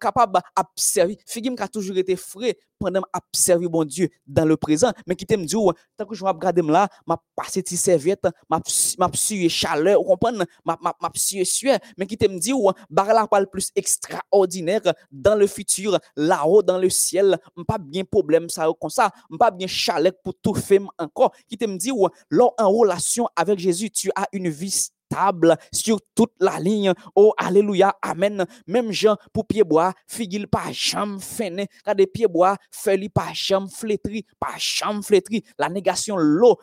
capable 0.01 0.41
d'observer. 0.57 1.19
Figure 1.27 1.53
a 1.59 1.69
toujours 1.69 1.99
été 1.99 2.17
frais 2.17 2.57
pendant 2.79 3.03
observer 3.13 3.69
bon 3.69 3.85
Dieu 3.85 4.09
dans 4.27 4.47
le 4.47 4.57
présent. 4.57 4.93
Mais 5.07 5.15
qui 5.15 5.27
t'aime 5.27 5.45
dire 5.45 5.61
tant 5.99 6.07
que 6.07 6.15
je 6.15 6.25
vais 6.25 6.63
là 6.63 6.89
m'a 7.07 7.23
passé 7.37 7.63
ti 7.63 7.77
serviette 7.77 8.27
m'a 8.49 8.61
sué 9.13 9.49
chaleur 9.51 9.99
vous 9.99 10.09
comprenez? 10.09 10.45
M'a 10.65 10.79
sué 11.15 11.45
sueur. 11.45 11.79
Mais 11.99 12.07
qui 12.07 12.17
t'aime 12.17 12.39
dire 12.39 12.57
bar 12.89 13.09
là 13.09 13.27
pas 13.27 13.45
plus 13.45 13.71
extraordinaire 13.75 14.95
dans 15.11 15.35
le 15.35 15.47
futur 15.47 15.99
là-haut 16.17 16.63
dans 16.63 16.79
le 16.79 16.89
ciel 16.89 17.37
pas 17.67 17.79
bien 17.79 18.05
problème 18.05 18.49
ça 18.49 18.69
comme 18.81 18.91
ça 18.91 19.11
pas 19.39 19.51
bien 19.51 19.67
chaleur 19.67 20.13
pour 20.23 20.35
tout 20.41 20.55
faire 20.55 20.81
encore. 20.99 21.35
Qui 21.49 21.59
t'aime 21.59 21.77
dire 21.77 21.95
là 22.31 22.49
en 22.59 22.71
relation 22.71 23.29
avec 23.37 23.59
Jésus 23.59 23.91
tu 23.91 24.11
as 24.15 24.20
une 24.33 24.49
vie 24.49 24.71
stable 24.71 25.57
sur 25.73 26.01
toute 26.15 26.33
la 26.41 26.59
ligne. 26.59 26.93
Oh, 27.17 27.33
alléluia, 27.37 27.97
amen. 28.03 28.47
Même 28.67 28.93
Jean, 28.93 29.17
pour 29.33 29.47
pied 29.47 29.65
bois, 29.65 29.93
figil 30.07 30.47
pas 30.47 30.71
jamais 30.73 31.21
fainé. 31.21 31.67
Quand 31.85 31.95
des 31.95 32.07
pieds 32.07 32.29
bois, 32.29 32.57
fait 32.71 33.09
pas 33.09 33.33
jamais 33.33 33.69
flétri, 33.69 34.25
pas 34.39 34.55
jamais 34.57 35.03
flétri. 35.03 35.43
La 35.59 35.69
négation, 35.69 36.17
l'eau, 36.17 36.59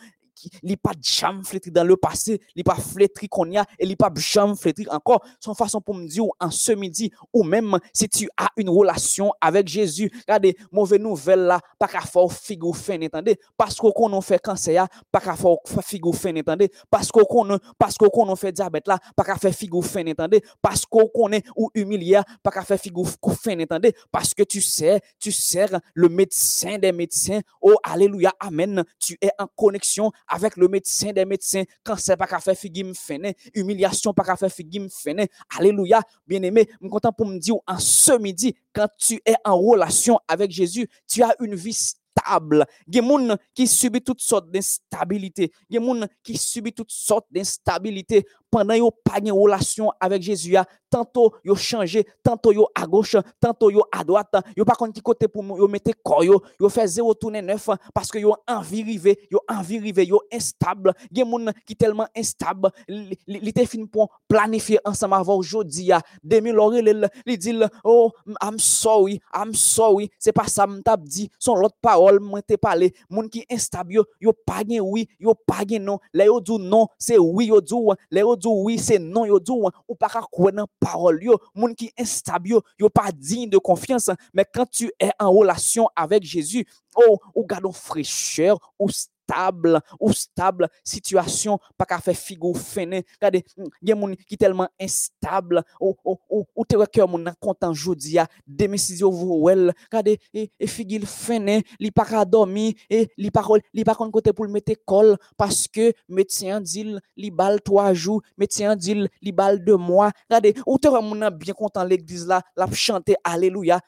n'est 0.64 0.78
pas 0.78 0.94
jamais 1.02 1.44
flétri 1.44 1.72
dans 1.72 1.84
le 1.84 1.98
passé, 1.98 2.42
n'est 2.56 2.64
pas 2.64 2.76
flétri 2.76 3.28
qu'on 3.28 3.50
y 3.50 3.58
a, 3.58 3.66
et 3.80 3.88
n'est 3.88 3.96
pas 3.96 4.12
jamais 4.16 4.56
flétri 4.56 4.86
encore. 4.90 5.24
Son 5.40 5.54
façon 5.54 5.82
pour 5.82 5.96
me 5.96 6.08
dire 6.08 6.26
en 6.40 6.52
ce 6.52 6.72
midi, 6.72 7.12
ou 7.34 7.44
même 7.44 7.78
si 7.94 8.08
tu 8.10 8.30
as 8.38 8.50
une 8.58 8.70
relation 8.70 9.32
avec 9.42 9.68
Jésus, 9.68 10.12
regardez, 10.28 10.56
mauvaise 10.72 11.00
nouvelle 11.00 11.42
là, 11.42 11.60
pas 11.80 11.88
qu'à 11.88 12.02
faire 12.02 12.32
figure 12.32 12.76
fin, 12.76 13.02
entendez? 13.02 13.38
Parce 13.56 13.76
qu'on 13.76 14.18
a 14.18 14.22
fait 14.22 14.40
cancer, 14.40 14.88
pas 15.12 15.20
qu'à 15.20 15.36
faire 15.36 15.56
figure 15.84 16.16
fin, 16.16 16.36
entendez? 16.36 16.70
Parce 16.90 17.12
qu'on 17.12 17.60
parce 17.78 17.98
qu'on 17.98 18.36
fait 18.36 18.52
diabète 18.52 18.88
là, 18.88 19.00
pas 19.16 19.24
qu'à 19.24 19.36
faire 19.36 19.54
figure 19.54 19.86
fin, 19.86 20.06
entendez? 20.08 20.42
Parce 20.62 20.86
qu'on 20.86 21.32
est 21.32 21.46
ou 21.56 21.70
humilié, 21.74 22.22
pas 22.44 22.52
qu'à 22.52 22.64
faire 22.64 22.80
figure 22.80 23.08
fin, 23.42 23.60
entendez? 23.60 23.94
Parce 24.12 24.34
que 24.34 24.44
tu 24.44 24.62
sais, 24.62 25.02
tu 25.20 25.32
sers 25.32 25.80
le 25.94 26.10
médecin 26.10 26.78
des 26.78 26.92
médecins. 26.92 27.40
Oh, 27.62 27.76
alléluia, 27.84 28.34
amen. 28.40 28.84
Tu 29.00 29.18
es 29.22 29.32
en 29.40 29.48
connexion 29.56 30.12
avec 30.28 30.58
le 30.58 30.68
médecin 30.68 31.12
des 31.12 31.26
médecins, 31.26 31.64
cancer 31.84 32.18
pas 32.18 32.28
qu'à 32.28 32.40
faire 32.40 32.58
figim 32.58 32.94
fene, 32.94 33.34
humiliation 33.54 34.14
pas 34.14 34.24
qu'à 34.24 34.36
faire 34.36 34.52
figim 34.52 34.88
fene. 34.90 35.26
Alléluia, 35.58 36.02
bien-aimé, 36.26 36.68
je 36.70 36.78
suis 36.78 36.90
content 36.90 37.12
pour 37.12 37.26
me 37.26 37.40
dire 37.40 37.56
en 37.66 37.80
ce 37.80 38.18
midi, 38.18 38.56
quand 38.74 38.88
tu 38.98 39.22
es 39.26 39.36
en 39.44 39.58
relation 39.58 40.20
avec 40.28 40.52
Jésus, 40.52 40.88
tu 41.08 41.24
as 41.24 41.36
une 41.40 41.56
vie 41.56 41.74
stable. 41.74 42.66
Il 42.88 42.96
y 42.96 43.00
a 43.00 43.02
des 43.02 43.08
gens 43.08 43.38
qui 43.54 43.68
subissent 43.68 44.04
toutes 44.06 44.22
sortes 44.22 44.50
d'instabilité. 44.50 45.52
Il 45.70 45.76
y 45.76 45.78
a 45.78 45.82
des 45.82 46.00
gens 46.00 46.08
qui 46.24 46.38
subissent 46.38 46.76
toutes 46.76 46.92
sortes 46.92 47.28
d'instabilité 47.32 48.26
pendant 48.58 48.74
qu'ils 48.74 48.84
pas 49.04 49.20
de 49.20 49.32
relation 49.32 49.92
avec 50.00 50.22
Jésus. 50.22 50.56
Tantôt 50.90 51.34
ils 51.44 51.54
changé, 51.56 52.08
tantôt 52.24 52.54
ils 52.54 52.64
à 52.74 52.88
gauche, 52.88 53.18
tantôt 53.42 53.70
ils 53.70 53.82
à 53.92 54.06
droite. 54.06 54.34
Ils 54.56 54.64
pas 54.64 54.74
qui 54.94 55.02
côté 55.02 55.28
pour 55.28 55.44
yo 55.44 55.68
mettre 55.68 55.92
corps 56.02 56.24
yo, 56.24 56.42
yo 56.62 56.70
fait 56.70 56.88
zéro 56.88 57.14
tourner 57.14 57.42
neuf 57.42 57.70
parce 57.94 58.10
que 58.10 58.20
yo 58.20 58.34
envie 58.48 58.84
river, 58.84 59.20
yo 59.30 59.42
envie 59.50 59.80
river, 59.80 60.06
yo 60.06 60.22
instable. 60.32 60.94
Il 61.12 61.24
des 61.24 61.30
gens 61.30 61.52
qui 61.66 61.76
tellement 61.76 62.08
instable, 62.16 62.72
li 62.88 63.54
te 63.54 63.66
fin 63.66 63.86
pour 63.86 64.10
planifier 64.30 64.80
ensemble 64.86 65.16
avant 65.16 65.36
aujourd'hui. 65.36 65.90
Demi 66.24 66.52
l'oreille, 66.52 67.06
il 67.26 67.38
dit 67.38 67.60
oh 67.84 68.14
I'm 68.42 68.58
sorry, 68.58 69.20
I'm 69.36 69.54
sorry, 69.54 70.10
c'est 70.18 70.32
pas 70.32 70.48
ça 70.48 70.66
m't'a 70.66 70.96
dit, 70.96 71.30
son 71.38 71.56
l'autre 71.56 71.76
parole 71.82 72.22
moi 72.22 72.42
te 72.42 72.56
parlé, 72.56 72.94
moun 73.10 73.30
qui 73.30 73.46
instable 73.52 73.92
yo, 73.94 74.06
yo 74.22 74.32
pas 74.32 74.64
oui, 74.82 75.10
yo 75.20 75.34
pas 75.36 75.66
non, 75.82 76.00
les 76.14 76.26
yo 76.26 76.40
dit 76.40 76.58
non, 76.60 76.88
c'est 76.98 77.18
oui 77.18 77.48
yo 77.48 77.60
dit, 77.60 77.76
les 78.10 78.22
yo 78.22 78.38
oui, 78.48 78.80
c'est 78.80 79.00
non 79.00 79.26
yo 79.26 79.40
dit 79.40 79.52
ou 79.52 79.96
pas 79.96 80.10
quoi 80.32 80.52
dans 80.52 80.68
parole 80.80 81.24
yo, 81.24 81.38
moun 81.56 81.76
qui 81.76 81.92
instable 81.98 82.50
yo 82.80 82.90
pas 82.90 83.12
digne 83.12 83.50
de 83.50 83.58
confiance, 83.58 84.10
mais 84.34 84.46
quand 84.52 84.70
tu 84.70 84.92
es 85.00 85.12
en 85.20 85.32
relation 85.32 85.88
avec 85.96 86.24
Jésus, 86.24 86.66
oh, 86.96 87.20
ou 87.36 87.46
gardons 87.46 87.72
fraîcheur, 87.72 88.58
ou 88.80 88.90
stable 89.28 89.82
ou 90.00 90.14
stable 90.14 90.70
situation 90.84 91.60
pas 91.78 91.86
qu'à 91.86 92.00
faire 92.00 92.16
figo 92.16 92.54
fene 92.54 93.04
regardez 93.20 93.44
il 93.82 93.90
y 93.90 93.92
a 93.92 93.96
moun 93.96 94.16
qui 94.16 94.38
tellement 94.38 94.70
instable 94.80 95.64
ou 95.80 95.96
ou 96.06 96.18
ou, 96.30 96.46
ou 96.56 96.66
te 96.66 96.86
cœur 96.86 97.08
moun 97.08 97.32
content 97.40 97.74
jodi 97.74 98.18
a 98.18 98.28
décision 98.46 99.10
well. 99.10 99.74
Regardez 99.92 100.20
et, 100.34 100.52
et 100.60 100.68
figil 100.68 101.06
fene 101.06 101.62
li 101.80 101.92
pas 101.92 102.06
ka 102.06 102.24
dormi 102.26 102.76
et 102.90 103.10
li 103.18 103.32
pas 103.32 103.46
li 103.74 103.84
pas 103.84 103.96
kon 103.96 104.12
côté 104.12 104.34
pour 104.34 104.48
mettre 104.48 104.74
col 104.86 105.18
parce 105.38 105.68
que 105.68 105.94
médecin 106.08 106.62
dit 106.62 106.96
li 107.16 107.32
bal 107.32 107.62
trois 107.62 107.94
jours 107.94 108.22
médecin 108.38 108.76
dit 108.76 109.08
li 109.22 109.32
bal 109.32 109.64
deux 109.64 109.78
mois. 109.78 110.12
Regardez 110.30 110.56
ou 110.66 110.78
te 110.78 110.88
moun 110.88 111.30
bien 111.32 111.54
content 111.54 111.84
l'église 111.84 112.28
là 112.28 112.42
la 112.56 112.68
chanter 112.72 113.16
alléluia 113.24 113.82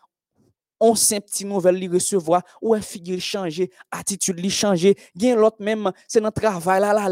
on 0.80 0.96
sent 0.96 1.22
petit 1.22 1.46
nouvelle 1.46 1.76
li 1.76 1.88
recevoir 1.88 2.42
ou 2.62 2.74
un 2.74 2.82
figure 2.82 3.20
changer 3.20 3.72
attitude 3.92 4.40
li 4.40 4.50
changer. 4.50 4.96
Gen 5.16 5.38
l'autre 5.38 5.58
même 5.60 5.92
c'est 6.08 6.22
dans 6.22 6.32
travail 6.32 6.82
là 6.82 6.94
là 6.94 7.10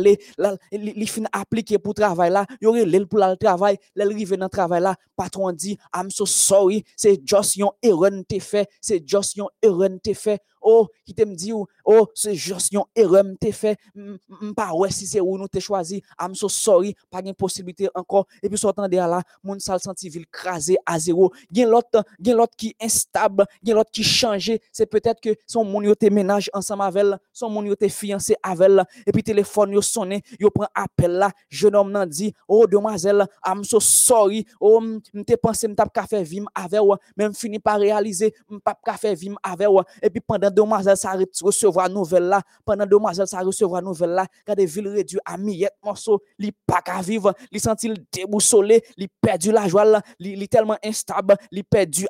li, 0.71 1.07
fin 1.07 1.23
appliquer 1.31 1.77
pour 1.77 1.93
travail 1.93 2.31
là. 2.31 2.45
Y 2.61 2.67
aurait 2.67 2.85
l'el 2.85 3.07
pour 3.07 3.19
le 3.19 3.35
travail 3.35 3.77
l'el 3.95 4.09
rive 4.09 4.35
dans 4.35 4.49
travail 4.49 4.81
là. 4.81 4.95
Patron 5.15 5.51
dit 5.51 5.77
i'm 5.95 6.09
so 6.11 6.25
sorry 6.25 6.83
c'est 6.95 7.19
just 7.25 7.55
yon 7.55 7.71
erreur 7.81 8.11
te 8.27 8.39
fait 8.39 8.69
c'est 8.79 9.03
just 9.07 9.35
yon 9.35 9.49
erreur 9.61 9.89
te 10.03 10.13
fait. 10.13 10.41
Oh 10.61 10.87
qui 11.05 11.13
te 11.13 11.23
me 11.23 11.33
dit 11.33 11.53
oh 11.85 12.07
c'est 12.13 12.35
juste 12.35 12.71
yon 12.71 12.85
erreur 12.95 13.23
te 13.39 13.51
fait. 13.51 13.77
Pas 14.55 14.73
ouais 14.73 14.91
si 14.91 15.07
c'est 15.07 15.21
où 15.21 15.37
nous 15.37 15.47
te 15.47 15.59
choisi. 15.59 16.01
I'm 16.19 16.35
so 16.35 16.49
sorry 16.49 16.95
pas 17.09 17.21
de 17.21 17.31
possibilité 17.31 17.89
encore. 17.95 18.27
Et 18.43 18.49
puis 18.49 18.57
sortant 18.57 18.87
de 18.87 18.95
là 18.95 19.21
mon 19.43 19.57
sale 19.59 19.79
senti 19.79 20.09
ville 20.09 20.27
crasé 20.27 20.77
à 20.85 20.99
zéro. 20.99 21.31
Gen 21.51 21.69
l'autre 21.69 22.03
gen 22.23 22.37
l'autre 22.37 22.55
qui 22.55 22.75
instable 22.81 23.45
gen 23.63 23.75
l'autre 23.75 23.91
qui 23.91 24.03
changé 24.03 24.61
c'est 24.71 24.85
peut-être 24.85 25.21
que 25.21 25.35
son 25.45 25.81
yo 25.81 25.95
te 25.95 26.07
ménage 26.07 26.49
ensemble 26.53 26.83
avec 26.83 27.05
son 27.31 27.49
moun 27.49 27.65
yo 27.65 27.75
te 27.75 27.87
fiancé 27.87 28.35
avec 28.43 28.69
et 29.05 29.11
puis 29.11 29.23
téléphone 29.23 29.71
yo 29.73 29.81
sonné 29.81 30.21
yo 30.39 30.49
prend 30.49 30.67
appel 30.73 31.11
là. 31.11 31.31
Jeune 31.49 31.75
homme 31.75 31.91
nan 31.91 32.07
dit 32.07 32.33
oh 32.47 32.67
demoiselle 32.67 33.25
i'm 33.45 33.63
so 33.63 33.79
sorry. 33.79 34.45
Oh 34.59 34.81
m'te 34.81 35.35
pensé 35.41 35.67
m'tap 35.67 35.91
ka 35.93 36.05
vim 36.23 36.45
avec 36.53 36.81
ou. 36.81 36.95
Même 37.15 37.33
fini 37.33 37.59
par 37.59 37.79
réaliser 37.79 38.33
m'pap 38.49 38.79
ka 38.83 38.95
vim 39.13 39.35
avec 39.43 39.67
et 40.01 40.09
puis 40.09 40.21
pendant 40.21 40.51
demoiselle 40.51 40.97
ça 40.97 41.13
recevoir 41.41 41.89
nouvelle 41.89 42.23
là. 42.23 42.41
Pendant 42.65 42.85
demoiselle 42.85 43.27
ça 43.27 43.39
recevoir 43.41 43.81
nouvelle 43.81 44.11
là. 44.11 44.27
Des 44.55 44.65
ville 44.65 44.87
réduit 44.87 45.19
à 45.25 45.37
miette 45.37 45.75
morceau 45.83 46.21
li 46.39 46.51
pas 46.65 46.81
ka 46.81 47.01
vivre. 47.01 47.33
Li 47.51 47.59
senti 47.59 47.93
déboussolé 48.11 48.83
li 48.97 49.07
perdu 49.07 49.51
la 49.51 49.67
joie 49.67 50.01
li, 50.19 50.35
li 50.35 50.47
tellement 50.47 50.77
instable. 50.83 51.35
Li 51.51 51.63
perdu 51.63 52.07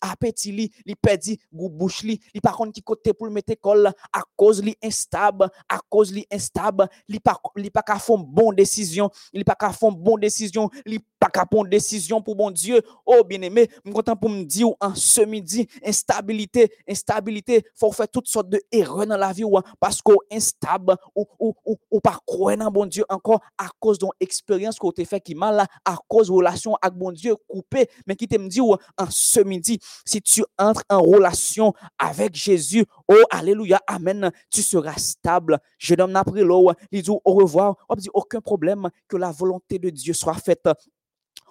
appétit 0.00 0.52
li 0.52 0.70
li 0.86 0.94
perdu 0.94 1.36
goût 1.52 1.68
bouche 1.68 2.02
li 2.02 2.20
li 2.34 2.40
par 2.40 2.56
contre 2.56 2.72
qui 2.72 2.82
côté 2.82 3.12
pour 3.12 3.30
mettre 3.30 3.52
école 3.52 3.92
à 4.12 4.22
cause 4.36 4.62
li 4.62 4.76
instable 4.82 5.50
à 5.68 5.78
cause 5.88 6.12
li 6.12 6.26
instable 6.30 6.88
li 7.08 7.20
pas 7.20 7.40
li 7.56 7.70
pas 7.70 7.82
ka 7.82 7.98
font 7.98 8.18
bon 8.18 8.52
décision 8.52 9.10
li 9.32 9.44
pas 9.44 9.54
ka 9.54 9.72
font 9.72 9.92
bon 9.92 10.18
décision 10.18 10.70
li 10.86 10.98
pas 11.18 11.30
ka 11.30 11.46
prendre 11.46 11.68
décision 11.68 12.20
pour 12.20 12.36
bon 12.36 12.50
Dieu. 12.50 12.80
Oh 13.06 13.22
bien-aimé 13.24 13.68
je 13.84 13.90
content 13.90 14.16
pour 14.16 14.30
me 14.30 14.44
dire 14.44 14.68
en 14.80 14.94
ce 14.94 15.22
midi 15.22 15.66
instabilité 15.84 16.70
instabilité 16.88 17.64
faut 17.74 17.92
faire 17.92 18.08
toutes 18.08 18.28
sortes 18.28 18.48
de 18.48 18.60
erreurs 18.70 19.06
dans 19.06 19.16
la 19.16 19.32
vie 19.32 19.44
ou 19.44 19.58
parce 19.80 20.00
qu'on 20.02 20.16
instable 20.30 20.96
ou 21.14 21.26
ou 21.38 21.54
ou, 21.64 21.76
ou 21.90 22.00
pas 22.00 22.18
croire 22.26 22.56
dans 22.56 22.70
bon 22.70 22.86
Dieu 22.86 23.04
encore 23.08 23.40
à 23.58 23.68
cause 23.80 23.98
d'une 23.98 24.10
expérience 24.20 24.78
qu'on 24.78 24.92
t'a 24.92 25.04
fait 25.04 25.20
qui 25.20 25.34
mal 25.34 25.66
à 25.84 25.96
cause 26.08 26.30
relation 26.30 26.76
avec 26.80 26.96
bon 26.96 27.12
Dieu 27.12 27.34
coupé 27.48 27.88
mais 28.06 28.16
qui 28.16 28.28
te 28.28 28.36
me 28.36 28.48
dit 28.48 28.60
en 28.60 28.76
ce 29.10 29.40
midi 29.40 29.78
si 30.04 30.20
tu 30.22 30.42
entres 30.64 30.82
en 30.88 31.00
relation 31.00 31.72
avec 31.98 32.34
Jésus. 32.34 32.84
Oh 33.08 33.22
alléluia 33.30 33.80
amen. 33.86 34.30
Tu 34.50 34.62
seras 34.62 34.96
stable. 34.96 35.58
Je 35.78 35.94
donne 35.94 36.16
après 36.16 36.42
l'eau. 36.42 36.72
Il 36.90 37.02
dit 37.02 37.10
au 37.10 37.20
revoir. 37.24 37.76
On 37.88 37.94
dit 37.94 38.10
aucun 38.12 38.40
problème. 38.40 38.88
Que 39.08 39.16
la 39.16 39.30
volonté 39.30 39.78
de 39.78 39.90
Dieu 39.90 40.12
soit 40.12 40.34
faite 40.34 40.68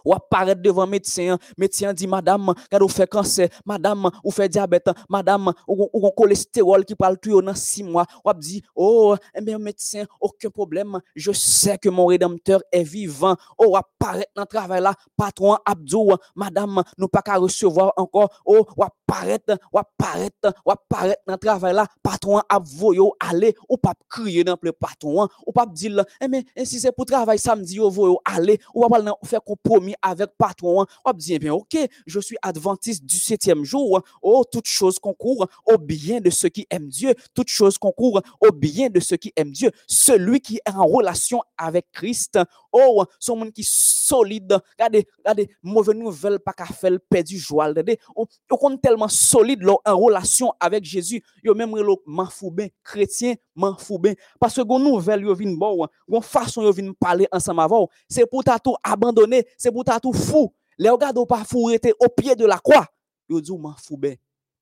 ou 0.06 0.14
apparaître 0.14 0.62
devant 0.62 0.88
médecin, 0.88 1.38
médecin 1.58 1.94
dit 1.94 2.08
madame, 2.08 2.54
quand 2.72 2.80
vous 2.80 2.88
fait 2.88 3.08
cancer, 3.08 3.50
madame, 3.66 4.10
ou 4.24 4.32
fait 4.32 4.50
diabète, 4.50 4.90
madame, 5.10 5.54
ou, 5.68 5.90
ou, 5.94 6.12
cholestérol 6.12 6.86
qui 6.86 6.96
parle 6.96 7.18
tout 7.18 7.42
dans 7.42 7.56
six 7.56 7.84
mois, 7.84 8.06
ou 8.26 8.32
oh, 8.76 9.16
eh 9.36 9.42
bien 9.42 9.58
médecin, 9.58 10.06
aucun 10.20 10.50
problème, 10.50 11.00
je 11.16 11.32
sais 11.32 11.78
que 11.78 11.90
mon 11.90 12.08
rédempteur 12.08 12.62
est 12.72 12.84
vivant. 12.84 13.36
Oh, 13.58 13.76
apparaître 13.76 14.32
dans 14.36 14.44
le 14.44 14.48
travail 14.48 14.82
là, 14.82 14.94
patron 15.16 15.58
Abdou, 15.66 16.12
madame, 16.36 16.84
nous 16.98 17.08
pas 17.08 17.22
qu'à 17.22 17.38
recevoir 17.38 17.94
encore. 17.98 18.30
Oh, 18.46 18.66
ou 18.78 18.84
apparaître, 18.84 19.58
ou 19.72 19.80
apparaître, 19.80 20.54
ou 20.66 20.72
apparaître 20.72 21.22
dans 21.28 21.34
le 21.34 21.40
travail 21.40 21.74
là, 21.74 21.88
patron 22.02 22.42
Abdou, 22.50 23.14
aller, 23.20 23.56
ou 23.70 23.78
pas 23.78 23.94
crier 24.10 24.44
dans 24.44 24.58
le 24.62 24.72
patron, 24.72 25.28
ou 25.46 25.52
pas 25.52 25.66
dire, 25.66 26.04
eh 26.22 26.28
bien, 26.28 26.42
si 26.64 26.80
c'est 26.80 26.92
pour 26.92 27.06
travail 27.06 27.40
samedi, 27.40 27.78
vous 27.78 28.18
aller, 28.26 28.60
ou 28.74 28.88
pas 28.88 29.02
faire 29.24 29.44
compromis 29.44 29.93
avec 30.02 30.32
patron, 30.38 30.86
on 31.06 31.14
dit, 31.14 31.34
eh 31.34 31.40
bien, 31.40 31.54
ok, 31.54 31.78
je 32.06 32.20
suis 32.20 32.38
adventiste 32.42 33.06
du 33.06 33.18
septième 33.18 33.64
jour. 33.64 34.02
Oh, 34.22 34.44
toute 34.50 34.68
chose 34.68 35.00
concourt 35.00 35.48
au 35.66 35.78
bien 35.78 36.22
de 36.22 36.30
ceux 36.30 36.50
qui 36.50 36.68
aiment 36.70 36.90
Dieu. 36.90 37.14
Toute 37.34 37.50
chose 37.50 37.78
concourt 37.78 38.22
au 38.42 38.52
bien 38.52 38.90
de 38.90 39.00
ceux 39.00 39.18
qui 39.18 39.32
aiment 39.36 39.52
Dieu. 39.52 39.72
Celui 39.88 40.40
qui 40.40 40.58
est 40.66 40.72
en 40.72 40.86
relation 40.86 41.42
avec 41.58 41.86
Christ, 41.92 42.40
oh, 42.74 43.06
son 43.20 43.38
monde 43.38 43.52
qui 43.54 43.64
solide. 43.64 44.60
Regardez, 44.72 45.08
regardez, 45.20 45.50
mauvaise 45.62 45.96
nouvelle, 45.96 46.40
pas 46.40 46.54
qu'à 46.54 46.66
faire 46.66 46.98
perdu 47.10 47.38
joie. 47.38 47.68
Regardez, 47.68 48.00
on, 48.16 48.26
on 48.50 48.78
tellement 48.78 49.08
solide 49.08 49.64
en 49.86 49.98
relation 49.98 50.52
avec 50.60 50.84
Jésus. 50.84 51.24
Yo 51.44 51.54
même 51.54 51.76
le 51.76 51.96
manfoubin, 52.06 52.68
chrétien, 52.84 53.36
manfoubin. 53.56 54.14
Parce 54.40 54.56
que 54.56 54.62
gon 54.62 54.80
nouvelle 54.80 55.22
yo 55.22 55.36
vin 55.36 55.54
bon, 55.54 55.88
façon 56.22 56.64
yo 56.64 56.72
vin 56.72 56.92
parler 57.00 57.28
ensemble 57.32 57.62
avant, 57.62 57.90
c'est 58.10 58.26
pour 58.26 58.44
tout 58.44 58.76
abandonner, 58.84 59.46
c'est 59.58 59.72
pour 59.72 59.84
tout 60.02 60.14
fou. 60.14 60.54
Les 60.78 60.90
regards 60.90 61.14
pas 61.28 61.44
fou 61.44 61.70
était 61.70 61.94
au 62.00 62.10
pied 62.10 62.36
de 62.36 62.46
la 62.46 62.58
croix. 62.58 62.88
Yo 63.30 63.40
dit 63.40 63.56
manfoubin, 63.58 64.16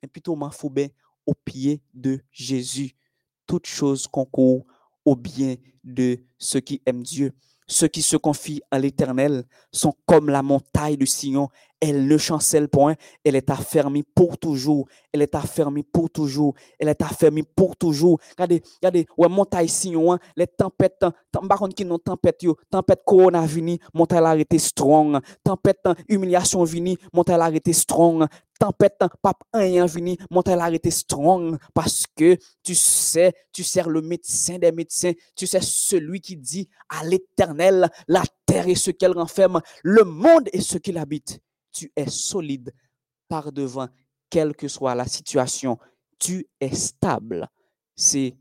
et 0.04 0.08
plutôt 0.08 0.36
manfoubin 0.36 0.88
au 1.26 1.34
pied 1.34 1.82
de 1.94 2.20
Jésus. 2.32 2.96
Toute 3.46 3.68
chose 3.68 4.08
concourt 4.08 4.66
au 5.06 5.16
bien 5.16 5.56
de 5.84 6.20
ceux 6.38 6.60
qui 6.60 6.82
aiment 6.86 7.04
Dieu. 7.04 7.34
Ceux 7.72 7.88
qui 7.88 8.02
se 8.02 8.18
confient 8.18 8.62
à 8.70 8.80
l'Éternel 8.80 9.46
sont 9.72 9.94
comme 10.06 10.30
la 10.30 10.44
montagne 10.44 10.98
de 10.98 11.06
Sion. 11.06 11.48
Elle 11.80 12.06
ne 12.06 12.18
chancelle 12.18 12.68
point. 12.68 12.96
Elle 13.24 13.38
est 13.38 13.50
affermie 13.50 14.04
pour 14.04 14.38
toujours. 14.38 14.90
Elle 15.14 15.22
est 15.22 15.34
affermie 15.36 15.82
pour 15.82 16.10
toujours. 16.10 16.54
Elle 16.78 16.90
est 16.90 17.02
affermie 17.02 17.44
pour 17.44 17.78
toujours. 17.78 18.20
Regardez, 18.32 18.62
regardez, 18.82 19.08
ouais, 19.18 19.30
montagne 19.30 19.70
Sion, 19.70 20.12
hein, 20.12 20.20
les 20.36 20.48
tempêtes, 20.48 21.06
par 21.48 21.60
contre, 21.60 21.74
qui 21.74 21.86
n'ont 21.86 21.98
tempête, 21.98 22.44
yo, 22.44 22.58
tempête 22.70 23.04
corona 23.06 23.46
vini, 23.46 23.80
montagne 23.94 24.26
arrêté 24.26 24.60
strong. 24.60 25.22
Tempête, 25.42 25.88
humiliation 26.10 26.66
vini, 26.66 26.98
montagne 27.14 27.40
arrêté 27.40 27.72
strong 27.72 28.28
tempête, 28.62 29.04
pas 29.24 29.34
rien 29.54 29.88
vini, 29.88 30.18
montagne 30.30 30.60
arrêté 30.60 30.92
strong 30.92 31.58
parce 31.74 32.06
que 32.16 32.38
tu 32.62 32.76
sais, 32.76 33.34
tu 33.52 33.64
sers 33.64 33.90
le 33.90 34.04
médecin 34.04 34.60
des 34.60 34.72
médecins, 34.72 35.14
tu 35.36 35.48
sais 35.48 35.62
celui 35.62 36.22
qui 36.22 36.38
dit 36.38 36.70
à 36.88 37.04
l'éternel, 37.04 37.90
la 38.08 38.22
terre 38.46 38.68
et 38.68 38.76
ce 38.76 38.92
qu'elle 38.92 39.18
renferme, 39.18 39.62
le 39.84 40.04
monde 40.04 40.48
et 40.54 40.62
ce 40.62 40.78
qu'il 40.78 41.00
habite. 41.00 41.40
Tu 41.72 41.92
es 41.96 42.08
solide 42.08 42.72
par 43.28 43.52
devant, 43.52 43.88
quelle 44.30 44.56
que 44.56 44.68
soit 44.68 44.94
la 44.94 45.08
situation. 45.08 45.80
Tu 46.20 46.48
es 46.60 46.76
stable. 46.76 47.48
C'est 47.96 48.36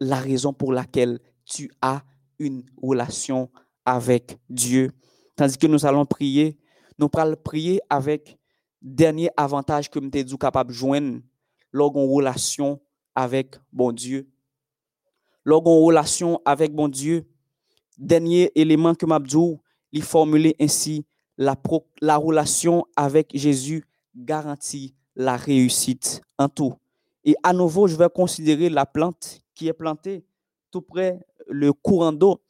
la 0.00 0.20
raison 0.20 0.54
pour 0.54 0.72
laquelle 0.72 1.20
tu 1.44 1.70
as 1.82 2.02
une 2.38 2.64
relation 2.82 3.50
avec 3.84 4.38
Dieu. 4.48 4.90
Tandis 5.36 5.58
que 5.58 5.66
nous 5.66 5.84
allons 5.84 6.06
prier, 6.06 6.56
nous 6.98 7.10
allons 7.14 7.36
prier 7.36 7.80
avec 7.90 8.37
dernier 8.82 9.30
avantage 9.36 9.90
que 9.90 9.98
nous 9.98 10.10
sommes 10.12 10.38
capable 10.38 10.72
joindre 10.72 11.20
lorsqu'on 11.72 12.06
relation 12.06 12.80
avec 13.14 13.56
bon 13.72 13.92
Dieu. 13.92 14.28
Lorsqu'on 15.44 15.80
relation 15.80 16.40
avec 16.44 16.74
bon 16.74 16.88
Dieu, 16.88 17.26
dernier 17.96 18.52
élément 18.54 18.94
que 18.94 19.06
m'abdou, 19.06 19.60
il 19.92 20.04
ainsi 20.60 21.04
la, 21.36 21.56
la 22.00 22.16
relation 22.16 22.84
avec 22.96 23.30
Jésus 23.34 23.84
garantit 24.14 24.94
la 25.16 25.36
réussite 25.36 26.20
en 26.38 26.48
tout. 26.48 26.74
Et 27.24 27.34
à 27.42 27.52
nouveau, 27.52 27.86
je 27.88 27.96
vais 27.96 28.08
considérer 28.08 28.68
la 28.68 28.86
plante 28.86 29.40
qui 29.54 29.68
est 29.68 29.72
plantée 29.72 30.24
tout 30.70 30.82
près 30.82 31.20
le 31.48 31.72
courant 31.72 32.12
d'eau. 32.12 32.40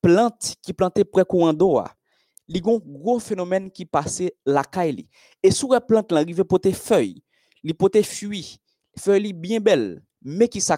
Plante 0.00 0.54
qui 0.62 0.70
est 0.70 0.74
plantée 0.74 1.04
près 1.04 1.24
courant 1.24 1.52
d'eau. 1.52 1.80
A 2.48 2.56
un 2.56 2.78
gros 2.84 3.18
phénomène 3.18 3.70
qui 3.70 3.84
passait 3.84 4.34
la 4.44 4.64
caille. 4.64 5.06
Et 5.42 5.50
sur 5.50 5.68
la 5.72 5.80
plante, 5.80 6.12
arrive 6.12 6.44
pour 6.44 6.60
tes 6.60 6.72
feuilles, 6.72 7.22
il 7.62 7.74
peut 7.74 7.90
fuir, 8.02 8.44
feuilles 8.98 9.32
bien 9.32 9.60
belles, 9.60 10.02
mais 10.22 10.48
qui 10.48 10.60
s'est. 10.60 10.76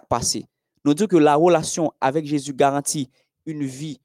Nous 0.84 0.94
disons 0.94 1.06
que 1.06 1.16
la 1.16 1.34
relation 1.36 1.92
avec 2.00 2.26
Jésus 2.26 2.52
garantit 2.52 3.10
une 3.46 3.64
vie, 3.64 4.00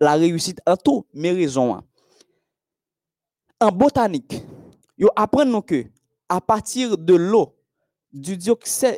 la 0.00 0.14
réussite 0.14 0.60
en 0.66 0.76
tout, 0.76 1.06
mes 1.14 1.32
raisons. 1.32 1.74
Hein. 1.74 1.84
En 3.60 3.70
botanique, 3.70 4.42
yo 4.96 5.08
apprennent 5.16 5.62
que 5.62 5.84
à 6.28 6.40
partir 6.40 6.98
de 6.98 7.14
l'eau, 7.14 7.54
du 8.12 8.36
dioxyde 8.36 8.96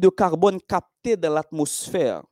de 0.00 0.08
carbone 0.08 0.60
capté 0.60 1.16
dans 1.16 1.32
l'atmosphère 1.32 2.22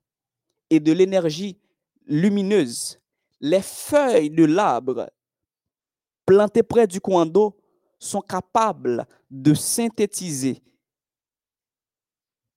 et 0.69 0.81
de 0.81 0.93
l'énergie 0.93 1.59
lumineuse, 2.07 3.00
les 3.41 3.63
feuilles 3.63 4.31
de 4.31 4.45
l'arbre 4.45 5.11
planté 6.27 6.63
près 6.63 6.87
du 6.87 7.01
coin 7.01 7.27
d'eau 7.27 7.57
sont 7.99 8.21
capables 8.21 9.07
de 9.31 9.55
synthétiser 9.55 10.63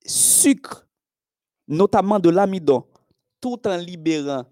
sucre, 0.06 0.88
notamment 1.68 2.20
de 2.20 2.30
l'amidon, 2.30 2.86
tout 3.40 3.68
en 3.68 3.78
libérant 3.78 4.46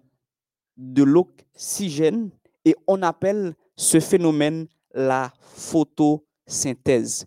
de 0.76 1.02
l'oxygène 1.02 2.30
et 2.64 2.74
on 2.86 3.02
appelle 3.02 3.54
ce 3.76 4.00
phénomène 4.00 4.66
la 4.94 5.32
photosynthèse. 5.40 7.26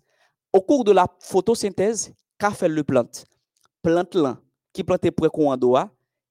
Au 0.52 0.60
cours 0.60 0.84
de 0.84 0.92
la 0.92 1.06
photosynthèse, 1.20 2.12
qu'a 2.38 2.50
fait 2.50 2.68
le 2.68 2.82
plante? 2.82 3.24
Plante 3.82 4.14
là, 4.14 4.40
qui 4.72 4.82
plante 4.84 5.10
près 5.10 5.28
coin 5.28 5.56
d'eau, 5.56 5.76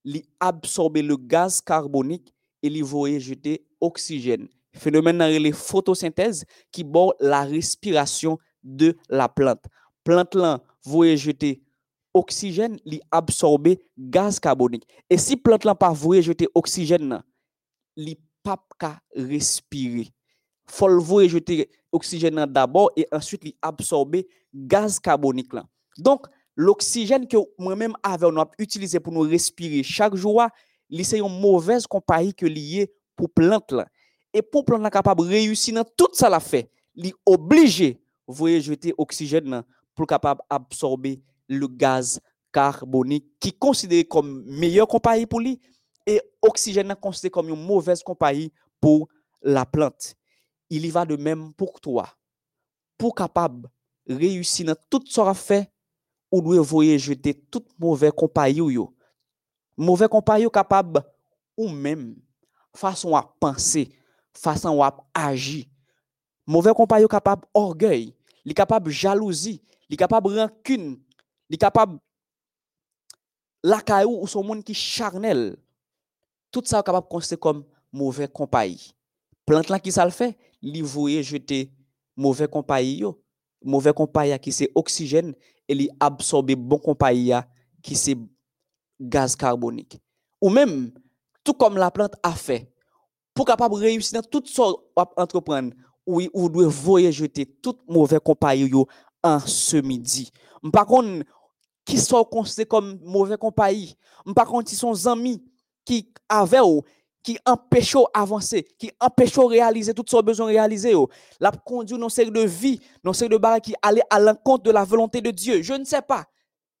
il 0.04 0.22
absorbe 0.38 0.98
le 0.98 1.16
gaz 1.16 1.60
carbonique 1.60 2.32
et 2.62 2.82
va 2.82 3.18
jeter 3.18 3.66
oxygène 3.80 4.48
phénomène 4.76 5.18
dans 5.18 5.42
la 5.42 5.52
photosynthèse 5.52 6.44
qui 6.70 6.84
bord 6.84 7.14
la 7.20 7.42
respiration 7.42 8.38
de 8.62 8.96
la 9.08 9.28
plante. 9.28 9.64
Plante 10.04 10.34
là, 10.34 10.62
vous 10.84 11.04
jeter 11.16 11.62
oxygène, 12.14 12.78
li 12.84 13.00
absorber 13.10 13.80
gaz 13.98 14.38
carbonique. 14.38 14.86
Et 15.10 15.18
si 15.18 15.36
plante 15.36 15.64
là 15.64 15.74
pas 15.74 15.92
vous 15.92 16.20
jeter 16.20 16.48
oxygène, 16.54 17.22
li 17.96 18.18
pas 18.42 18.64
ka 18.78 19.00
respirer. 19.14 20.08
Faut 20.68 21.00
vous 21.00 21.28
jeter 21.28 21.70
oxygène 21.92 22.46
d'abord 22.46 22.90
et 22.96 23.06
ensuite 23.12 23.44
li 23.44 23.56
absorber 23.60 24.26
gaz 24.54 24.98
carbonique 24.98 25.52
là. 25.52 25.66
Donc 25.98 26.26
l'oxygène 26.54 27.28
que 27.28 27.36
moi-même 27.58 27.94
avait 28.02 28.26
on 28.26 28.36
a 28.38 28.50
utilisé 28.58 29.00
pour 29.00 29.12
nous 29.12 29.20
respirer 29.20 29.82
chaque 29.82 30.16
jour, 30.90 31.04
c'est 31.04 31.18
une 31.18 31.40
mauvaise 31.40 31.86
compagnie 31.86 32.34
que 32.34 32.46
lié 32.46 32.92
pour 33.14 33.30
plante. 33.30 33.74
Et 34.32 34.42
pour 34.42 34.64
plan 34.64 34.82
capable 34.90 35.22
de 35.22 35.28
réussir 35.28 35.74
dans 35.74 35.84
tout 35.96 36.08
ça 36.12 36.28
la 36.28 36.40
fait, 36.40 36.70
est 37.02 37.14
obligé 37.24 38.00
de 38.28 38.60
jeter 38.60 38.94
oxygène 38.98 39.62
pour 39.94 40.06
capable 40.06 40.42
absorber 40.50 41.22
le 41.48 41.66
gaz 41.68 42.20
carbonique 42.52 43.26
qui 43.40 43.48
est 43.48 43.58
considéré 43.58 44.04
comme 44.04 44.44
meilleure 44.44 44.88
compagnie 44.88 45.26
pour 45.26 45.40
lui 45.40 45.60
et 46.06 46.20
oxygène 46.42 46.94
considéré 47.00 47.30
comme 47.30 47.48
une 47.48 47.64
mauvaise 47.66 48.02
compagnie 48.02 48.52
pour 48.80 49.08
la 49.42 49.64
plante. 49.64 50.14
Il 50.68 50.84
y 50.84 50.90
va 50.90 51.04
de 51.04 51.16
même 51.16 51.52
pour 51.54 51.80
toi. 51.80 52.08
Pour 52.98 53.14
capable 53.14 53.68
réussir 54.08 54.66
dans 54.66 54.76
tout 54.90 55.04
ça 55.06 55.34
fait, 55.34 55.70
ou 56.30 56.42
doit 56.42 56.98
jeter 56.98 57.34
toute 57.34 57.68
mauvaise 57.78 58.12
compagnie 58.16 58.60
ou 58.60 58.95
Mauvais 59.76 60.08
compagnie 60.08 60.50
capable 60.50 61.02
ou 61.56 61.68
même 61.68 62.16
façon 62.74 63.14
à 63.14 63.22
penser 63.40 63.90
façon 64.38 64.82
à 64.82 64.94
agir. 65.14 65.64
Mauvais 66.46 66.72
compagnon 66.74 67.08
capable 67.08 67.46
orgueil, 67.54 68.14
il 68.44 68.54
capable 68.54 68.90
jalousie, 68.90 69.62
il 69.88 69.96
capable 69.96 70.38
rancune, 70.38 71.00
il 71.50 71.58
capable 71.58 71.98
la 73.62 73.80
caillou 73.80 74.22
ou 74.22 74.26
son 74.26 74.44
monde 74.44 74.62
qui 74.62 74.74
charnel. 74.74 75.56
Tout 76.52 76.62
ça 76.64 76.82
capable 76.82 77.08
considérer 77.08 77.40
comme 77.40 77.64
mauvais 77.92 78.28
compagnon. 78.28 78.76
Plante 79.44 79.68
là 79.68 79.80
qui 79.80 79.90
ça 79.90 80.04
le 80.04 80.10
fait, 80.10 80.36
il 80.62 80.82
voyait 80.84 81.22
jeter 81.22 81.72
mauvais 82.16 82.48
compagnon, 82.48 83.16
mauvais 83.64 83.92
compagnon 83.92 84.38
qui 84.38 84.52
c'est 84.52 84.70
oxygène 84.74 85.34
et 85.68 85.74
il 85.74 85.90
absorbe 85.98 86.52
bon 86.54 86.78
compagnon 86.78 87.42
qui 87.82 87.96
c'est 87.96 88.16
gaz 89.00 89.36
carbonique. 89.36 89.98
Ou 90.40 90.50
même 90.50 90.92
tout 91.44 91.54
comme 91.54 91.76
la 91.76 91.90
plante 91.90 92.14
a 92.22 92.32
fait, 92.32 92.72
pour 93.34 93.46
capable 93.46 93.74
réussir 93.74 94.20
dans 94.20 94.28
tout 94.28 94.42
ce 94.46 94.62
entreprendre, 95.16 95.72
oui, 96.06 96.30
vous 96.32 96.48
devez 96.48 96.66
voyer 96.66 97.12
jeter 97.12 97.46
toute 97.46 97.80
mauvais 97.88 98.20
compagnie 98.20 98.70
en 99.22 99.40
ce 99.40 99.76
midi. 99.76 100.30
Par 100.72 100.86
contre, 100.86 101.24
qui 101.84 101.98
sont 101.98 102.24
considérés 102.24 102.66
comme 102.66 102.98
mauvais 103.02 103.36
compagnie. 103.36 103.96
Par 104.34 104.46
contre, 104.46 104.72
ils 104.72 104.76
sont 104.76 105.06
amis 105.06 105.42
qui 105.84 106.12
avaient 106.28 106.58
qui 107.22 107.38
empêchent 107.44 107.96
d'avancer, 108.14 108.66
qui 108.78 108.90
empêchent 109.00 109.34
de 109.34 109.40
réaliser 109.40 109.92
tout 109.94 110.04
ce 110.06 110.22
besoin 110.22 110.46
réaliser. 110.46 110.94
La 111.40 111.50
conduit 111.50 111.98
dans 111.98 112.08
série 112.08 112.30
de 112.30 112.40
vie, 112.40 112.80
dans 113.02 113.12
série 113.12 113.30
de 113.30 113.36
barres 113.36 113.60
qui 113.60 113.74
allait 113.82 114.02
à 114.10 114.20
l'encontre 114.20 114.64
de 114.64 114.70
la 114.70 114.84
volonté 114.84 115.20
de 115.20 115.30
Dieu. 115.30 115.62
Je 115.62 115.74
ne 115.74 115.84
sais 115.84 116.02
pas. 116.02 116.24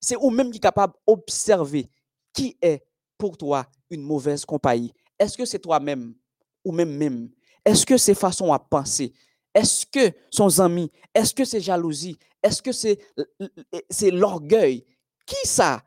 C'est 0.00 0.16
vous-même 0.16 0.50
qui 0.50 0.58
est 0.58 0.60
capable 0.60 0.94
d'observer 1.06 1.90
qui 2.36 2.56
est 2.62 2.84
pour 3.18 3.36
toi 3.36 3.66
une 3.90 4.02
mauvaise 4.02 4.44
compagnie? 4.44 4.92
Est-ce 5.18 5.36
que 5.36 5.46
c'est 5.46 5.58
toi-même 5.58 6.14
ou 6.64 6.70
même 6.70 6.94
même? 6.96 7.30
Est-ce 7.64 7.84
que 7.84 7.96
c'est 7.96 8.14
façon 8.14 8.52
à 8.52 8.58
penser? 8.58 9.12
Est-ce 9.54 9.86
que 9.86 10.14
son 10.30 10.60
ami? 10.60 10.92
Est-ce 11.14 11.34
que 11.34 11.44
c'est 11.44 11.60
jalousie? 11.60 12.18
Est-ce 12.42 12.62
que 12.62 12.70
c'est 12.72 14.10
l'orgueil? 14.10 14.84
Qui 15.24 15.48
ça 15.48 15.82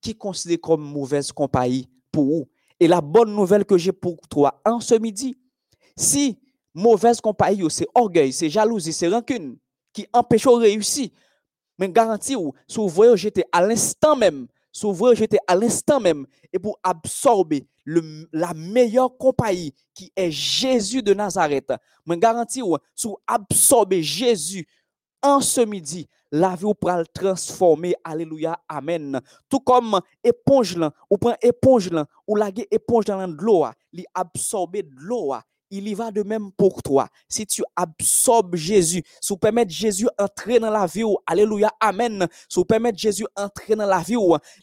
qui 0.00 0.14
considère 0.14 0.60
comme 0.62 0.80
mauvaise 0.80 1.32
compagnie 1.32 1.88
pour 2.12 2.24
vous? 2.24 2.48
Et 2.80 2.86
la 2.86 3.00
bonne 3.00 3.34
nouvelle 3.34 3.64
que 3.64 3.76
j'ai 3.76 3.92
pour 3.92 4.16
toi 4.30 4.62
en 4.64 4.78
ce 4.80 4.94
midi, 4.94 5.36
si 5.96 6.38
mauvaise 6.72 7.20
compagnie, 7.20 7.68
c'est 7.68 7.88
orgueil, 7.92 8.32
c'est 8.32 8.48
jalousie, 8.48 8.92
c'est 8.92 9.08
rancune 9.08 9.58
qui 9.92 10.06
empêche 10.12 10.44
de 10.44 10.50
réussir, 10.50 11.08
mais 11.76 11.88
garantie 11.88 12.36
ou 12.36 12.54
si 12.68 12.76
vous 12.76 12.88
voyez 12.88 13.16
j'étais 13.16 13.44
à 13.50 13.66
l'instant 13.66 14.14
même, 14.14 14.46
voyez 14.86 15.16
j'étais 15.16 15.38
à 15.46 15.54
l'instant 15.54 16.00
même, 16.00 16.26
et 16.52 16.58
pour 16.58 16.78
absorber 16.82 17.66
la 18.32 18.52
meilleure 18.54 19.16
compagnie 19.16 19.72
qui 19.94 20.12
est 20.14 20.30
Jésus 20.30 21.02
de 21.02 21.14
Nazareth. 21.14 21.72
Je 22.06 22.14
garantis, 22.14 22.62
si 22.94 23.08
vous 23.08 23.16
absorbez 23.26 24.02
Jésus 24.02 24.66
en 25.22 25.40
ce 25.40 25.62
midi, 25.62 26.08
la 26.30 26.54
vie 26.54 26.62
vous 26.62 26.74
pourra 26.74 26.98
le 26.98 27.06
transformer. 27.06 27.94
Alléluia. 28.04 28.58
Amen. 28.68 29.20
Tout 29.48 29.60
comme 29.60 30.00
éponge 30.22 30.78
ou 31.10 31.16
prend 31.16 31.34
éponge 31.42 31.90
ou 32.26 32.36
la 32.36 32.50
éponge 32.70 33.06
dans 33.06 33.26
l'eau, 33.26 33.66
li 33.92 34.04
absorber 34.14 34.82
de 34.82 34.94
l'eau 34.96 35.34
il 35.70 35.88
y 35.88 35.94
va 35.94 36.10
de 36.10 36.22
même 36.22 36.50
pour 36.52 36.82
toi. 36.82 37.08
Si 37.28 37.46
tu 37.46 37.62
absorbes 37.76 38.56
Jésus, 38.56 39.02
si 39.20 39.32
vous 39.32 39.38
permettez 39.38 39.72
Jésus 39.72 40.08
entrer 40.18 40.58
dans 40.58 40.70
la 40.70 40.86
vie, 40.86 41.04
alléluia, 41.26 41.70
amen. 41.80 42.26
Si 42.48 42.58
vous 42.58 42.64
permettez 42.64 42.98
Jésus 42.98 43.26
entrer 43.36 43.76
dans 43.76 43.86
la 43.86 44.00
vie, 44.00 44.16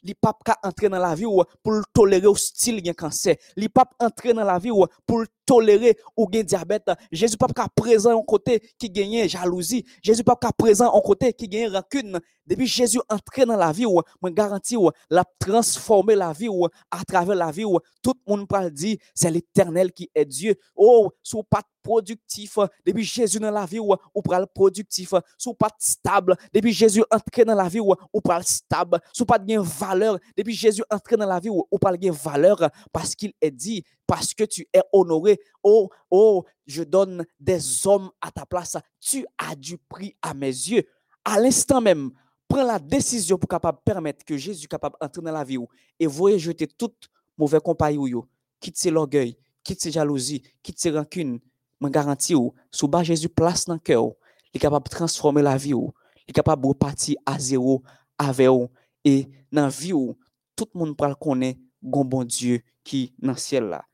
il 0.03 0.15
pas 0.15 0.37
entrer 0.63 0.89
dans 0.89 0.99
la 0.99 1.15
vie 1.15 1.25
pour 1.63 1.81
tolérer 1.93 2.27
au 2.27 2.35
style 2.35 2.81
de 2.81 2.91
cancer. 2.91 3.35
Il 3.55 3.69
pas 3.69 3.85
entrer 3.99 4.33
dans 4.33 4.43
la 4.43 4.59
vie 4.59 4.71
pour 5.05 5.23
tolérer 5.45 5.97
ou 6.17 6.27
gain 6.27 6.43
diabète. 6.43 6.89
Jésus 7.11 7.37
pas 7.37 7.47
présent 7.75 8.13
en 8.13 8.23
côté 8.23 8.61
qui 8.77 8.89
gagne 8.89 9.27
jalousie. 9.27 9.85
Jésus 10.01 10.23
pas 10.23 10.35
présent 10.57 10.91
en 10.91 11.01
côté 11.01 11.33
qui 11.33 11.47
gagne 11.47 11.69
rancune. 11.69 12.19
Depuis 12.47 12.67
Jésus 12.67 12.99
entré 13.09 13.45
dans 13.45 13.55
la 13.55 13.71
vie, 13.71 13.85
ou, 13.85 14.01
moi 14.21 14.31
garantis, 14.31 14.77
la 15.09 15.23
transformer 15.39 16.15
la 16.15 16.31
vie, 16.31 16.49
à 16.91 17.03
travers 17.03 17.35
la 17.35 17.49
vie, 17.49 17.65
ou, 17.65 17.79
tout 18.03 18.13
le 18.27 18.31
monde 18.31 18.47
peut 18.47 18.69
dire, 18.69 18.97
c'est 19.15 19.31
l'éternel 19.31 19.91
qui 19.91 20.09
est 20.13 20.25
Dieu. 20.25 20.55
Oh, 20.75 21.11
sous 21.23 21.41
pas 21.41 21.61
productif, 21.81 22.57
depuis 22.85 23.03
Jésus 23.03 23.39
dans 23.39 23.51
la 23.51 23.65
vie, 23.65 23.79
ou, 23.79 23.93
ou 23.93 24.21
le 24.27 24.45
productif, 24.45 25.13
sous 25.37 25.53
pas 25.55 25.69
stable, 25.79 26.35
depuis 26.53 26.71
Jésus 26.71 27.03
entré 27.11 27.45
dans 27.45 27.55
la 27.55 27.67
vie, 27.67 27.79
ou, 27.79 27.93
ou 28.13 28.21
le 28.23 28.43
stable, 28.43 28.99
sous 29.11 29.25
pas 29.25 29.39
de 29.39 29.57
valeur, 29.57 30.19
depuis 30.37 30.53
Jésus 30.53 30.83
entré 30.91 31.17
dans 31.17 31.25
la 31.25 31.39
vie, 31.39 31.49
ou, 31.49 31.67
ou 31.71 31.79
valeur, 32.11 32.69
parce 32.91 33.15
qu'il 33.15 33.33
est 33.41 33.51
dit, 33.51 33.83
parce 34.07 34.33
que 34.33 34.43
tu 34.43 34.67
es 34.73 34.81
honoré. 34.91 35.39
Oh, 35.63 35.89
oh, 36.09 36.45
je 36.65 36.83
donne 36.83 37.25
des 37.39 37.87
hommes 37.87 38.11
à 38.21 38.31
ta 38.31 38.45
place. 38.45 38.77
Tu 38.99 39.25
as 39.37 39.55
du 39.55 39.77
prix 39.77 40.15
à 40.21 40.33
mes 40.33 40.47
yeux. 40.47 40.83
À 41.23 41.39
l'instant 41.39 41.81
même, 41.81 42.11
prends 42.47 42.63
la 42.63 42.79
décision 42.79 43.37
pour 43.37 43.59
permettre 43.83 44.23
que 44.23 44.37
Jésus 44.37 44.67
capable 44.67 44.95
d'entrer 45.01 45.21
dans 45.21 45.31
la 45.31 45.43
vie 45.43 45.57
et 45.99 46.07
voyez 46.07 46.39
jeter 46.39 46.67
toute 46.67 47.09
mauvaise 47.37 47.61
compagnie 47.61 48.13
ou 48.13 48.25
quitte 48.59 48.83
l'orgueil, 48.85 49.37
quitte 49.63 49.81
ses 49.81 49.91
jalousies, 49.91 50.43
quitte 50.61 50.79
ses 50.79 50.91
rancunes, 50.91 51.39
me 51.81 51.89
garantis 51.89 52.35
ou 52.35 52.53
sous 52.71 52.87
bas 52.87 53.03
Jésus 53.03 53.29
place 53.29 53.65
dans 53.65 53.73
le 53.73 53.79
cœur, 53.79 54.11
il 54.53 54.57
est 54.57 54.59
capable 54.59 54.85
de 54.85 54.89
transformer 54.89 55.41
la 55.41 55.57
vie 55.57 55.73
ou, 55.73 55.93
il 56.27 56.31
est 56.31 56.33
capable 56.33 56.61
de 56.61 56.67
repartir 56.67 57.17
à 57.25 57.37
zéro 57.39 57.83
avec 58.17 58.47
vous 58.47 58.69
et 59.03 59.27
dans 59.51 59.63
la 59.63 59.69
vie 59.69 59.93
où 59.93 60.17
tout 60.55 60.67
le 60.73 60.79
monde 60.79 60.95
parle 60.95 61.15
qu'on 61.15 61.41
est 61.41 61.59
bon 61.81 62.23
Dieu 62.23 62.61
qui 62.83 63.13
dans 63.19 63.31
le 63.31 63.37
ciel 63.37 63.65
là. 63.65 63.85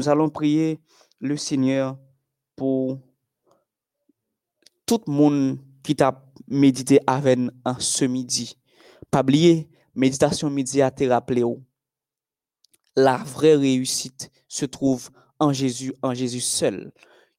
Nous 0.00 0.08
allons 0.08 0.30
prier 0.30 0.80
le 1.20 1.36
Seigneur 1.36 1.98
pour 2.56 2.98
tout 4.86 5.02
le 5.06 5.12
monde 5.12 5.58
qui 5.82 5.94
t'a 5.94 6.24
médité 6.48 7.00
avec 7.06 7.38
en 7.66 7.78
ce 7.78 8.06
midi. 8.06 8.56
Pas 9.10 9.20
oublier, 9.20 9.68
méditation 9.94 10.48
midi 10.48 10.80
a 10.80 10.90
rappelé 11.10 11.44
la 12.96 13.18
vraie 13.18 13.56
réussite 13.56 14.30
se 14.48 14.64
trouve 14.64 15.10
en 15.38 15.52
Jésus, 15.52 15.92
en 16.02 16.14
Jésus 16.14 16.40
seul. 16.40 16.92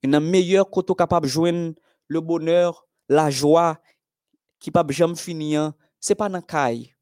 Il 0.03 0.11
y 0.11 0.13
a 0.13 0.17
un 0.17 0.19
meilleur 0.19 0.69
côté 0.69 0.93
capable 0.93 1.25
de 1.25 1.31
joindre 1.31 1.73
le 2.07 2.21
bonheur, 2.21 2.87
la 3.09 3.31
joie 3.31 3.81
qui 4.59 4.69
pas 4.69 4.85
jamais 4.87 5.15
finir 5.15 5.73
c'est 5.99 6.13
pas 6.13 6.29
dans 6.29 6.41
caille, 6.41 6.93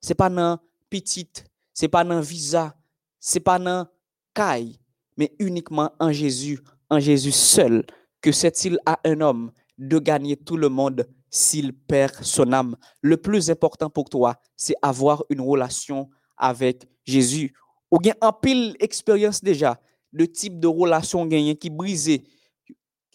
c'est 0.00 0.14
pas 0.14 0.30
dans 0.30 0.58
petite, 0.88 1.44
c'est 1.74 1.88
pas 1.88 2.02
dans 2.02 2.20
visa, 2.22 2.74
c'est 3.20 3.40
pas 3.40 3.58
dans 3.58 3.86
caille, 4.32 4.78
mais 5.16 5.34
uniquement 5.38 5.90
en 5.98 6.12
Jésus, 6.12 6.60
en 6.90 6.98
Jésus 6.98 7.32
seul, 7.32 7.84
que 8.20 8.32
c'est-il 8.32 8.78
à 8.86 8.98
un 9.04 9.20
homme 9.20 9.52
de 9.78 9.98
gagner 9.98 10.36
tout 10.36 10.56
le 10.56 10.68
monde 10.68 11.06
s'il 11.30 11.72
perd 11.72 12.22
son 12.22 12.52
âme. 12.52 12.76
Le 13.02 13.16
plus 13.16 13.50
important 13.50 13.90
pour 13.90 14.08
toi, 14.08 14.36
c'est 14.56 14.74
avoir 14.82 15.24
une 15.28 15.40
relation 15.40 16.08
avec 16.36 16.86
Jésus. 17.04 17.54
Ou 17.90 17.98
bien 17.98 18.14
en 18.20 18.32
pile 18.32 18.76
expérience 18.80 19.42
déjà 19.42 19.80
de 20.12 20.24
type 20.24 20.58
de 20.58 20.66
relation 20.66 21.26
gagné 21.26 21.56
qui 21.56 21.70
brisait 21.70 22.22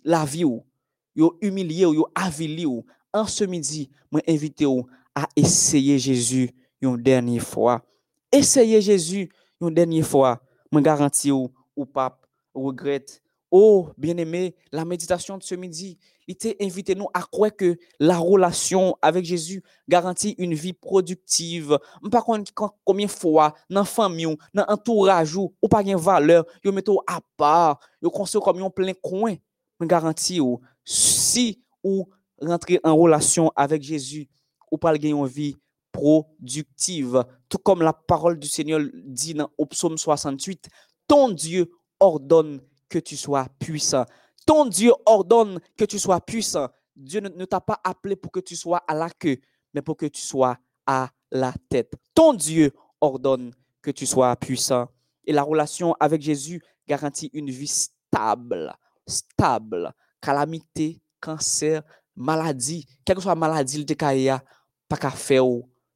la 0.04 0.26
vie 0.26 0.46
ou 0.46 0.64
yo 1.16 1.38
humilié 1.42 1.86
ou 1.86 1.94
yo 1.94 2.86
en 3.14 3.26
ce 3.26 3.44
midi, 3.44 3.90
moi 4.12 4.22
invité 4.28 4.66
ou 4.66 4.86
à 5.14 5.28
essayer 5.36 6.00
Jésus 6.00 6.52
une 6.82 6.98
dernière 6.98 7.44
fois. 7.44 7.84
Essayez 8.32 8.82
Jésus 8.82 9.30
une 9.60 9.74
dernière 9.74 10.08
fois. 10.08 10.42
Moi 10.72 10.82
garantis 10.82 11.32
ou 11.32 11.52
ou 11.76 11.86
pape 11.86 12.26
regrette. 12.54 13.22
Oh, 13.54 13.90
bien-aimé, 13.98 14.56
la 14.72 14.86
méditation 14.86 15.38
de 15.38 15.44
ce 15.44 15.56
midi, 15.56 15.98
il 16.26 16.38
t'a 16.38 16.52
invité 16.62 16.96
nous 16.96 17.10
à 17.14 17.22
croire 17.22 17.54
que 17.54 17.78
la 18.00 18.18
relation 18.18 18.96
avec 19.02 19.26
Jésus 19.26 19.62
garantit 19.90 20.36
une 20.38 20.54
vie 20.54 20.72
productive. 20.72 21.78
Par 22.10 22.24
contre, 22.24 22.54
combien 22.86 23.08
de 23.08 23.12
fois, 23.12 23.54
dans 23.70 23.82
la 23.82 23.86
famille, 23.86 24.38
dans 24.54 24.66
l'entourage, 24.70 25.36
ou 25.36 25.52
pas 25.70 25.84
de 25.84 25.96
valeur, 25.98 26.46
vous 26.64 26.72
mettez 26.72 26.94
à 27.08 27.20
part, 27.36 27.80
vous 28.02 28.10
construisez 28.10 28.42
comme 28.42 28.62
un 28.62 28.70
plein 28.70 28.94
coin. 28.94 29.36
Je 29.82 29.86
garantis, 29.86 30.40
si 30.86 31.62
vous 31.84 32.08
rentrez 32.40 32.80
en 32.84 32.96
relation 32.96 33.52
avec 33.54 33.82
Jésus, 33.84 34.30
vous 34.72 34.78
pas 34.78 34.98
gagner 34.98 35.14
une 35.14 35.28
vie 35.28 35.58
productive. 35.92 37.26
Tout 37.50 37.58
comme 37.58 37.82
la 37.82 37.92
parole 37.92 38.40
du 38.40 38.48
Seigneur 38.48 38.80
dit 38.94 39.34
dans 39.34 39.50
au 39.58 39.66
psaume 39.66 39.98
68, 39.98 40.70
ton 41.08 41.30
Dieu 41.30 41.72
ordonne 42.00 42.62
que 42.90 43.00
tu 43.00 43.16
sois 43.16 43.48
puissant. 43.60 44.06
Ton 44.46 44.66
Dieu 44.66 44.92
ordonne 45.06 45.60
que 45.78 45.86
tu 45.86 46.00
sois 46.00 46.20
puissant. 46.22 46.68
Dieu 46.96 47.22
ne, 47.22 47.46
t'a 47.46 47.62
pas 47.62 47.80
appelé 47.84 48.16
pour 48.16 48.32
que 48.32 48.40
tu 48.40 48.56
sois 48.56 48.84
à 48.88 48.94
la 48.94 49.10
queue, 49.10 49.38
mais 49.74 49.82
pour 49.82 49.96
que 49.96 50.06
tu 50.06 50.22
sois 50.22 50.58
à 50.86 51.10
la 51.32 51.54
tête. 51.70 51.94
Ton 52.14 52.34
Dieu 52.34 52.72
ordonne 53.00 53.54
que 53.82 53.92
tu 53.92 54.06
sois 54.06 54.36
puissant. 54.36 54.88
Et 55.26 55.32
la 55.32 55.44
relation 55.44 55.96
avec 56.00 56.22
Jésus 56.22 56.62
garantit 56.88 57.30
une 57.34 57.50
vie 57.50 57.68
stable, 57.68 58.74
stable. 59.08 59.94
Calamité, 60.20 61.02
cancer, 61.20 61.82
maladie, 62.16 62.86
quelle 63.06 63.16
que 63.16 63.22
soit 63.22 63.32
la 63.32 63.36
maladie, 63.36 63.84
le 63.84 64.38
pas 64.88 64.98
qu'à 64.98 65.10
faire 65.10 65.46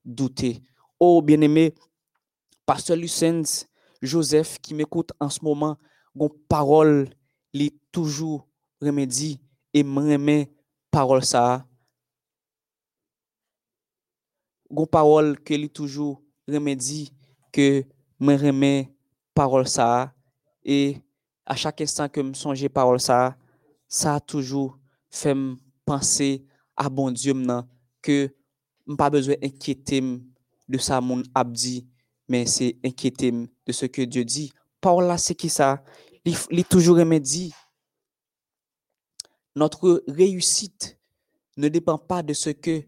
douter. 0.04 0.62
Oh, 1.00 1.22
bien-aimé, 1.22 1.76
Pasteur 2.66 2.98
Lucens, 2.98 3.68
Joseph 4.02 4.60
qui 4.60 4.74
m'écoute 4.74 5.12
en 5.20 5.30
ce 5.30 5.44
moment, 5.44 5.78
gon 6.16 6.30
parole 6.48 7.10
li 7.54 7.72
toujours 7.92 8.48
remédie 8.82 9.42
et 9.74 9.84
m'aimer 9.84 10.52
parole 10.92 11.24
ça 11.24 11.66
gon 14.72 14.86
parole 14.86 15.40
que 15.40 15.54
li 15.54 15.70
toujours 15.70 16.22
remédie 16.48 17.12
que 17.52 17.84
me 18.20 18.84
parole 19.34 19.68
ça 19.68 20.14
et 20.64 20.98
à 21.46 21.56
chaque 21.56 21.82
instant 21.82 22.10
que 22.10 22.22
me 22.22 22.34
songe 22.34 22.68
parole 22.70 23.00
ça 23.00 23.38
ça 23.88 24.16
a 24.16 24.20
toujours 24.20 24.78
fait 25.10 25.36
me 25.36 25.56
penser 25.86 26.46
à 26.76 26.90
bon 26.90 27.12
Dieu 27.12 27.34
maintenant 27.34 27.68
que 28.02 28.34
pas 28.98 29.10
besoin 29.10 29.36
inquiéter 29.42 30.02
de 30.68 30.78
ça 30.78 31.02
mon 31.02 31.22
abdi 31.34 31.88
mais 32.28 32.46
c'est 32.46 32.78
inquiéter 32.84 33.32
de 33.32 33.72
ce 33.72 33.86
que 33.86 34.02
Dieu 34.02 34.26
dit 34.26 34.52
parole 34.82 35.06
là 35.06 35.18
c'est 35.18 35.36
qui 35.36 35.50
ça 35.50 35.84
il, 36.26 36.66
toujours 36.66 36.98
dit, 37.20 37.54
notre 39.56 40.04
réussite 40.08 40.98
ne 41.56 41.68
dépend 41.70 41.98
pas 41.98 42.24
de 42.24 42.34
ce 42.34 42.50
que 42.50 42.84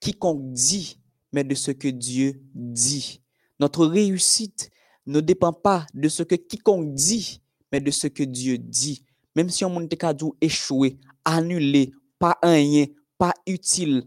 quiconque 0.00 0.52
dit, 0.52 0.98
mais 1.32 1.44
de 1.44 1.54
ce 1.54 1.70
que 1.70 1.88
Dieu 1.88 2.42
dit. 2.54 3.22
Notre 3.60 3.86
réussite 3.86 4.70
ne 5.06 5.20
dépend 5.20 5.52
pas 5.52 5.86
de 5.94 6.08
ce 6.08 6.22
que 6.22 6.34
quiconque 6.34 6.92
dit, 6.94 7.40
mais 7.70 7.80
de 7.80 7.90
ce 7.90 8.08
que 8.08 8.24
Dieu 8.24 8.58
dit. 8.58 9.04
Même 9.36 9.50
si 9.50 9.64
on 9.64 9.70
monte 9.70 9.92
échoué, 9.92 10.32
échouer, 10.40 10.98
annuler, 11.24 11.92
pas 12.18 12.38
rien, 12.42 12.86
pas 13.16 13.34
utile, 13.46 14.04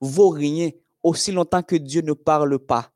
vaut 0.00 0.30
rien, 0.30 0.70
aussi 1.02 1.32
longtemps 1.32 1.62
que 1.62 1.76
Dieu 1.76 2.02
ne 2.02 2.12
parle 2.12 2.58
pas, 2.60 2.92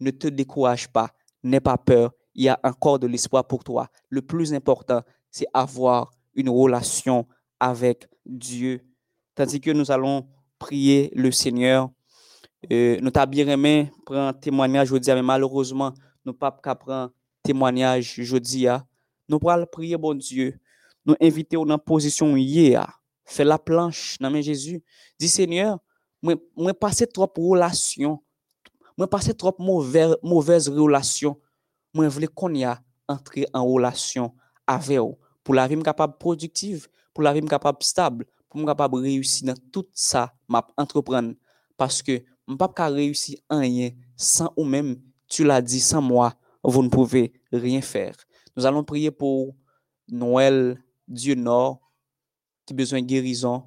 ne 0.00 0.10
te 0.10 0.28
décourage 0.28 0.88
pas, 0.88 1.10
n'aie 1.42 1.60
pas 1.60 1.76
peur, 1.78 2.12
il 2.34 2.44
y 2.44 2.48
a 2.48 2.58
encore 2.62 2.98
de 2.98 3.06
l'espoir 3.06 3.46
pour 3.46 3.64
toi. 3.64 3.88
Le 4.08 4.22
plus 4.22 4.54
important, 4.54 5.02
c'est 5.30 5.46
avoir 5.52 6.10
une 6.34 6.48
relation 6.48 7.26
avec 7.58 8.08
Dieu. 8.24 8.80
Tandis 9.34 9.60
que 9.60 9.70
nous 9.70 9.90
allons 9.90 10.26
prier 10.58 11.10
le 11.14 11.30
Seigneur. 11.30 11.90
Euh, 12.72 12.98
nous 13.00 13.10
t'avons 13.10 13.88
prendre 14.04 14.38
témoignage 14.38 14.90
aujourd'hui, 14.90 15.14
mais 15.14 15.22
malheureusement, 15.22 15.92
nous 16.24 16.32
ne 16.32 16.36
pouvons 16.36 16.52
pas 16.52 16.74
prendre 16.74 17.12
témoignage 17.42 18.18
aujourd'hui. 18.18 18.66
Nous 19.28 19.38
pourrons 19.38 19.66
prier, 19.70 19.96
bon 19.96 20.14
Dieu. 20.14 20.58
Nous 21.04 21.14
inviter 21.20 21.56
dans 21.56 21.64
la 21.64 21.78
position 21.78 22.36
hier. 22.36 23.00
Fais 23.24 23.44
la 23.44 23.58
planche 23.58 24.16
dans 24.20 24.40
Jésus. 24.40 24.82
Dis 25.18 25.28
Seigneur, 25.28 25.78
moi, 26.22 26.34
moi 26.56 26.74
passé 26.74 27.06
trop 27.06 27.30
relation. 27.36 28.22
Moi 28.98 29.08
passé 29.08 29.32
trop 29.32 29.54
mauvaise, 29.60 30.16
mauvaise 30.24 30.68
relation. 30.68 31.40
Moi, 31.94 32.06
je 32.06 32.10
voulais 32.10 32.26
qu'on 32.26 32.52
y 32.52 32.64
a 32.64 32.82
entré 33.06 33.46
en 33.54 33.64
relation 33.64 34.34
avec 34.66 34.98
vous. 34.98 35.16
Pour 35.44 35.54
la 35.54 35.68
vie 35.68 35.80
capable 35.82 36.18
productive, 36.18 36.88
pour 37.14 37.22
la 37.22 37.32
vie 37.32 37.40
capable 37.42 37.80
stable, 37.82 38.26
pour 38.48 38.60
me 38.60 38.66
capable 38.66 38.98
réussir 38.98 39.46
dans 39.46 39.60
tout 39.70 39.86
ça, 39.92 40.34
m'a 40.48 40.66
entreprendre. 40.76 41.34
Parce 41.76 42.02
que 42.02 42.12
je 42.12 42.52
ne 42.52 42.56
peux 42.56 42.66
pas 42.66 42.88
réussir 42.88 43.38
rien 43.48 43.90
sans 44.16 44.52
ou 44.56 44.64
même. 44.64 45.00
Tu 45.28 45.44
l'as 45.44 45.62
dit 45.62 45.80
sans 45.80 46.02
moi, 46.02 46.34
vous 46.64 46.82
ne 46.82 46.88
pouvez 46.88 47.32
rien 47.52 47.80
faire. 47.80 48.16
Nous 48.56 48.66
allons 48.66 48.82
prier 48.82 49.12
pour 49.12 49.54
Noël 50.08 50.82
Dieu 51.06 51.36
Nord 51.36 51.80
qui 52.66 52.74
a 52.74 52.76
besoin 52.76 53.00
de 53.00 53.06
guérison. 53.06 53.62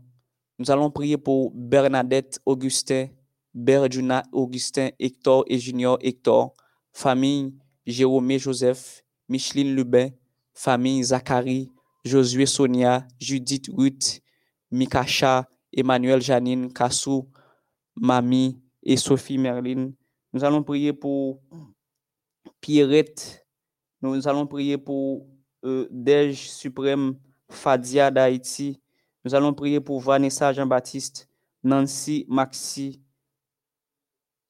Nous 0.59 0.69
allons 0.69 0.91
prier 0.91 1.17
pour 1.17 1.51
Bernadette 1.55 2.39
Augustin, 2.45 3.07
Berduna 3.54 4.24
Augustin, 4.32 4.89
Hector 4.99 5.43
et 5.47 5.60
Junior 5.60 5.97
Hector, 6.02 6.54
famille 6.93 7.54
Jérôme 7.86 8.38
Joseph, 8.38 9.04
Micheline 9.28 9.76
Lubin, 9.76 10.10
famille 10.54 11.04
Zachary, 11.04 11.70
Josué 12.04 12.45
Sonia, 12.45 13.08
Judith 13.20 13.70
Ruth, 13.76 14.22
Mikacha, 14.72 15.47
Emmanuel 15.74 16.22
Janine, 16.22 16.72
Kassou, 16.72 17.30
Mami 17.95 18.62
et 18.84 18.97
Sophie 18.97 19.38
Merlin. 19.38 19.91
Nous 20.34 20.43
allons 20.43 20.64
prier 20.64 20.93
pour 20.93 21.41
Pierrette. 22.62 23.45
Nous 24.02 24.28
allons 24.28 24.47
prier 24.47 24.78
pour 24.78 25.28
euh, 25.66 25.88
Dej 25.91 26.34
Suprême, 26.36 27.16
Fadia 27.49 28.10
d'Haïti. 28.10 28.82
Nous 29.24 29.36
allons 29.36 29.54
prier 29.54 29.80
pour 29.80 29.99
Vanessa 29.99 30.52
Jean-Baptiste, 30.54 31.30
Nancy 31.64 32.26
Maxi. 32.28 33.01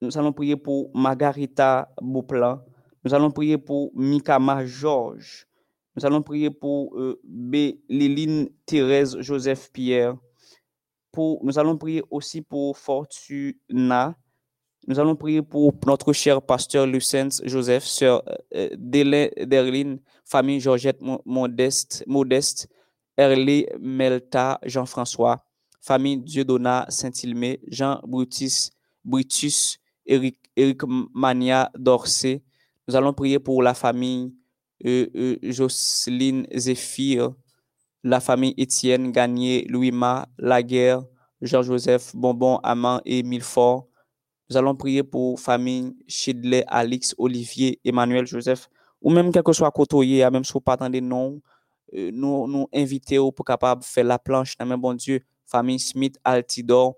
Nous 0.02 0.18
allons 0.18 0.34
prier 0.34 0.56
pour 0.56 0.90
Margarita 0.96 1.88
Bouplan. 2.02 2.60
Nous 3.04 3.14
allons 3.14 3.30
prier 3.30 3.60
pour 3.60 3.92
Mikama 3.94 4.66
Georges. 4.66 5.46
Nous 5.96 6.06
allons 6.06 6.24
prier 6.24 6.50
pour 6.50 6.98
euh, 6.98 7.22
Thérèse 8.66 9.20
Joseph 9.20 9.72
Pierre. 9.72 10.16
Nous 11.16 11.60
allons 11.60 11.78
prier 11.78 12.02
aussi 12.10 12.42
pour 12.42 12.78
Fortuna. 12.78 14.16
Nous 14.88 15.00
allons 15.00 15.16
prier 15.16 15.44
pour 15.44 15.74
notre 15.86 16.14
cher 16.14 16.42
pasteur 16.42 16.88
Lucens 16.88 17.42
Joseph, 17.44 17.84
sœur 17.84 18.24
euh, 18.56 18.70
Derline, 18.76 20.00
famille 20.26 20.60
Georgette 20.60 21.00
Modeste, 21.26 22.04
Modeste 22.08 22.68
Erlé 23.16 23.70
Melta 23.80 24.60
Jean-François, 24.64 25.46
famille 25.80 26.18
Dieudonna 26.18 26.88
Saint-Ilmé, 26.90 27.60
Jean 27.68 28.02
Brutus, 28.08 28.72
Brutus 29.06 29.81
Eric, 30.06 30.38
Eric 30.56 30.82
Mania 31.14 31.72
d'Orsay, 31.78 32.44
nous 32.88 32.96
allons 32.96 33.14
prier 33.14 33.40
pour 33.40 33.62
la 33.62 33.74
famille 33.74 34.34
euh, 34.86 35.08
euh, 35.16 35.38
Jocelyne 35.44 36.48
Zéphir, 36.54 37.32
la 38.04 38.20
famille 38.20 38.54
Étienne 38.58 39.12
Gagné, 39.12 39.66
Louis-Ma, 39.70 40.28
Laguerre, 40.38 41.04
Jean-Joseph 41.42 42.16
Bonbon, 42.16 42.58
Amand 42.64 43.00
et 43.06 43.24
Milfort. 43.24 43.88
Nous 44.50 44.58
allons 44.58 44.76
prier 44.76 45.04
pour 45.04 45.40
famille 45.40 45.96
Chidley, 46.08 46.64
Alix, 46.68 47.16
Olivier, 47.18 47.80
Emmanuel, 47.86 48.26
Joseph, 48.26 48.70
ou 49.02 49.12
même 49.12 49.32
quelque 49.32 49.54
soit 49.54 49.72
côtoyé, 49.72 50.28
même 50.30 50.44
si 50.44 50.52
vous 50.52 50.62
pas 50.62 50.74
attendez 50.74 51.02
non, 51.02 51.40
euh, 51.94 52.12
nous, 52.14 52.48
nous 52.48 52.68
inviter 52.74 53.18
pour 53.18 53.46
capable 53.46 53.84
faire 53.84 54.06
la 54.06 54.20
planche, 54.20 54.56
même 54.60 54.82
bon 54.82 54.94
Dieu, 54.94 55.22
famille 55.46 55.80
Smith, 55.80 56.18
Altidor. 56.24 56.96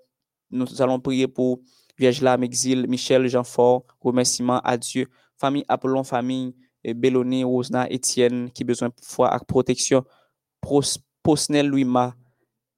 Nous 0.49 0.82
allons 0.82 0.99
prier 0.99 1.28
pour 1.28 1.60
Vierge 1.97 2.21
Lame, 2.21 2.43
Exil, 2.43 2.87
Michel, 2.87 3.27
Jean-Fort, 3.27 3.85
remerciement 4.01 4.59
à 4.61 4.77
Dieu. 4.77 5.07
Famille 5.37 5.65
Apollon, 5.67 6.03
famille 6.03 6.55
eh, 6.83 6.93
Belloni, 6.93 7.43
Rosna, 7.43 7.89
Étienne, 7.89 8.49
qui 8.51 8.63
besoin 8.63 8.89
de 8.89 8.93
foi 9.01 9.35
et 9.35 9.45
protection. 9.45 10.03
Posnel, 11.23 11.67
Louis-Ma, 11.67 12.15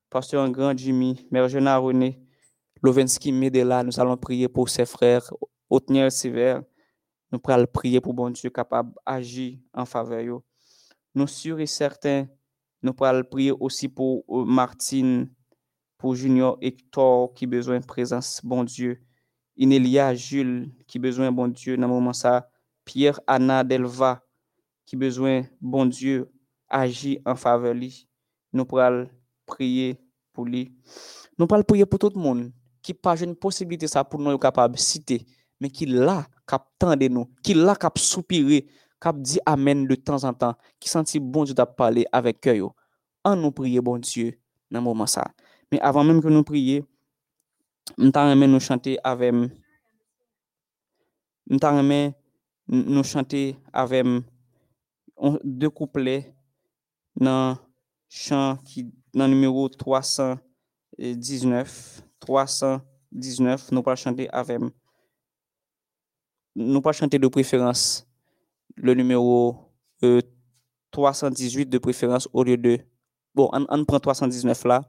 Pasteur 0.09 0.49
Grand, 0.49 0.77
Jimmy, 0.77 1.27
Mère 1.31 1.47
Jenna, 1.47 1.77
René, 1.77 2.19
Lovensky, 2.81 3.31
Medela, 3.31 3.83
nous 3.83 3.99
allons 3.99 4.17
prier 4.17 4.47
pour 4.47 4.69
ses 4.69 4.85
frères. 4.85 5.31
Otniel, 5.69 6.11
Sévère, 6.11 6.61
nous 7.31 7.39
allons 7.47 7.65
prier 7.65 7.99
pour 7.99 8.13
bon 8.13 8.29
Dieu 8.29 8.49
capable 8.49 8.93
d'agir 9.05 9.57
en 9.73 9.85
faveur. 9.85 10.41
Nous 11.13 11.27
sûrs 11.27 11.59
et 11.59 11.65
certains, 11.65 12.27
nous 12.81 12.93
allons 13.01 13.23
prier 13.23 13.51
aussi 13.51 13.87
pour 13.87 14.23
euh, 14.29 14.45
Martine, 14.45 15.29
pour 16.05 16.13
Junior 16.13 16.55
Hector 16.61 17.33
qui 17.33 17.47
besoin 17.47 17.81
présence, 17.81 18.39
bon 18.43 18.63
Dieu. 18.63 19.01
Inélia, 19.57 20.13
Jules 20.13 20.69
qui 20.85 20.99
besoin, 20.99 21.31
bon 21.31 21.47
Dieu, 21.47 21.75
dans 21.77 21.87
moment 21.87 22.13
ça. 22.13 22.47
Pierre, 22.85 23.19
Anna, 23.25 23.63
Delva 23.63 24.23
qui 24.85 24.95
besoin, 24.95 25.45
bon 25.59 25.87
Dieu, 25.87 26.31
agir 26.69 27.21
en 27.25 27.35
faveur 27.35 27.73
lui. 27.73 28.07
Nous 28.53 28.67
allons 28.77 29.09
prier 29.47 29.99
pour 30.31 30.45
lui. 30.45 30.71
Nous 31.39 31.47
allons 31.49 31.63
prier 31.63 31.87
pour 31.87 31.97
tout 31.97 32.11
le 32.13 32.21
monde 32.21 32.51
qui 32.83 32.93
pas 32.93 33.19
une 33.19 33.35
possibilité 33.35 33.87
ça 33.87 34.03
pour 34.03 34.19
nous 34.19 34.37
capable 34.37 34.75
de 34.75 34.79
citer, 34.79 35.25
mais 35.59 35.71
qui 35.71 35.87
là, 35.87 36.27
cap 36.45 36.67
de 36.79 37.07
nous, 37.07 37.31
qui 37.41 37.55
là, 37.55 37.75
cap 37.75 37.97
soupirer, 37.97 38.67
cap 39.01 39.19
dit 39.19 39.39
amen 39.43 39.87
de 39.87 39.95
temps 39.95 40.23
en 40.23 40.35
temps, 40.35 40.53
qui 40.79 40.87
sentit 40.87 41.19
bon 41.19 41.45
Dieu 41.45 41.55
de 41.55 41.63
parler 41.63 42.05
avec 42.11 42.45
yo. 42.45 42.75
En 43.23 43.35
nous 43.35 43.51
prier, 43.51 43.81
bon 43.81 43.97
Dieu, 43.97 44.39
dans 44.69 44.83
moment 44.83 45.07
ça. 45.07 45.25
Mais 45.71 45.79
avant 45.79 46.03
même 46.03 46.21
que 46.21 46.27
nous 46.27 46.43
prions, 46.43 46.85
nous 47.97 48.11
t'aimerais 48.11 48.47
nous 48.47 48.59
chanter 48.59 48.99
avec 49.03 49.33
nous 49.33 49.49
nous 52.67 53.03
chanter 53.03 53.55
avec 53.71 54.03
deux 55.43 55.69
couplets 55.69 56.33
dans 57.15 57.55
chant 58.09 58.57
qui 58.65 58.91
dans 59.13 59.27
numéro 59.27 59.69
319 59.69 62.01
319 62.19 63.71
nous 63.71 63.83
pas 63.83 63.95
chanter 63.95 64.27
avec 64.29 64.59
nous 66.55 66.81
pas 66.81 66.91
chanter 66.91 67.19
de 67.19 67.27
préférence 67.27 68.07
le 68.75 68.95
numéro 68.95 69.71
euh, 70.03 70.21
318 70.91 71.67
de 71.67 71.77
préférence 71.77 72.27
au 72.33 72.43
lieu 72.43 72.57
de 72.57 72.79
bon 73.33 73.49
on, 73.53 73.65
on 73.69 73.85
prend 73.85 73.99
319 73.99 74.65
là 74.65 74.81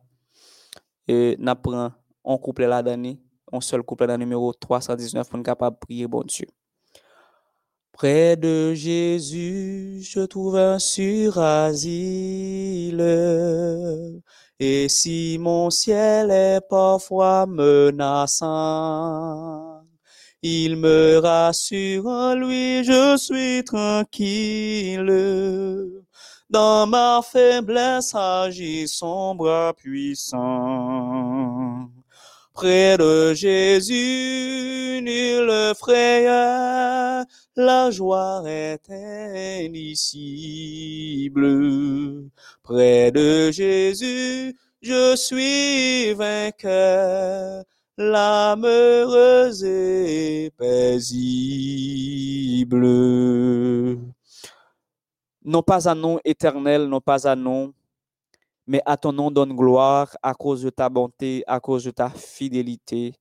et 1.09 1.37
on 1.41 1.55
prend 1.57 1.93
un 2.25 2.39
couplet 2.39 2.67
là 2.67 2.83
donné 2.83 3.21
un 3.53 3.61
seul 3.61 3.83
couplet 3.83 4.07
dans 4.07 4.19
numéro 4.19 4.53
319 4.53 5.29
pour 5.29 5.39
nous 5.39 5.45
capable 5.45 5.79
prier 5.79 6.07
bon 6.07 6.23
Dieu 6.23 6.47
Près 7.93 8.37
de 8.37 8.75
Jésus, 8.75 10.03
je 10.03 10.21
trouve 10.21 10.59
un 10.59 10.79
sûr 10.79 11.39
asile. 11.39 13.01
Et 14.61 14.87
si 14.91 15.39
mon 15.41 15.71
ciel 15.71 16.31
est 16.31 16.61
parfois 16.69 17.47
menaçant, 17.47 18.47
il 20.43 20.77
me 20.77 21.17
rassure 21.21 22.07
en 22.07 22.35
lui, 22.35 22.85
je 22.85 23.17
suis 23.17 23.65
tranquille. 23.65 25.11
Dans 26.51 26.87
ma 26.87 27.23
faiblesse 27.23 28.15
agit 28.15 28.87
son 28.89 29.35
bras 29.35 29.73
puissant. 29.75 30.96
Près 32.57 32.97
de 32.97 33.35
Jésus, 33.35 35.03
nulle 35.03 35.75
frayeur, 35.79 37.27
la 37.55 37.91
joie 37.91 38.43
est 38.47 38.81
indicible. 39.67 40.65
Près 42.63 43.13
de 43.13 43.51
Jésus, 43.51 44.57
je 44.81 45.15
suis 45.17 46.15
vainqueur, 46.15 47.63
l'âme 47.99 48.65
heureuse 48.65 49.63
et 49.63 50.51
paisible. 50.57 51.27
Non 55.45 55.63
pas 55.63 55.91
à 55.91 55.95
nom 55.95 56.19
éternel, 56.25 56.87
non 56.87 57.03
pas 57.03 57.29
à 57.29 57.37
nom, 57.37 57.75
mais 58.67 58.83
à 58.85 58.97
ton 58.97 59.13
nom 59.13 59.31
donne 59.31 59.55
gloire 59.55 60.17
à 60.23 60.35
cause 60.35 60.63
de 60.63 60.71
ta 60.71 60.89
bonté, 60.89 61.45
à 61.47 61.61
cause 61.61 61.85
de 61.85 61.91
ta 61.91 62.11
fidélité. 62.11 63.15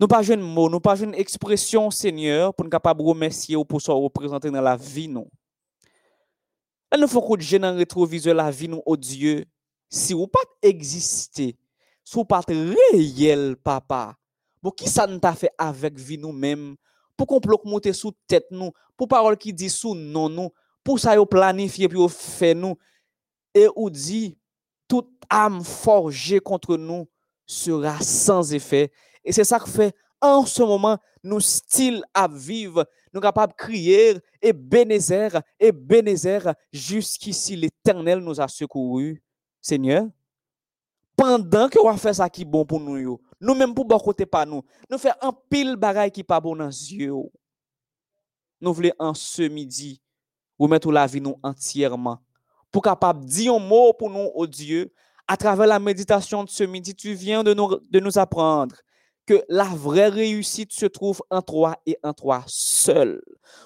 Nous 0.00 0.06
pas 0.06 0.22
une 0.22 0.40
mot, 0.40 0.68
nous 0.68 0.80
pas 0.80 1.00
une 1.00 1.14
expression, 1.14 1.90
Seigneur, 1.90 2.54
pour 2.54 2.64
nous 2.64 2.70
capable 2.70 3.02
remercier 3.02 3.56
ou 3.56 3.64
pour 3.64 3.80
se 3.80 3.90
représenter 3.90 4.50
dans 4.50 4.60
la 4.60 4.76
vie, 4.76 5.08
non. 5.08 5.28
Là, 6.92 6.98
nous 6.98 7.08
faut 7.08 7.20
qu'on 7.20 7.38
gêne 7.38 7.62
dans 7.62 7.76
rétroviseur 7.76 8.34
la 8.34 8.50
vie, 8.50 8.68
nous, 8.68 8.82
au 8.86 8.96
Dieu. 8.96 9.44
Si 9.90 10.12
vous 10.12 10.26
pas 10.26 10.38
exister, 10.62 11.56
si 12.04 12.14
vous 12.14 12.24
pas 12.24 12.42
réel, 12.46 13.56
papa, 13.56 14.16
pour 14.62 14.74
qui 14.74 14.88
ça 14.88 15.06
nous 15.06 15.18
t'a 15.18 15.34
fait 15.34 15.50
avec 15.58 15.98
vie 15.98 16.18
nous-mêmes, 16.18 16.76
pour 17.16 17.26
qu'on 17.26 17.40
peut 17.40 17.56
monter 17.64 17.92
sous 17.92 18.12
tête 18.26 18.46
nous, 18.50 18.70
pour 18.96 19.08
parole 19.08 19.36
qui 19.36 19.52
dit 19.52 19.70
sous 19.70 19.94
non 19.94 20.28
nous, 20.28 20.50
pour 20.84 20.98
ça 20.98 21.16
planifier 21.26 21.88
puis 21.88 21.98
yo 21.98 22.08
fait 22.08 22.54
nous, 22.54 22.76
et 23.54 23.68
ou 23.76 23.90
dit 23.90 24.36
toute 24.86 25.10
âme 25.28 25.62
forgée 25.62 26.40
contre 26.40 26.76
nous 26.76 27.08
sera 27.46 28.00
sans 28.00 28.52
effet. 28.52 28.90
Et 29.24 29.32
c'est 29.32 29.44
ça 29.44 29.58
que 29.58 29.68
fait 29.68 29.94
en 30.20 30.44
ce 30.46 30.62
moment 30.62 30.98
nous 31.22 31.40
style 31.40 32.02
à 32.14 32.28
vivre, 32.28 32.86
nous 33.12 33.20
capables 33.20 33.52
de 33.52 33.56
crier 33.56 34.18
et 34.40 34.52
Bénézer 34.52 35.42
et 35.58 35.72
Bénézer 35.72 36.54
jusqu'ici 36.72 37.56
l'éternel 37.56 38.20
nous 38.20 38.40
a 38.40 38.48
secourus. 38.48 39.22
Seigneur, 39.60 40.06
pendant 41.16 41.68
que 41.68 41.78
on 41.84 41.96
fait 41.96 42.14
ça 42.14 42.30
qui 42.30 42.42
est 42.42 42.44
bon 42.44 42.64
pour 42.64 42.80
nous, 42.80 42.96
yo, 42.96 43.20
nous 43.40 43.54
même 43.54 43.74
pour 43.74 43.84
bon 43.84 43.98
côté 43.98 44.24
pas 44.24 44.46
nous, 44.46 44.62
nous 44.88 44.98
fait 44.98 45.12
un 45.20 45.32
pile 45.32 45.76
bagaille 45.76 46.12
qui 46.12 46.22
pas 46.22 46.40
bon 46.40 46.54
dans 46.54 46.66
les 46.66 46.94
yeux. 46.94 47.12
Nous 48.60 48.72
voulons 48.72 48.92
en 48.98 49.14
ce 49.14 49.42
midi 49.42 50.00
remettre 50.58 50.90
la 50.90 51.06
vie 51.06 51.20
nous 51.20 51.38
entièrement 51.42 52.18
pour 52.70 52.82
capable 52.82 53.24
dire 53.24 53.54
un 53.54 53.58
mot 53.58 53.92
pour 53.92 54.10
nous, 54.10 54.30
au 54.34 54.46
Dieu, 54.46 54.92
à 55.26 55.36
travers 55.36 55.66
la 55.66 55.78
méditation 55.78 56.44
de 56.44 56.48
ce 56.48 56.64
midi, 56.64 56.94
tu 56.94 57.14
viens 57.14 57.44
de 57.44 57.54
nous, 57.54 57.78
de 57.90 58.00
nous 58.00 58.18
apprendre 58.18 58.76
que 59.26 59.44
la 59.50 59.64
vraie 59.64 60.08
réussite 60.08 60.72
se 60.72 60.86
trouve 60.86 61.20
en 61.28 61.42
toi 61.42 61.76
et 61.84 61.98
en 62.02 62.14
toi 62.14 62.42
seul. 62.46 63.20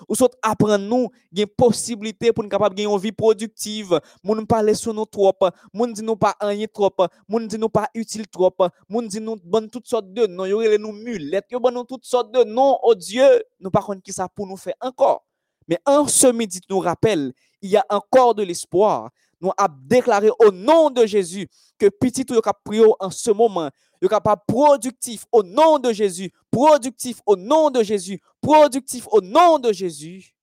Ou 0.08 0.16
soit 0.16 0.36
apprendre 0.42 0.76
nous, 0.78 1.08
il 1.30 1.38
y 1.38 1.42
a 1.42 1.46
possibilité 1.46 2.32
pour 2.32 2.42
nous 2.42 2.50
capable 2.50 2.74
gagner 2.74 2.92
une 2.92 2.98
vie 2.98 3.12
productive, 3.12 4.00
moun 4.24 4.40
ne 4.40 4.44
parler 4.44 4.74
sur 4.74 4.92
nous 4.92 5.04
trop, 5.04 5.32
moun 5.72 5.92
dit 5.92 6.02
nous 6.02 6.16
pas 6.16 6.34
rien 6.40 6.66
trop, 6.66 6.90
moun 7.28 7.46
dit 7.46 7.58
nous 7.58 7.68
pas 7.68 7.88
utile 7.94 8.26
trop, 8.26 8.52
moun 8.88 9.06
dit 9.06 9.20
nous 9.20 9.36
bonne 9.44 9.70
toutes 9.70 9.86
sortes 9.86 10.12
de 10.12 10.26
noms, 10.26 10.46
yo 10.46 10.58
relè 10.58 10.78
nous 10.78 10.90
mulettes, 10.92 11.46
bonne 11.52 11.74
nous 11.74 11.84
toutes 11.84 12.06
sortes 12.06 12.32
de 12.32 12.42
noms, 12.42 12.78
oh 12.82 12.96
Dieu, 12.96 13.44
nous 13.60 13.70
par 13.70 13.86
contre 13.86 14.02
qui 14.02 14.12
ça 14.12 14.28
pour 14.28 14.48
nous 14.48 14.56
faire 14.56 14.74
encore? 14.80 15.24
Mais 15.68 15.78
en 15.86 16.08
ce 16.08 16.26
midi, 16.26 16.60
tu 16.60 16.66
nous 16.70 16.80
rappelles, 16.80 17.32
il 17.62 17.70
y 17.70 17.76
a 17.76 17.86
encore 17.88 18.34
de 18.34 18.42
l'espoir. 18.42 19.10
Nous 19.40 19.50
avons 19.56 19.74
déclaré 19.84 20.30
au 20.38 20.50
nom 20.50 20.90
de 20.90 21.06
Jésus 21.06 21.48
que 21.78 21.88
petit 21.88 22.26
ou 22.30 22.40
cap 22.40 22.58
prier 22.62 22.84
en 23.00 23.10
ce 23.10 23.30
moment, 23.30 23.70
il 24.00 24.08
capable 24.08 24.42
productif 24.46 25.24
au 25.30 25.44
nom 25.44 25.78
de 25.78 25.92
Jésus, 25.92 26.32
productif 26.50 27.20
au 27.24 27.36
nom 27.36 27.70
de 27.70 27.82
Jésus, 27.82 28.20
productif 28.40 29.06
au 29.10 29.20
nom 29.20 29.60
de 29.60 29.72
Jésus. 29.72 30.34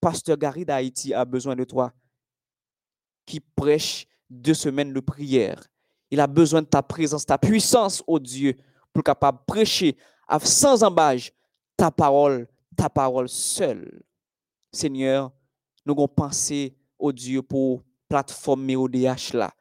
Pasteur 0.00 0.38
Gary 0.38 0.64
d'Haïti 0.64 1.12
a 1.12 1.24
besoin 1.24 1.54
de 1.54 1.64
toi 1.64 1.92
qui 3.26 3.40
prêche 3.40 4.06
deux 4.28 4.54
semaines 4.54 4.92
de 4.92 5.00
prière. 5.00 5.62
Il 6.10 6.20
a 6.20 6.26
besoin 6.26 6.62
de 6.62 6.66
ta 6.66 6.82
présence, 6.82 7.26
ta 7.26 7.38
puissance, 7.38 8.02
au 8.06 8.18
Dieu, 8.18 8.56
pour 8.92 9.02
capable 9.02 9.38
de 9.38 9.44
prêcher 9.46 9.96
sans 10.42 10.82
embâche 10.82 11.32
ta 11.76 11.90
parole, 11.90 12.48
ta 12.76 12.88
parole 12.88 13.28
seule. 13.28 14.02
Seigneur, 14.72 15.30
nous 15.84 15.92
avons 15.92 16.08
pensé 16.08 16.74
au 16.98 17.12
Dieu 17.12 17.42
pour 17.42 17.82
plateforme 18.08 18.64
MEODH 18.64 19.34
là. 19.34 19.52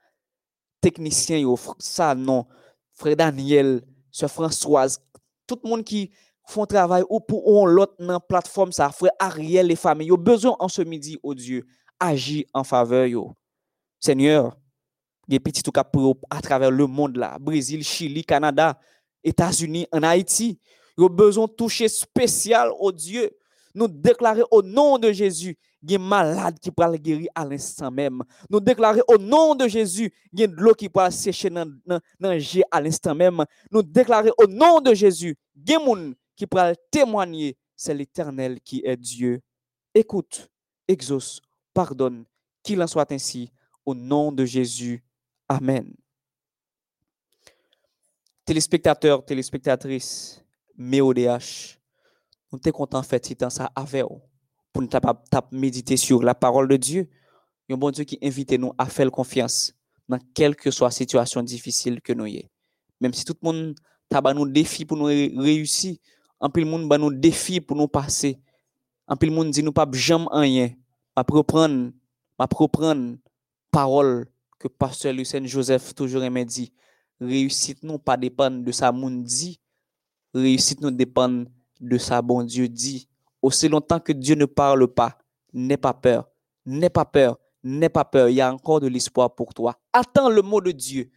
Technicien, 0.82 1.38
yo, 1.38 1.58
ça 1.80 2.14
non. 2.16 2.46
Frère 2.92 3.16
Daniel, 3.16 3.82
Sœur 4.12 4.30
Françoise, 4.30 5.00
tout 5.48 5.60
le 5.64 5.70
monde 5.70 5.84
qui 5.84 6.12
font 6.46 6.66
travail 6.66 7.04
ou 7.10 7.20
pour 7.20 7.68
l'autre 7.68 7.96
dans 8.00 8.14
la 8.14 8.20
plateforme 8.20 8.72
ça, 8.72 8.90
frère 8.90 9.12
Ariel 9.20 9.72
et 9.72 9.76
famille, 9.76 10.08
yo 10.08 10.18
besoin 10.18 10.56
en 10.60 10.68
ce 10.68 10.82
midi 10.82 11.18
au 11.24 11.34
Dieu, 11.34 11.66
agir 12.00 12.46
en 12.54 12.64
faveur 12.64 13.08
yo. 13.08 13.34
Seigneur, 14.00 14.58
des 15.28 15.40
petits 15.40 15.64
tout 15.64 15.72
pour 15.92 16.18
à 16.30 16.42
travers 16.42 16.70
le 16.70 16.86
monde 16.86 17.18
là, 17.18 17.38
Brésil, 17.40 17.84
Chili, 17.84 18.24
Canada, 18.24 18.78
États-Unis, 19.24 19.88
en 19.92 20.04
Haïti, 20.04 20.60
yo 20.98 21.10
besoin 21.10 21.48
toucher 21.48 21.88
spécial 21.88 22.72
au 22.80 22.92
Dieu. 22.92 23.32
Nous 23.76 23.88
déclarer 23.88 24.44
au 24.52 24.62
nom 24.62 25.00
de 25.00 25.12
Jésus, 25.12 25.58
il 25.84 25.92
y 25.92 25.96
a 25.96 26.00
malade 26.00 26.58
qui 26.60 26.72
pourra 26.72 26.98
guérir 26.98 27.30
à 27.36 27.46
l'instant 27.46 27.92
même. 27.92 28.24
Nous 28.50 28.62
déclarons 28.62 29.02
au 29.08 29.18
nom 29.18 29.54
de 29.54 29.68
Jésus, 29.68 30.14
il 30.32 30.40
y 30.40 30.44
a 30.44 30.48
de 30.48 30.56
l'eau 30.56 30.74
qui 30.74 30.88
pourra 30.88 31.12
sécher 31.12 31.50
dans 31.50 31.70
le 31.86 32.66
à 32.72 32.82
l'instant 32.82 33.14
même. 33.14 33.44
Nous 33.70 33.84
déclarons 33.84 34.32
au 34.38 34.48
nom 34.48 34.80
de 34.80 34.94
Jésus, 34.94 35.38
il 35.56 35.70
y 35.70 35.76
a 35.76 35.80
monde 35.80 36.16
qui 36.38 36.48
pourra 36.48 36.74
témoigner, 36.90 37.58
c'est 37.76 37.94
l'Éternel 37.94 38.62
qui 38.62 38.82
est 38.86 38.96
Dieu. 38.96 39.42
Écoute, 39.94 40.50
exauce, 40.88 41.42
pardonne, 41.74 42.24
qu'il 42.64 42.82
en 42.82 42.88
soit 42.88 43.12
ainsi, 43.12 43.52
au 43.86 43.94
nom 43.94 44.32
de 44.32 44.46
Jésus. 44.46 45.04
Amen. 45.50 45.94
Téléspectateurs, 48.46 49.24
téléspectatrices, 49.26 50.42
MODH, 50.78 51.78
nous 52.52 52.60
sommes 52.64 52.72
contents 52.72 53.02
de 53.02 53.06
faire 53.06 53.52
ça 53.52 53.70
avec 53.76 54.04
vous 54.04 54.22
pour 54.74 54.82
nous 54.82 54.90
méditer 55.52 55.96
sur 55.96 56.24
la 56.24 56.34
parole 56.34 56.68
de 56.68 56.78
Dieu. 56.78 57.10
Un 57.70 57.78
bon 57.78 57.92
Dieu 57.92 58.04
qui 58.04 58.18
invite 58.22 58.52
nous 58.54 58.74
à 58.78 58.88
faire 58.88 59.10
confiance 59.10 59.74
dans 60.10 60.20
quelle 60.34 60.56
que 60.56 60.70
soit 60.72 60.88
la 60.88 60.92
situation 60.92 61.42
difficile 61.42 62.02
que 62.02 62.12
nous 62.12 62.26
ayons. 62.26 62.50
Même 63.00 63.14
si 63.14 63.24
tout 63.24 63.36
le 63.42 63.46
monde 63.46 63.76
a 64.12 64.34
nous 64.34 64.48
défi 64.48 64.86
pour 64.86 64.98
nous 64.98 65.06
réussir, 65.06 65.96
en 66.40 66.50
plus 66.50 66.64
le 66.64 66.70
monde 66.70 66.92
a 66.92 66.98
nous 66.98 67.14
défi 67.14 67.62
pour 67.62 67.78
nous 67.78 67.88
passer. 67.88 68.40
En 69.08 69.16
plus 69.16 69.30
le 69.30 69.36
monde 69.36 69.52
dit 69.52 69.64
nous 69.64 69.72
pas 69.72 69.88
jamais 69.92 70.28
rien. 70.32 70.70
Ma 71.16 71.24
reprendre, 71.28 71.92
ma 72.38 72.48
reprendre 72.52 73.18
parole 73.72 74.28
que 74.60 74.68
pasteur 74.68 75.14
Lucien 75.14 75.46
Joseph 75.46 75.94
toujours 75.94 76.24
aimé 76.24 76.46
dit. 76.46 76.74
Réussite 77.20 77.84
nous 77.84 78.00
pas 78.00 78.18
dépendre 78.18 78.64
de 78.64 78.72
sa 78.72 78.92
monde 78.92 79.24
dit. 79.24 79.60
Réussite 80.34 80.82
nous 80.82 80.92
dépend 80.92 81.46
de 81.80 81.98
sa 81.98 82.22
bon 82.22 82.44
Dieu 82.44 82.68
dit. 82.68 83.08
Aussi 83.44 83.68
longtemps 83.68 84.00
que 84.00 84.14
Dieu 84.14 84.36
ne 84.36 84.46
parle 84.46 84.88
pas, 84.88 85.18
n'aie 85.52 85.78
pas 85.78 85.94
peur, 85.94 86.30
n'aie 86.66 86.90
pas 86.90 87.04
peur, 87.04 87.38
n'aie 87.62 87.90
pas 87.90 88.06
peur. 88.06 88.30
Il 88.30 88.36
y 88.36 88.42
a 88.42 88.52
encore 88.52 88.80
de 88.80 88.88
l'espoir 88.88 89.36
pour 89.36 89.54
toi. 89.54 89.78
Attends 89.92 90.30
le 90.30 90.42
mot 90.42 90.62
de 90.62 90.72
Dieu. 90.72 91.12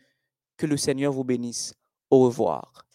Que 0.57 0.67
le 0.67 0.77
Seigneur 0.77 1.13
vous 1.13 1.23
bénisse. 1.23 1.75
Au 2.11 2.25
revoir. 2.25 2.86